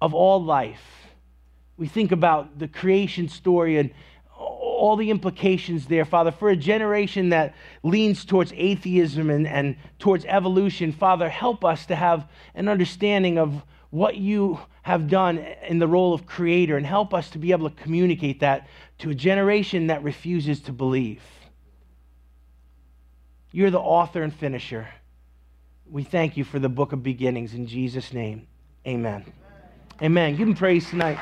of 0.00 0.14
all 0.14 0.42
life. 0.42 0.82
We 1.76 1.86
think 1.86 2.10
about 2.10 2.58
the 2.58 2.68
creation 2.68 3.28
story 3.28 3.76
and 3.76 3.90
all 4.38 4.96
the 4.96 5.10
implications 5.10 5.86
there, 5.86 6.04
Father, 6.04 6.30
for 6.30 6.50
a 6.50 6.56
generation 6.56 7.30
that 7.30 7.54
leans 7.82 8.24
towards 8.24 8.52
atheism 8.54 9.28
and, 9.28 9.46
and 9.46 9.76
towards 9.98 10.24
evolution. 10.26 10.92
Father, 10.92 11.28
help 11.28 11.64
us 11.64 11.86
to 11.86 11.96
have 11.96 12.28
an 12.54 12.68
understanding 12.68 13.38
of 13.38 13.62
what 13.90 14.16
you 14.16 14.60
have 14.82 15.08
done 15.08 15.38
in 15.66 15.78
the 15.78 15.88
role 15.88 16.14
of 16.14 16.26
creator 16.26 16.76
and 16.76 16.86
help 16.86 17.12
us 17.12 17.30
to 17.30 17.38
be 17.38 17.52
able 17.52 17.68
to 17.68 17.82
communicate 17.82 18.40
that 18.40 18.68
to 18.98 19.10
a 19.10 19.14
generation 19.14 19.88
that 19.88 20.02
refuses 20.02 20.60
to 20.60 20.72
believe. 20.72 21.22
You're 23.50 23.70
the 23.70 23.80
author 23.80 24.22
and 24.22 24.32
finisher. 24.32 24.88
We 25.90 26.04
thank 26.04 26.36
you 26.36 26.44
for 26.44 26.58
the 26.58 26.68
book 26.68 26.92
of 26.92 27.02
beginnings 27.02 27.54
in 27.54 27.66
Jesus' 27.66 28.12
name. 28.12 28.46
Amen. 28.86 29.24
Amen. 30.00 30.36
Give 30.36 30.46
him 30.46 30.54
praise 30.54 30.88
tonight. 30.88 31.18